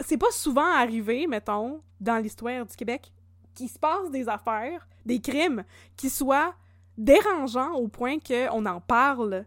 [0.00, 3.12] c'est pas souvent arrivé, mettons, dans l'histoire du Québec,
[3.54, 5.64] qu'il se passe des affaires, des crimes,
[5.96, 6.54] qui soient
[6.96, 9.44] dérangeants au point qu'on en parle,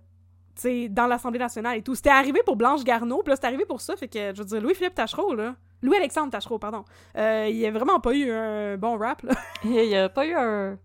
[0.55, 1.95] tu sais, dans l'Assemblée nationale et tout.
[1.95, 4.45] C'était arrivé pour Blanche Garneau, puis là, c'est arrivé pour ça, fait que, je veux
[4.45, 6.83] dire, Louis-Philippe Tachereau, là, Louis-Alexandre Tachereau, pardon,
[7.17, 9.33] euh, il a vraiment pas eu un bon rap, là.
[9.63, 10.77] il a pas eu un...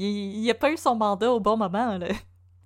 [0.00, 2.06] Il, a pas eu son mandat au bon moment, là.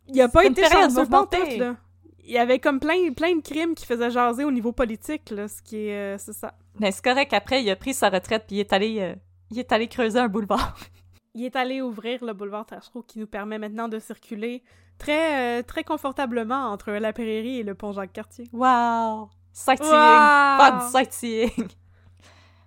[0.08, 1.76] Il a pas été chanceux tout, là
[2.24, 5.48] il y avait comme plein, plein de crimes qui faisaient jaser au niveau politique, là,
[5.48, 6.14] ce qui est...
[6.14, 6.54] Euh, c'est ça.
[6.78, 9.14] Mais c'est correct, après, il a pris sa retraite, puis il est allé, euh,
[9.50, 10.76] il est allé creuser un boulevard.
[11.34, 14.62] il est allé ouvrir le boulevard Tachereau, qui nous permet maintenant de circuler
[14.98, 18.48] très, euh, très confortablement entre la Prairie et le pont Jacques-Cartier.
[18.52, 19.28] Wow!
[19.52, 19.90] Sightseeing!
[19.90, 20.58] Wow!
[20.58, 21.68] Fun sightseeing!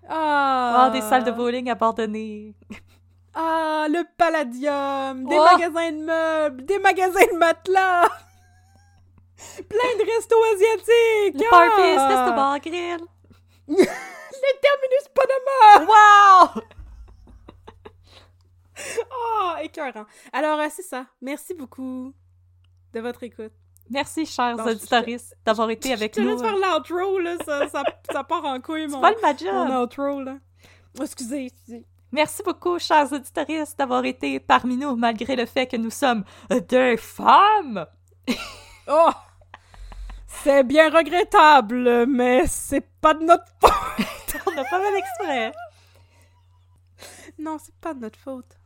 [0.08, 0.88] Ah!
[0.88, 2.54] Oh, des salles de bowling abandonnées!
[3.34, 5.28] Ah, le Palladium!
[5.28, 6.66] Des magasins de meubles!
[6.66, 8.08] Des magasins de matelas!
[9.38, 11.42] Plein de restos asiatiques!
[11.42, 12.08] Le ah!
[12.08, 13.00] Resto Bar Grill!
[13.68, 15.92] le Terminus Panama!
[15.92, 16.62] Wow!
[19.12, 20.06] oh, écœurant.
[20.32, 21.06] Alors, euh, c'est ça.
[21.22, 22.14] Merci beaucoup
[22.94, 23.54] de votre écoute.
[23.90, 25.06] Merci, chers auditeurs,
[25.46, 26.24] d'avoir été avec nous.
[26.24, 27.38] Je te laisse faire l'outro, là.
[27.46, 29.54] Ça, ça, ça, part en couille, mon, pas le ma job.
[29.54, 30.38] mon outro, là.
[31.00, 31.86] Oh, excusez, excusez.
[32.12, 33.46] Merci beaucoup, chers auditeurs,
[33.78, 36.24] d'avoir été parmi nous, malgré le fait que nous sommes
[36.70, 37.86] deux femmes.
[38.88, 39.10] oh!
[40.44, 44.42] C'est bien regrettable, mais c'est pas de notre faute.
[44.48, 45.52] On n'a pas fait exprès.
[47.40, 48.58] Non, c'est pas de notre faute.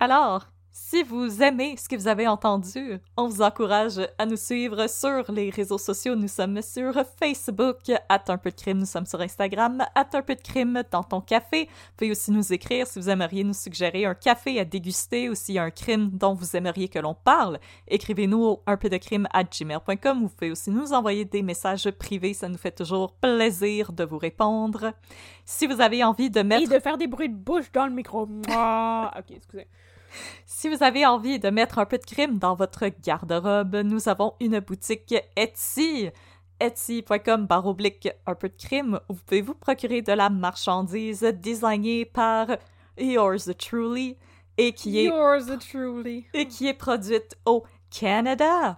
[0.00, 0.46] Alors,
[0.80, 5.30] si vous aimez ce que vous avez entendu, on vous encourage à nous suivre sur
[5.30, 6.14] les réseaux sociaux.
[6.14, 8.78] Nous sommes sur Facebook, à un peu de crime.
[8.78, 11.64] Nous sommes sur Instagram, à un peu de crime dans ton café.
[11.64, 15.34] Vous pouvez aussi nous écrire si vous aimeriez nous suggérer un café à déguster ou
[15.34, 17.58] s'il y a un crime dont vous aimeriez que l'on parle.
[17.88, 20.22] Écrivez-nous au un peu de crime à gmail.com.
[20.22, 22.34] Vous pouvez aussi nous envoyer des messages privés.
[22.34, 24.92] Ça nous fait toujours plaisir de vous répondre.
[25.44, 26.70] Si vous avez envie de mettre...
[26.70, 28.22] Et de faire des bruits de bouche dans le micro.
[28.48, 29.66] ok, excusez.
[30.46, 34.34] Si vous avez envie de mettre un peu de crime dans votre garde-robe, nous avons
[34.40, 36.10] une boutique Etsy
[36.60, 42.04] etsy.com baroblique un peu de crime où vous pouvez vous procurer de la marchandise designée
[42.04, 42.48] par
[42.98, 44.16] yours truly
[44.56, 46.26] et qui est Yours truly.
[46.34, 47.64] et qui est produite au
[47.96, 48.76] Canada.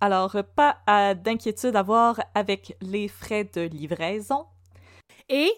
[0.00, 4.46] Alors, pas à- d'inquiétude à avoir avec les frais de livraison.
[5.28, 5.50] Et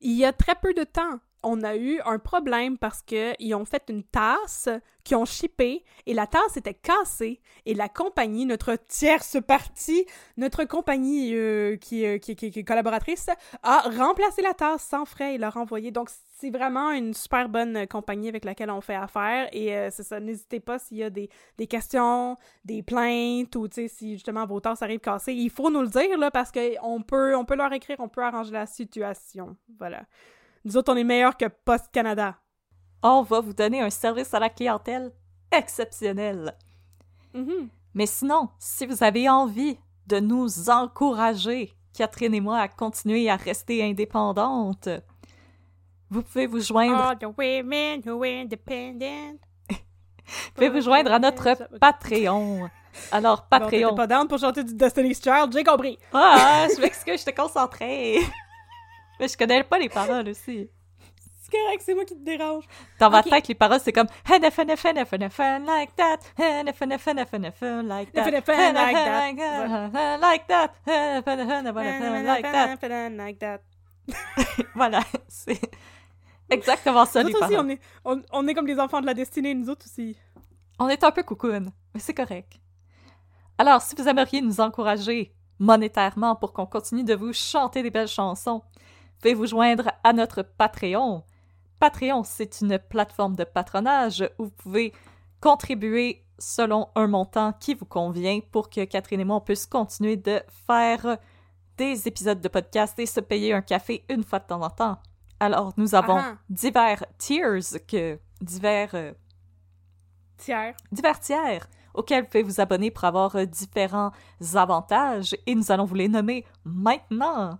[0.00, 3.54] il y a très peu de temps, on a eu un problème parce que ils
[3.54, 4.68] ont fait une tasse
[5.04, 10.06] qu'ils ont shippée et la tasse était cassée et la compagnie, notre tierce partie,
[10.36, 13.26] notre compagnie euh, qui, euh, qui, qui- est collaboratrice,
[13.64, 15.90] a remplacé la tasse sans frais et l'a renvoyée.
[15.90, 16.08] Donc
[16.38, 20.20] c'est vraiment une super bonne compagnie avec laquelle on fait affaire et euh, c'est ça,
[20.20, 21.28] n'hésitez pas s'il y a des,
[21.58, 25.88] des questions, des plaintes ou si justement vos tasses arrivent cassées, il faut nous le
[25.88, 29.56] dire là parce que on peut on peut leur écrire, on peut arranger la situation.
[29.78, 30.02] Voilà.
[30.64, 32.36] Nous autres on est meilleurs que Post Canada.
[33.02, 35.12] On va vous donner un service à la clientèle
[35.50, 36.56] exceptionnel.
[37.34, 37.68] Mhm.
[37.94, 39.76] Mais sinon, si vous avez envie
[40.06, 44.88] de nous encourager, Catherine et moi, à continuer à rester indépendantes,
[46.10, 49.38] vous pouvez vous joindre, All the women who are independent.
[49.68, 52.68] vous pouvez vous joindre à notre Patreon.
[53.10, 53.94] Alors, Bon, Patreon.
[53.94, 55.98] pas down pour chanter du Destiny's Child, j'ai compris.
[56.12, 58.18] Ah, je m'excuse, je te concentrée.
[59.22, 60.68] Mais je connais pas les paroles aussi.
[61.40, 62.64] C'est correct, c'est moi qui te dérange.
[62.98, 64.58] Dans ma tête, les paroles, c'est comme like that.
[64.58, 64.84] Like
[68.44, 68.72] that.
[70.18, 70.70] Like that.
[73.10, 73.60] Like that.
[74.74, 75.60] Voilà, c'est
[76.50, 77.58] exactement ça, Nous les aussi, paroles.
[77.64, 80.16] on est, on, on est comme les enfants de la destinée, nous autres aussi.
[80.80, 82.54] On est un peu coucoune, mais c'est correct.
[83.56, 88.08] Alors, si vous aimeriez nous encourager monétairement pour qu'on continue de vous chanter des belles
[88.08, 88.62] chansons,
[89.22, 91.24] veuillez vous joindre à notre Patreon.
[91.78, 94.92] Patreon, c'est une plateforme de patronage où vous pouvez
[95.40, 100.16] contribuer selon un montant qui vous convient pour que Catherine et moi on puisse continuer
[100.16, 101.18] de faire
[101.76, 104.98] des épisodes de podcast et se payer un café une fois de temps en temps.
[105.40, 106.36] Alors, nous avons Ah.
[106.48, 107.58] divers tiers
[107.88, 109.12] que divers euh,
[110.36, 110.74] Tiers.
[110.92, 114.12] divers tiers auxquels vous pouvez vous abonner pour avoir euh, différents
[114.54, 117.58] avantages et nous allons vous les nommer maintenant.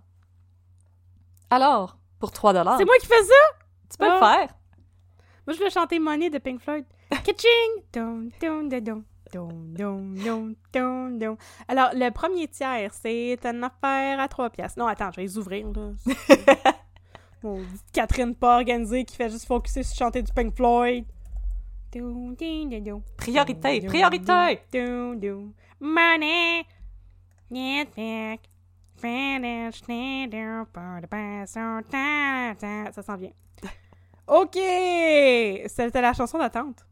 [1.53, 3.33] Alors, pour 3 dollars, C'est moi qui fais ça?
[3.91, 4.19] tu peux le Ah.
[4.37, 4.47] faire.
[5.45, 6.83] Moi, je voulais chanter Money de Pink Floyd.
[7.23, 7.83] Kitching!
[11.67, 14.79] Alors, le premier tiers, c'est une affaire à trois piastres.
[14.79, 15.91] Non, attends, je vais les ouvrir, là.
[17.43, 17.61] Bon,
[17.91, 21.05] Catherine pas organisée qui fait juste focuser sur chanter du Pink Floyd.
[23.17, 24.59] Priorité, priorité!
[25.79, 26.65] Money!
[32.91, 33.31] Ça s'en vient.
[34.27, 34.57] OK!
[35.67, 36.85] C'était la chanson d'attente.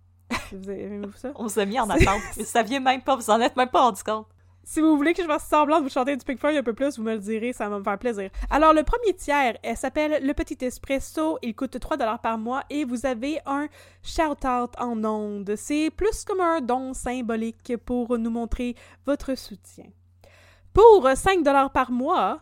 [0.51, 1.31] Vous avez aimez-vous ça?
[1.35, 2.21] On a mis en attente.
[2.37, 4.27] Vous saviez même pas, vous en êtes même pas rendu compte.
[4.63, 6.73] Si vous voulez que je fasse semblant de vous chanter du Pink Floyd un peu
[6.73, 8.29] plus, vous me le direz, ça va me faire plaisir.
[8.49, 11.39] Alors, le premier tiers, elle s'appelle Le Petit Espresso.
[11.41, 13.67] Il coûte 3 par mois et vous avez un
[14.03, 15.55] shout-out en ondes.
[15.57, 18.75] C'est plus comme un don symbolique pour nous montrer
[19.05, 19.85] votre soutien.
[20.73, 22.41] Pour 5 par mois,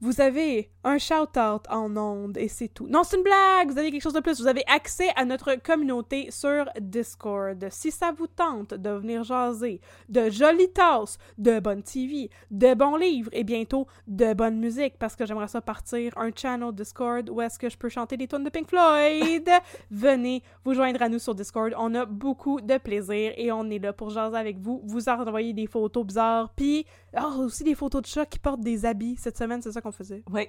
[0.00, 2.86] vous avez un shout-out en ondes et c'est tout.
[2.86, 3.70] Non, c'est une blague!
[3.70, 4.40] Vous avez quelque chose de plus.
[4.40, 7.66] Vous avez accès à notre communauté sur Discord.
[7.70, 12.96] Si ça vous tente de venir jaser de jolies tasses, de bonnes TV, de bons
[12.96, 17.40] livres et bientôt de bonne musique parce que j'aimerais ça partir un channel Discord où
[17.40, 19.48] est-ce que je peux chanter des tunes de Pink Floyd.
[19.90, 21.74] Venez vous joindre à nous sur Discord.
[21.78, 25.52] On a beaucoup de plaisir et on est là pour jaser avec vous, vous envoyer
[25.52, 29.16] des photos bizarres puis ah, aussi des photos de chats qui portent des habits.
[29.16, 30.22] Cette semaine, c'est ça qu'on faisait?
[30.30, 30.48] Oui.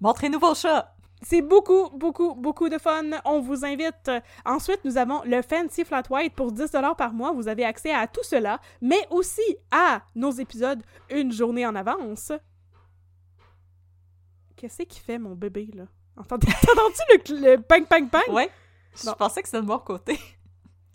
[0.00, 0.94] Montrez-nous vos chats!
[1.20, 3.02] C'est beaucoup, beaucoup, beaucoup de fun.
[3.24, 4.08] On vous invite.
[4.44, 7.32] Ensuite, nous avons le Fancy Flat White pour 10 par mois.
[7.32, 9.42] Vous avez accès à tout cela, mais aussi
[9.72, 10.80] à nos épisodes
[11.10, 12.30] une journée en avance.
[14.54, 15.84] Qu'est-ce qui fait mon bébé, là?
[16.16, 18.28] Entendez- T'entends-tu le, le bang, bang, bang?
[18.32, 18.50] Ouais.
[18.94, 20.18] Je pensais que c'était de mon côté.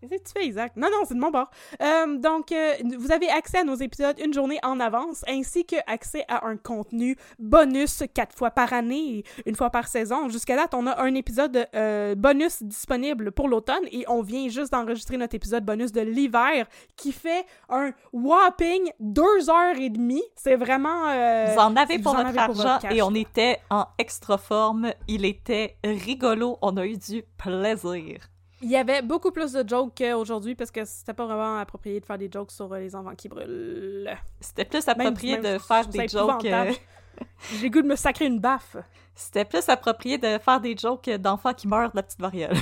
[0.10, 0.74] Qu'est-ce que tu fais, Isaac?
[0.76, 1.50] Non, non, c'est de mon bord.
[1.82, 5.78] Euh, donc, euh, vous avez accès à nos épisodes une journée en avance, ainsi que
[5.88, 10.28] accès à un contenu bonus quatre fois par année, une fois par saison.
[10.28, 14.74] Jusqu'à date, on a un épisode euh, bonus disponible pour l'automne et on vient juste
[14.74, 16.68] d'enregistrer notre épisode bonus de l'hiver
[16.98, 20.24] qui fait un whopping deux heures et demie.
[20.36, 21.08] C'est vraiment...
[21.08, 23.86] euh, Vous en avez pour en votre avez pour argent votre et on était en
[23.98, 24.92] extra forme.
[25.08, 26.58] Il était rigolo.
[26.62, 28.33] On a eu du plaisir.
[28.64, 32.06] Il y avait beaucoup plus de jokes qu'aujourd'hui parce que c'était pas vraiment approprié de
[32.06, 34.10] faire des jokes sur euh, les enfants qui brûlent.
[34.40, 36.46] C'était plus approprié même, de faire des jokes.
[36.46, 36.72] euh.
[37.60, 38.78] J'ai goût de me sacrer une baffe.
[39.16, 42.56] C'était plus approprié de faire des jokes d'enfants qui meurent de la petite variole.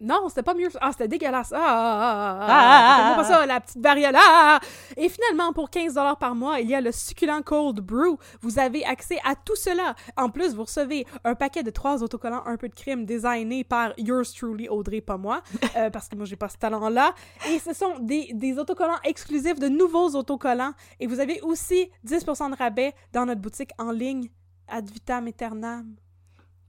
[0.00, 0.68] Non, c'était pas mieux.
[0.80, 1.52] Ah, c'était dégueulasse.
[1.52, 4.14] Ah, ah, ah, ah, Ah, ah, pas ah, ça, la petite variole.
[4.16, 4.60] Ah, ah.
[4.96, 8.16] Et finalement, pour 15 par mois, il y a le succulent Cold Brew.
[8.40, 9.94] Vous avez accès à tout cela.
[10.16, 13.92] En plus, vous recevez un paquet de trois autocollants un peu de crime designés par
[13.98, 15.42] yours truly, Audrey, pas moi,
[15.76, 17.14] euh, parce que moi, j'ai pas ce talent-là.
[17.50, 20.72] Et ce sont des, des autocollants exclusifs, de nouveaux autocollants.
[20.98, 24.30] Et vous avez aussi 10% de rabais dans notre boutique en ligne,
[24.66, 25.94] ad vitam aeternam.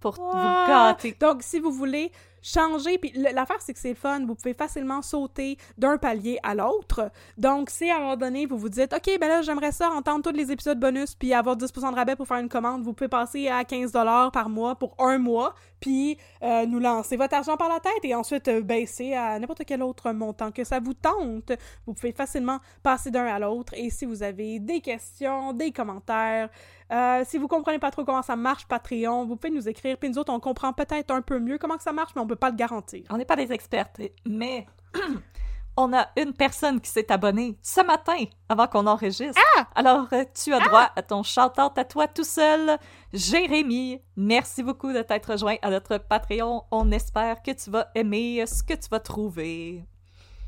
[0.01, 0.65] Pour vous Ah!
[0.67, 1.15] gâter.
[1.19, 5.57] Donc, si vous voulez changer, puis l'affaire, c'est que c'est fun, vous pouvez facilement sauter
[5.77, 7.11] d'un palier à l'autre.
[7.37, 10.29] Donc, si à un moment donné, vous vous dites, OK, ben là, j'aimerais ça entendre
[10.29, 13.07] tous les épisodes bonus, puis avoir 10% de rabais pour faire une commande, vous pouvez
[13.07, 13.91] passer à 15
[14.33, 18.15] par mois pour un mois, puis euh, nous lancer votre argent par la tête et
[18.15, 21.51] ensuite euh, baisser à n'importe quel autre montant que ça vous tente.
[21.85, 23.73] Vous pouvez facilement passer d'un à l'autre.
[23.75, 26.49] Et si vous avez des questions, des commentaires,
[26.91, 29.97] euh, si vous comprenez pas trop comment ça marche, Patreon, vous pouvez nous écrire.
[29.97, 32.27] Puis nous autres, on comprend peut-être un peu mieux comment que ça marche, mais on
[32.27, 33.03] peut pas le garantir.
[33.09, 34.67] On n'est pas des expertes, mais
[35.77, 39.41] on a une personne qui s'est abonnée ce matin avant qu'on enregistre.
[39.57, 39.67] Ah!
[39.75, 42.77] Alors, euh, tu as droit à ton shout-out à toi tout seul.
[43.13, 46.63] Jérémy, merci beaucoup de t'être rejoint à notre Patreon.
[46.71, 49.85] On espère que tu vas aimer ce que tu vas trouver.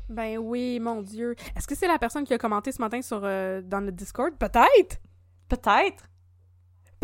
[0.08, 1.34] Ben oui, mon Dieu.
[1.56, 4.34] Est-ce que c'est la personne qui a commenté ce matin sur euh, dans le Discord?
[4.36, 4.98] Peut-être!
[5.48, 6.04] Peut-être.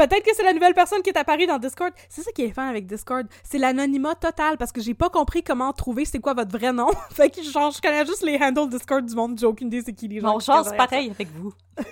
[0.01, 1.93] Peut-être que c'est la nouvelle personne qui est apparue dans Discord.
[2.09, 3.27] C'est ça qui est fun avec Discord.
[3.43, 6.89] C'est l'anonymat total parce que j'ai pas compris comment trouver c'est quoi votre vrai nom.
[7.10, 9.39] fait que genre, je connais juste les handles Discord du monde.
[9.39, 10.36] J'ai aucune idée c'est qui les gens.
[10.36, 11.52] On chance pareil avec vous.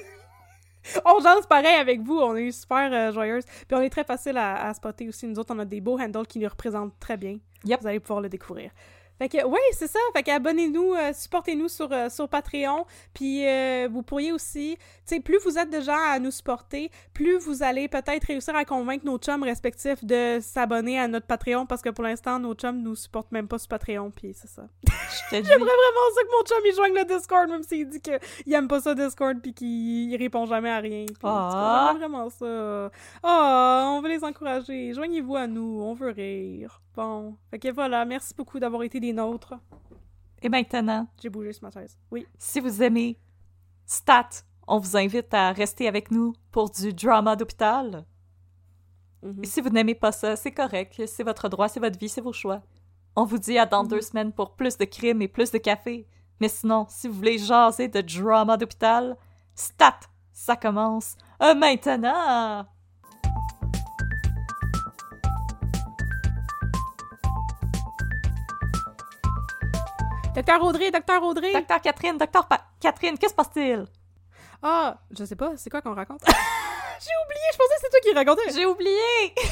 [1.05, 2.16] On jase pareil avec vous.
[2.18, 3.44] On est super euh, joyeuses.
[3.44, 5.26] Puis on est très facile à, à spotter aussi.
[5.26, 7.36] Nous autres, on a des beaux handles qui nous représentent très bien.
[7.64, 7.82] Yep.
[7.82, 8.70] Vous allez pouvoir le découvrir.
[9.18, 9.98] Fait que, oui, c'est ça.
[10.14, 12.86] Fait que abonnez-nous, euh, supportez-nous sur, euh, sur Patreon.
[13.14, 16.90] Puis euh, vous pourriez aussi, tu sais, plus vous êtes de gens à nous supporter,
[17.14, 21.66] plus vous allez peut-être réussir à convaincre nos chums respectifs de s'abonner à notre Patreon
[21.66, 24.10] parce que pour l'instant, nos chums nous supportent même pas sur Patreon.
[24.10, 24.62] Puis c'est ça.
[25.30, 28.68] J'aimerais vraiment ça que mon chum il joigne le Discord, même s'il dit qu'il aime
[28.68, 31.06] pas ça Discord puis qu'il il répond jamais à rien.
[31.20, 32.90] J'aimerais vraiment ça.
[33.22, 34.92] Ah, on veut les encourager.
[34.94, 36.80] Joignez-vous à nous, on veut rire.
[36.98, 37.36] Bon.
[37.48, 39.54] Fait que voilà, merci beaucoup d'avoir été des nôtres.
[40.42, 41.96] Et maintenant, J'ai bougé sur ma chaise.
[42.10, 42.26] Oui.
[42.40, 43.16] si vous aimez
[43.86, 44.30] Stat,
[44.66, 48.04] on vous invite à rester avec nous pour du drama d'hôpital.
[49.22, 49.44] Mhm.
[49.44, 51.00] Et si vous n'aimez pas ça, c'est correct.
[51.06, 52.62] C'est votre droit, c'est votre vie, c'est vos choix.
[53.14, 56.04] On vous dit à dans deux semaines pour plus de crimes et plus de café.
[56.40, 59.16] Mais sinon, si vous voulez jaser de drama d'hôpital,
[59.54, 60.00] Stat,
[60.32, 62.66] ça commence euh, maintenant!
[70.39, 71.52] Docteur Audrey, Docteur Audrey!
[71.52, 73.85] Docteur Catherine, Docteur Pa- Catherine, qu'est-ce qui se passe-t-il?
[74.62, 76.20] Ah, je sais pas, c'est quoi qu'on raconte?
[76.27, 78.52] J'ai oublié, je pensais que c'est toi qui racontais!
[78.52, 79.35] J'ai oublié!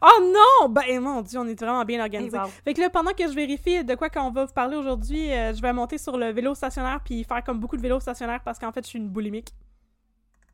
[0.00, 0.68] Oh non!
[0.70, 2.36] Ben mon dieu, on est vraiment bien organisé.
[2.36, 2.46] Wow.
[2.64, 5.54] Fait que là, pendant que je vérifie de quoi qu'on va vous parler aujourd'hui, euh,
[5.54, 8.58] je vais monter sur le vélo stationnaire puis faire comme beaucoup de vélos stationnaires parce
[8.58, 9.50] qu'en fait, je suis une boulimique.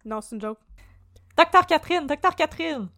[0.04, 0.58] Non, c'est une joke.
[1.36, 2.88] Docteur Catherine, Docteur Catherine!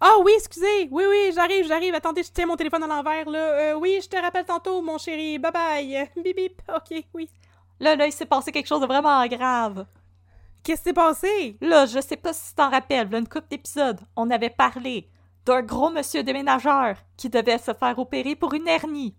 [0.00, 0.88] Ah oui, excusez!
[0.90, 1.94] Oui, oui, j'arrive, j'arrive.
[1.94, 3.38] Attendez, je tiens mon téléphone à l'envers, là.
[3.38, 5.38] Euh, oui, je te rappelle tantôt, mon chéri.
[5.38, 6.10] Bye bye.
[6.22, 6.62] Bip bip.
[6.74, 7.28] Ok, oui.
[7.80, 9.86] Là, là, il s'est passé quelque chose de vraiment grave.
[10.62, 11.56] Qu'est-ce qui s'est passé?
[11.60, 15.08] Là, je sais pas si tu t'en rappelles, là, une couple d'épisodes, on avait parlé
[15.44, 19.14] d'un gros monsieur déménageur qui devait se faire opérer pour une hernie.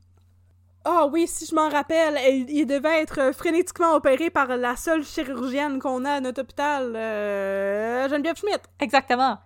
[0.83, 5.03] Ah oui, si je m'en rappelle, il, il devait être frénétiquement opéré par la seule
[5.03, 8.61] chirurgienne qu'on a à notre hôpital, euh, Geneviève Schmidt.
[8.79, 9.37] Exactement.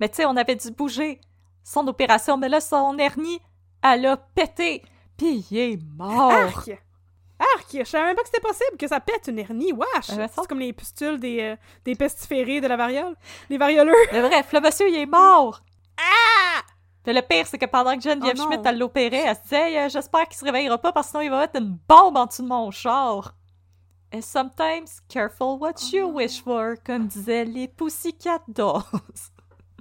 [0.00, 1.20] Mais tu sais, on avait dû bouger
[1.62, 3.40] son opération, mais là, son hernie,
[3.82, 4.82] elle a pété.
[5.16, 6.32] Puis il est mort.
[6.32, 6.70] Arc!
[7.38, 7.66] Arc!
[7.78, 9.72] Je savais même pas que c'était possible que ça pète une hernie.
[9.72, 10.10] Wesh!
[10.10, 13.14] Euh, ça- C'est comme les pustules des, euh, des pestiférés de la variole.
[13.50, 13.92] Les varioleux.
[14.12, 15.60] Mais bref, le monsieur, il est mort.
[15.98, 16.60] Ah!
[17.06, 18.42] Mais le pire, c'est que pendant que Geneviève Oh.
[18.44, 21.10] Schmidt, elle l'opérait, elle se disait, Hey, euh, j'espère qu'il se réveillera pas parce que
[21.12, 23.34] sinon il va mettre une bombe en dessous de mon char.
[24.12, 28.82] And sometimes, careful what you Oh wish for, comme disaient les Pussycat Dolls.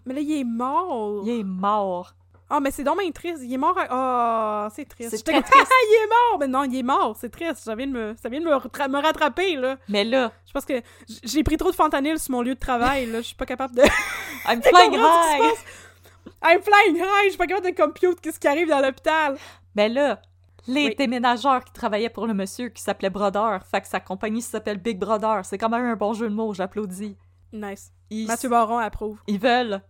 [0.10, 1.22] Mais là, il est mort.
[1.24, 2.14] Il est mort.
[2.50, 3.42] Ah, mais c'est dommage triste.
[3.44, 3.78] Il est mort.
[3.78, 5.12] à- Ah, c'est triste.
[5.12, 5.72] C'est très triste.
[5.92, 6.40] Il est mort!
[6.40, 7.16] Mais non, il est mort.
[7.16, 7.58] C'est triste.
[7.58, 9.78] Ça vient de me, ça vient de me, me rattraper, là.
[9.88, 10.82] Mais là, Je pense que
[11.24, 13.20] j'ai pris trop de fentanyl sur mon lieu de travail, là.
[13.22, 13.84] Je suis pas capable de.
[14.48, 15.54] I'm flying high.
[16.44, 17.26] I'm flying high!
[17.26, 19.38] Je suis pas capable de compute qu'est-ce qui arrive dans l'hôpital.
[19.76, 20.20] Mais là,
[20.68, 20.96] les Oui.
[20.96, 24.98] déménageurs qui travaillaient pour le monsieur qui s'appelait Brother, fait que sa compagnie s'appelle Big
[24.98, 27.16] Brother, c'est quand même un bon jeu de mots, j'applaudis.
[27.54, 27.92] Nice.
[28.10, 29.20] Ils, Mathieu Baron approuve.
[29.28, 29.82] ils veulent,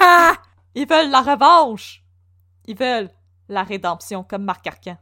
[0.00, 0.32] Ha!
[0.74, 2.02] ils veulent la revanche.
[2.66, 3.10] Ils veulent
[3.48, 4.96] la rédemption, comme Marc Arcan.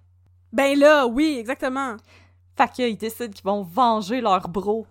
[0.53, 1.97] Ben là, oui, exactement.
[2.57, 4.87] Fait qu'ils décident qu'ils vont venger leur bro.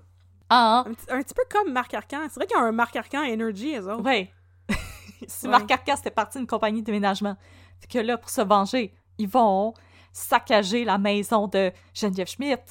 [0.50, 2.20] Ah, Un, petit- un petit peu comme Marc Arcan.
[2.24, 4.04] C'est vrai qu'il y a un Marc Arcan Energy, eux autres.
[4.04, 4.32] ouais.
[5.28, 5.52] si Ouais.
[5.52, 7.38] Marc Arcan c'était parti d'une compagnie de déménagement,
[7.80, 9.74] fait que là, pour se venger, ils vont
[10.12, 12.62] saccager la maison de Geneviève Schmidt.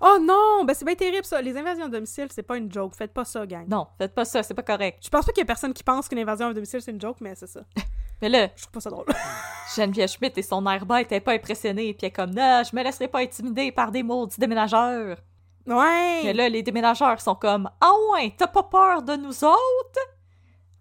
[0.00, 0.64] Oh non!
[0.64, 1.40] Ben c'est bien terrible ça.
[1.40, 2.94] Les invasions à domicile, c'est pas une joke.
[2.96, 3.66] Faites pas ça, gang.
[3.68, 4.98] Non, faites pas ça, c'est pas correct.
[5.04, 7.00] Je pense pas qu'il y a personne qui pense qu'une invasion à domicile, c'est une
[7.00, 7.60] joke, mais c'est ça.
[8.22, 9.04] Mais là, Je trouve pas ça drôle.
[9.76, 12.82] Geneviève Schmidt et son air étaient pas impressionnés, puis elle est comme, non, je me
[12.82, 15.18] laisserai pas intimider par des maudits déménageurs.
[15.66, 16.20] ouais!
[16.24, 20.00] Mais là, les déménageurs sont comme, ah ouais, t'as pas peur de nous autres?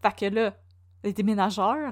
[0.01, 0.53] Fait que là,
[1.03, 1.91] les déménageurs,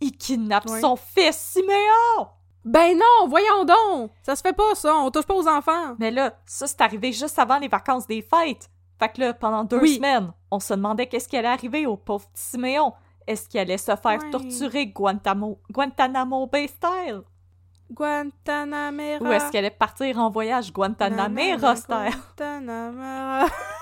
[0.00, 0.80] ils kidnappent Ouais.
[0.80, 2.28] son fils Siméon!
[2.64, 4.10] Ben non, voyons donc!
[4.22, 4.94] Ça se fait pas, ça.
[4.96, 5.94] On touche pas aux enfants.
[5.98, 8.70] Mais là, ça, c'est arrivé juste avant les vacances des fêtes.
[8.98, 9.96] Fait que là, pendant deux Oui.
[9.96, 12.92] semaines, on se demandait qu'est-ce qui allait arriver au pauvre petit Siméon.
[13.26, 14.30] Est-ce qu'il allait se faire Ouais.
[14.30, 17.22] torturer Guantanamo, Guantanamo Bay style?
[17.90, 19.18] Guantanamera.
[19.22, 21.96] Ou est-ce qu'il allait partir en voyage Guantanamera style?
[22.38, 23.46] Guantanamera.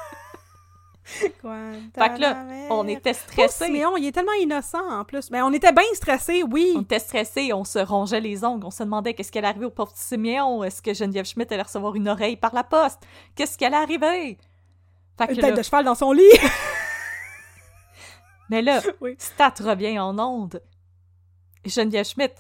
[1.21, 3.71] Fait que là, on était stressés.
[3.71, 5.31] Mais il est tellement innocent en plus.
[5.31, 6.73] Mais on était bien stressés, oui.
[6.77, 9.67] On était stressés, on se rongeait les ongles, on se demandait qu'est-ce qui allait arriver
[9.67, 10.65] au pauvre Siméon?
[10.65, 13.01] Est-ce que Geneviève Schmidt allait recevoir une oreille par la poste?
[13.35, 14.39] Qu'est-ce qui allait arriver?
[15.19, 16.23] Fait que Une tête là- de cheval dans son lit.
[18.49, 19.15] mais là, Oui.
[19.19, 20.63] Stat revient en onde.
[21.65, 22.35] Geneviève Schmidt,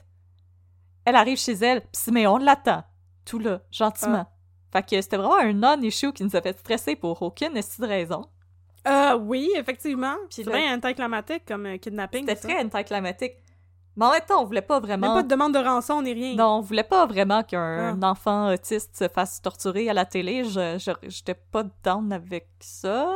[1.04, 2.84] elle arrive chez elle, pis Siméon l'attend.
[3.24, 4.26] Tout là, gentiment.
[4.26, 4.32] Ah.
[4.72, 8.24] Fait que c'était vraiment un non-issue qui nous a fait stresser pour aucune de raison.
[8.88, 10.14] Euh, oui, effectivement.
[10.28, 12.26] Puis C'est vrai, anticlimatique comme euh, kidnapping.
[12.26, 12.66] C'était c'est très ça.
[12.66, 13.34] anticlimatique.
[13.94, 15.14] Mais en même temps, on voulait pas Même vraiment...
[15.14, 16.34] pas de demande de rançon ni rien.
[16.34, 18.10] Non, on voulait pas vraiment qu'un Ah.
[18.10, 20.44] enfant autiste se fasse torturer à la télé.
[20.44, 23.14] Je, j'étais pas down avec ça.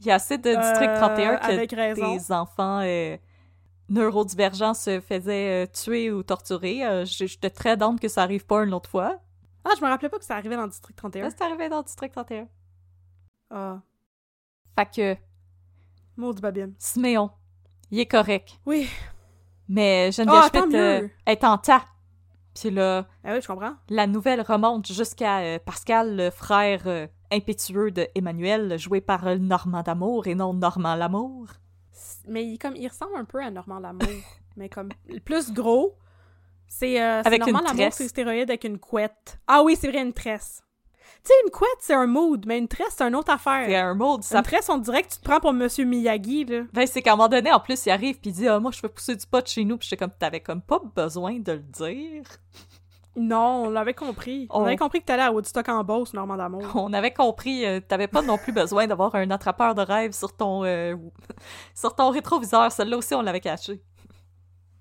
[0.00, 2.14] Il y a assez de District Euh, 31 que raison.
[2.14, 3.16] des enfants euh,
[3.90, 7.04] neurodivergents se faisaient euh, tuer ou torturer.
[7.04, 9.18] J'étais très down que ça arrive pas une autre fois.
[9.66, 11.24] Ah, je me rappelais pas que ça arrivait dans district 31.
[11.24, 12.48] Là, c'est arrivé dans District 31.
[13.50, 13.80] Ah,
[14.76, 15.16] Fait que
[16.16, 16.74] maudit babine.
[16.78, 17.30] Siméon,
[17.90, 18.58] il est correct.
[18.66, 18.88] Oui.
[19.68, 21.84] Mais Geneviève tant Schmidt euh, est en tas.
[22.54, 23.74] Puis là, Ah oui, je comprends.
[23.88, 29.36] La nouvelle remonte jusqu'à euh, Pascal, le frère euh, impétueux de Emmanuel, joué par euh,
[29.36, 31.48] Normand d'Amour et non Normand Lamour.
[32.28, 34.08] Mais il, comme, il ressemble un peu à Normand Lamour.
[34.56, 34.90] mais comme
[35.24, 35.96] plus gros.
[36.66, 39.38] C'est euh, Normand Lamour, c'est stéroïde avec une couette.
[39.46, 40.62] Ah oui, c'est vrai, une tresse.
[41.24, 43.64] Tu sais, une couette, c'est un mood, mais une tresse, c'est une autre affaire.
[43.66, 46.44] C'est un mot, ça Une tresse, on dirait que tu te prends pour Monsieur Miyagi,
[46.44, 46.62] là.
[46.74, 48.70] Ben, c'est qu'à un moment donné, en plus, il arrive puis il dit Ah, Moi,
[48.72, 49.78] je fais pousser du pot chez nous.
[49.78, 52.24] Puis j'étais comme T'avais comme pas besoin de le dire.
[53.16, 54.48] Non, on l'avait compris.
[54.50, 56.64] On On- avait compris que t'allais à Woodstock en Beauce, Normand d'Amour.
[56.74, 60.36] On avait compris, euh, t'avais pas non plus besoin d'avoir un attrapeur de rêve sur
[60.36, 60.94] ton euh,
[61.74, 62.70] sur ton rétroviseur.
[62.70, 63.80] Celle-là aussi, on l'avait caché.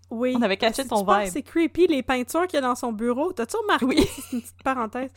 [0.09, 0.33] Oui.
[0.37, 1.29] On avait caché ton vibe.
[1.31, 3.31] C'est creepy, les peintures qu'il y a dans son bureau?
[3.31, 3.85] T'as-tu remarqué?
[3.85, 4.05] Oui.
[4.13, 5.11] C'est une petite parenthèse.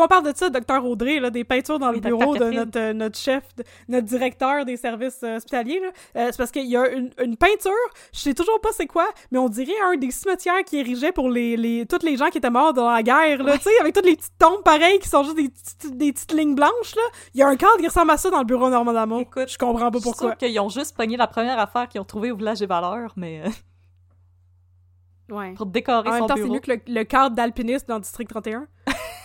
[0.00, 2.92] Qu'on parle de ça, Docteur Audrey, là, des peintures dans le bureau de notre, euh,
[2.94, 5.82] notre chef, de- notre directeur des services euh, hospitaliers.
[6.16, 7.70] Euh, c'est parce qu'il y a une, une peinture,
[8.12, 11.28] je sais toujours pas c'est quoi, mais on dirait un des cimetières qui érigeait pour
[11.28, 13.94] les, les, tous les gens qui étaient morts dans la guerre, là, tu sais, avec
[13.94, 17.02] toutes les petites tombes pareilles qui sont juste des, petites- des petites lignes blanches, là.
[17.34, 19.20] Il y a un cadre qui ressemble à ça dans le bureau Normand d'Amour.
[19.20, 20.34] Écoute, je comprends pas pourquoi.
[20.36, 23.42] qu'ils ont juste pogné la première affaire qu'ils ont trouvée au village des valeurs, mais
[25.30, 25.52] Ouais.
[25.52, 28.00] pour décorer En même son temps, c'est mieux que le, le cadre d'alpiniste dans le
[28.00, 28.66] district 31.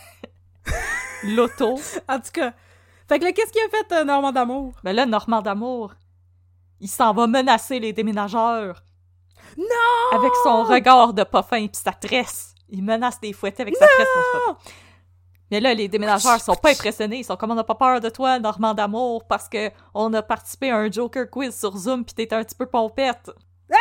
[1.24, 1.80] L'auto.
[2.08, 2.54] En tout cas.
[3.08, 4.74] Fait que là, qu'est-ce qu'il a fait, euh, Normand d'Amour?
[4.84, 5.94] Mais là, Normand d'Amour,
[6.80, 8.82] il s'en va menacer les déménageurs.
[9.58, 10.18] Non!
[10.18, 12.56] Avec son regard de pas fin pis sa tresse.
[12.70, 14.08] Il menace des fouettés avec sa tresse.
[14.48, 14.60] non, pas.
[15.52, 17.18] Mais là, les déménageurs sont pas impressionnés.
[17.18, 20.24] Ils sont comme on n'a pas peur de toi, Normand d'amour, parce que on a
[20.24, 23.30] participé à un Joker quiz sur Zoom pis t'étais un petit peu pompette.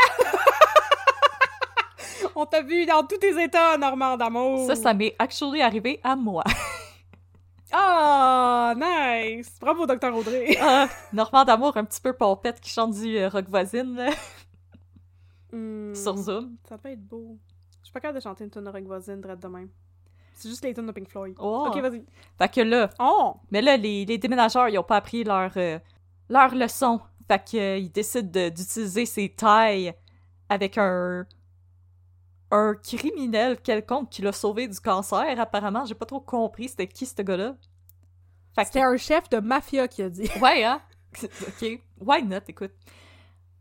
[2.37, 4.67] On t'a vu dans tous tes états, Normand d'amour.
[4.67, 6.43] Ça, ça m'est actually arrivé à moi.
[7.77, 9.57] Ah, nice!
[9.61, 10.57] Bravo, Docteur Audrey.
[10.61, 14.11] Ah, Normand d'amour, un petit peu pompette qui chante du euh, rock voisine, là,
[15.53, 16.57] Hmm, sur Zoom.
[16.69, 17.37] Ça doit être beau.
[17.81, 19.69] Je suis pas capable de chanter une tonne de rock voisine drette de même.
[20.35, 21.37] C'est juste les tunes de Pink Floyd.
[21.39, 21.67] Oh.
[21.69, 22.05] Ok, vas-y.
[22.39, 23.35] Fait que là, Oh!
[23.53, 25.79] Mais là, les, les déménageurs, ils ont pas appris leur, euh,
[26.29, 27.01] leur leçon.
[27.29, 29.95] Fait qu'ils décident de- d'utiliser ces tailles
[30.49, 31.25] avec un
[32.57, 35.85] un criminel quelconque qui l'a sauvé du cancer, apparemment.
[35.85, 37.57] J'ai pas trop compris c'était qui, ce gars-là.
[38.55, 40.31] Fait C'était un chef de mafia qui a dit.
[40.41, 40.81] Ouais, hein?
[41.23, 41.81] OK.
[42.01, 42.73] Why not, écoute.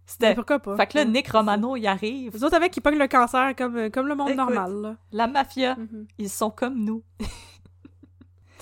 [0.06, 0.36] C'était...
[0.36, 0.76] pourquoi pas?
[0.78, 1.30] Fait que là, Nick.
[1.30, 2.34] Romano, il arrive.
[2.34, 4.38] Les autres avec qui pognent le cancer comme, euh, comme le monde Écoute.
[4.38, 4.96] normal, là.
[5.12, 6.08] La mafia, Mhm.
[6.18, 7.04] ils sont comme nous.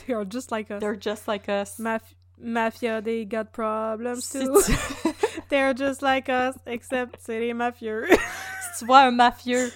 [0.06, 0.80] They are just like us.
[0.80, 1.78] They're just like us.
[1.80, 4.62] Maf- mafia, they got problems Si too.
[4.66, 4.72] tu,
[5.50, 8.06] They're just like us, except c'est les mafieux.
[8.10, 9.72] si tu vois un mafieux,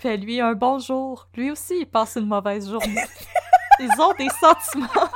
[0.00, 1.28] fais-lui un bonjour.
[1.34, 3.04] Lui aussi, il passe une mauvaise journée.
[3.80, 5.08] Ils ont des sentiments.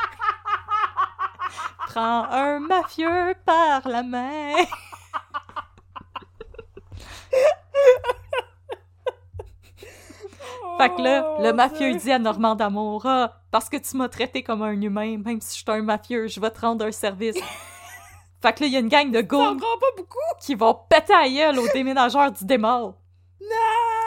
[1.89, 4.55] Prends un mafieux par la main.
[10.79, 13.07] Fait que là, Oh, le mafieux dit à Normand d'amour,
[13.51, 16.41] parce que tu m'as traité comme un humain, même si je suis un mafieux, je
[16.41, 17.37] vais te rendre un service.
[18.43, 20.19] fait que là, il y a une gang de goons pas beaucoup!
[20.41, 22.95] qui vont péter à gueule aux déménageurs du démol.
[23.41, 24.02] Non!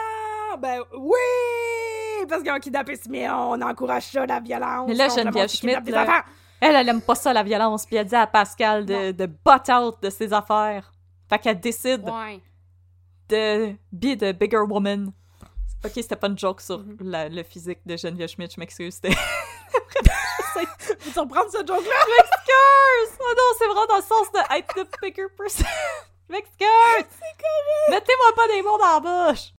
[0.56, 2.26] Ben oui!
[2.28, 4.88] Parce qu'ils ont kidnappé Siméon, on encourage ça, la violence.
[4.88, 6.24] Mais là, Geneviève Schmidt, là.
[6.60, 9.68] Elle, elle aime pas ça, la violence, puis elle dit à Pascal de, de butt
[9.70, 10.90] out de ses affaires.
[11.28, 12.40] Fait qu'elle décide Ouais.
[13.28, 15.12] de be the bigger woman.
[15.84, 16.96] Ok, c'était pas une joke sur Mhm.
[17.00, 18.94] la- le physique de Geneviève Schmidt, je m'excuse.
[19.02, 19.14] C'était...
[21.00, 21.74] Faut-tu reprendre ce joke-là?
[21.76, 23.18] m'excuse!
[23.20, 25.66] Oh non, c'est vraiment dans le sens de être the bigger person.
[26.28, 26.56] Je m'excuse!
[26.58, 27.90] C'est correct!
[27.90, 29.52] Mettez-moi pas des mots dans la bouche!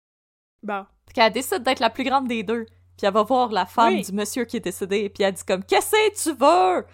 [0.63, 0.85] Bon.
[1.09, 2.67] Fait qu'elle décide d'être la plus grande des deux.
[2.97, 4.03] Puis elle va voir la femme Oui.
[4.03, 5.09] du monsieur qui est décédé.
[5.11, 6.87] Puis elle dit comme, qu'est-ce que tu veux?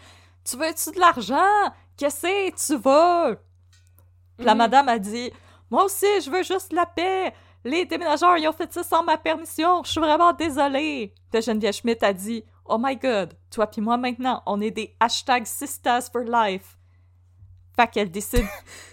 [0.45, 1.73] Tu veux-tu de l'argent?
[1.97, 3.39] Qu'est-ce que tu veux?
[4.37, 4.59] Puis la Mhm.
[4.59, 5.31] madame a dit,
[5.71, 7.33] moi aussi, je veux juste la paix.
[7.65, 9.83] Les déménageurs, ils ont fait ça sans ma permission.
[9.85, 11.15] Je suis vraiment désolée.
[11.31, 14.97] Puis Geneviève Schmidt a dit, oh my god, toi puis moi maintenant, on est des
[14.99, 16.77] hashtag sisters for life.
[17.75, 18.45] Fait qu'elle décide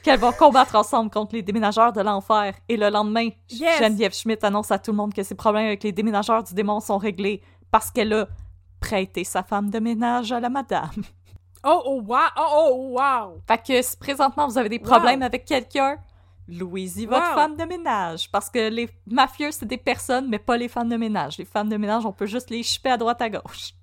[0.04, 2.54] qu'elles vont combattre ensemble contre les déménageurs de l'enfer.
[2.70, 3.80] Et le lendemain, Yes!
[3.80, 6.80] Geneviève Schmidt annonce à tout le monde que ses problèmes avec les déménageurs du démon
[6.80, 7.42] sont réglés
[7.72, 8.28] parce qu'elle a
[8.80, 10.90] prêté sa femme de ménage à la madame.
[11.66, 12.18] Oh, oh, wow!
[12.38, 13.42] Oh, oh, wow!
[13.46, 14.84] Fait que si présentement vous avez des Wow.
[14.86, 15.98] problèmes avec quelqu'un,
[16.48, 18.32] Louisie, votre femme de ménage.
[18.32, 21.38] Parce que les mafieux, c'est des personnes, mais pas les femmes de ménage.
[21.38, 23.74] Les femmes de ménage, on peut juste les chipper à droite à gauche.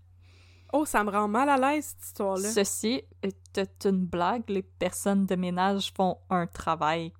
[0.72, 2.50] Oh, ça me rend mal à l'aise, cette histoire-là.
[2.50, 4.44] Ceci est une blague.
[4.48, 7.12] Les personnes de ménage font un travail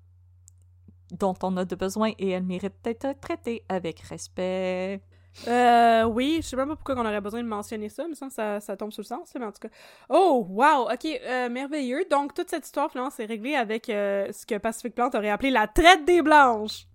[1.11, 5.01] dont on a de besoin et elles méritent d'être traitées avec respect.
[5.47, 8.29] Euh, oui, je sais même pas pourquoi on aurait besoin de mentionner ça, mais ça,
[8.29, 9.69] ça, ça tombe sur le sens, mais en tout cas.
[10.09, 10.91] Oh, wow!
[10.91, 12.05] Ok, euh, merveilleux.
[12.09, 15.51] Donc, toute cette histoire, finalement, c'est réglé avec euh, ce que Pacific Plante aurait appelé
[15.51, 16.87] la traite des blanches.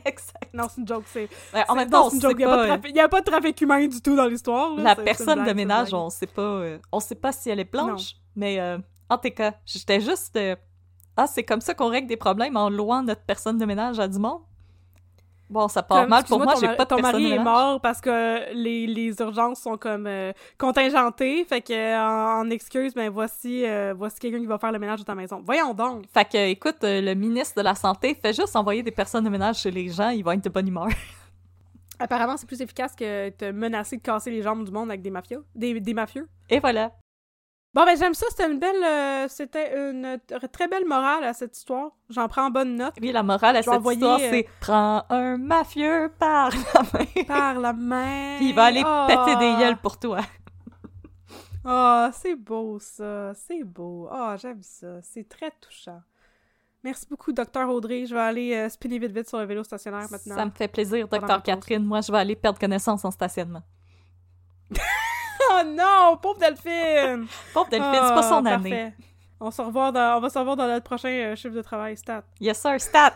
[0.04, 0.48] Exact.
[0.52, 1.28] Non, c'est une joke, c'est...
[1.54, 3.24] Ouais, en même temps, on sait pas de pas, trafic- il y a pas de
[3.30, 4.74] trafic humain du tout dans l'histoire.
[4.76, 7.70] la personne blague, de ménage, on sait pas, euh, on sait pas si elle est
[7.70, 8.78] blanche, mais euh,
[9.08, 10.56] en tout cas, j'étais juste, euh,
[11.16, 14.08] ah, c'est comme ça qu'on règle des problèmes en louant notre personne de ménage à
[14.08, 14.40] du monde.
[15.48, 18.00] Bon, ça part Comme, mal pour moi, j'ai pas de Ton mari est mort parce
[18.00, 23.64] que les, les urgences sont comme euh, contingentées, fait que en, en excuse, ben voici,
[23.64, 25.40] euh, voici quelqu'un qui va faire le ménage de ta maison.
[25.44, 26.04] Voyons donc!
[26.12, 29.30] Fait que, écoute, euh, le ministre de la Santé fait juste envoyer des personnes de
[29.30, 30.88] ménage chez les gens, ils vont être de bonne humeur.
[31.98, 35.10] Apparemment, c'est plus efficace que te menacer de casser les jambes du monde avec des
[35.10, 35.44] mafieux.
[35.54, 36.28] Des, des mafieux.
[36.50, 36.90] Et voilà.
[37.76, 38.82] Bon, ben j'aime ça, c'était une belle...
[38.82, 40.18] euh, c'était une
[40.50, 41.90] très belle morale à cette histoire.
[42.08, 42.94] J'en prends bonne note.
[43.02, 47.22] Oui, la morale à cette envoyer, histoire, euh, c'est «Prends un mafieux par la main.
[47.28, 48.38] Par la main!
[48.40, 49.06] Il va aller Ah!
[49.06, 50.20] péter des gueules pour toi.
[51.68, 54.08] Ah, c'est beau ça, c'est beau.
[54.10, 56.00] Ah, j'aime ça, c'est très touchant.
[56.84, 58.06] Merci beaucoup, docteur Audrey.
[58.06, 60.36] Je vais aller euh, spinner vite vite sur le vélo stationnaire maintenant.
[60.36, 61.42] Ça me fait plaisir, docteur.
[61.42, 61.84] Catherine.
[61.84, 63.62] Moi, je vais aller perdre connaissance en stationnement.
[65.58, 67.26] Oh non, pauvre Delphine!
[67.54, 68.70] Pauvre Delphine, c'est pas Ah, son année.
[68.70, 68.94] parfait.
[69.40, 71.96] On, se revoit dans- on va se revoir dans notre prochain euh, chiffre de travail,
[71.96, 72.22] stat.
[72.40, 73.12] Yes, sir, stat!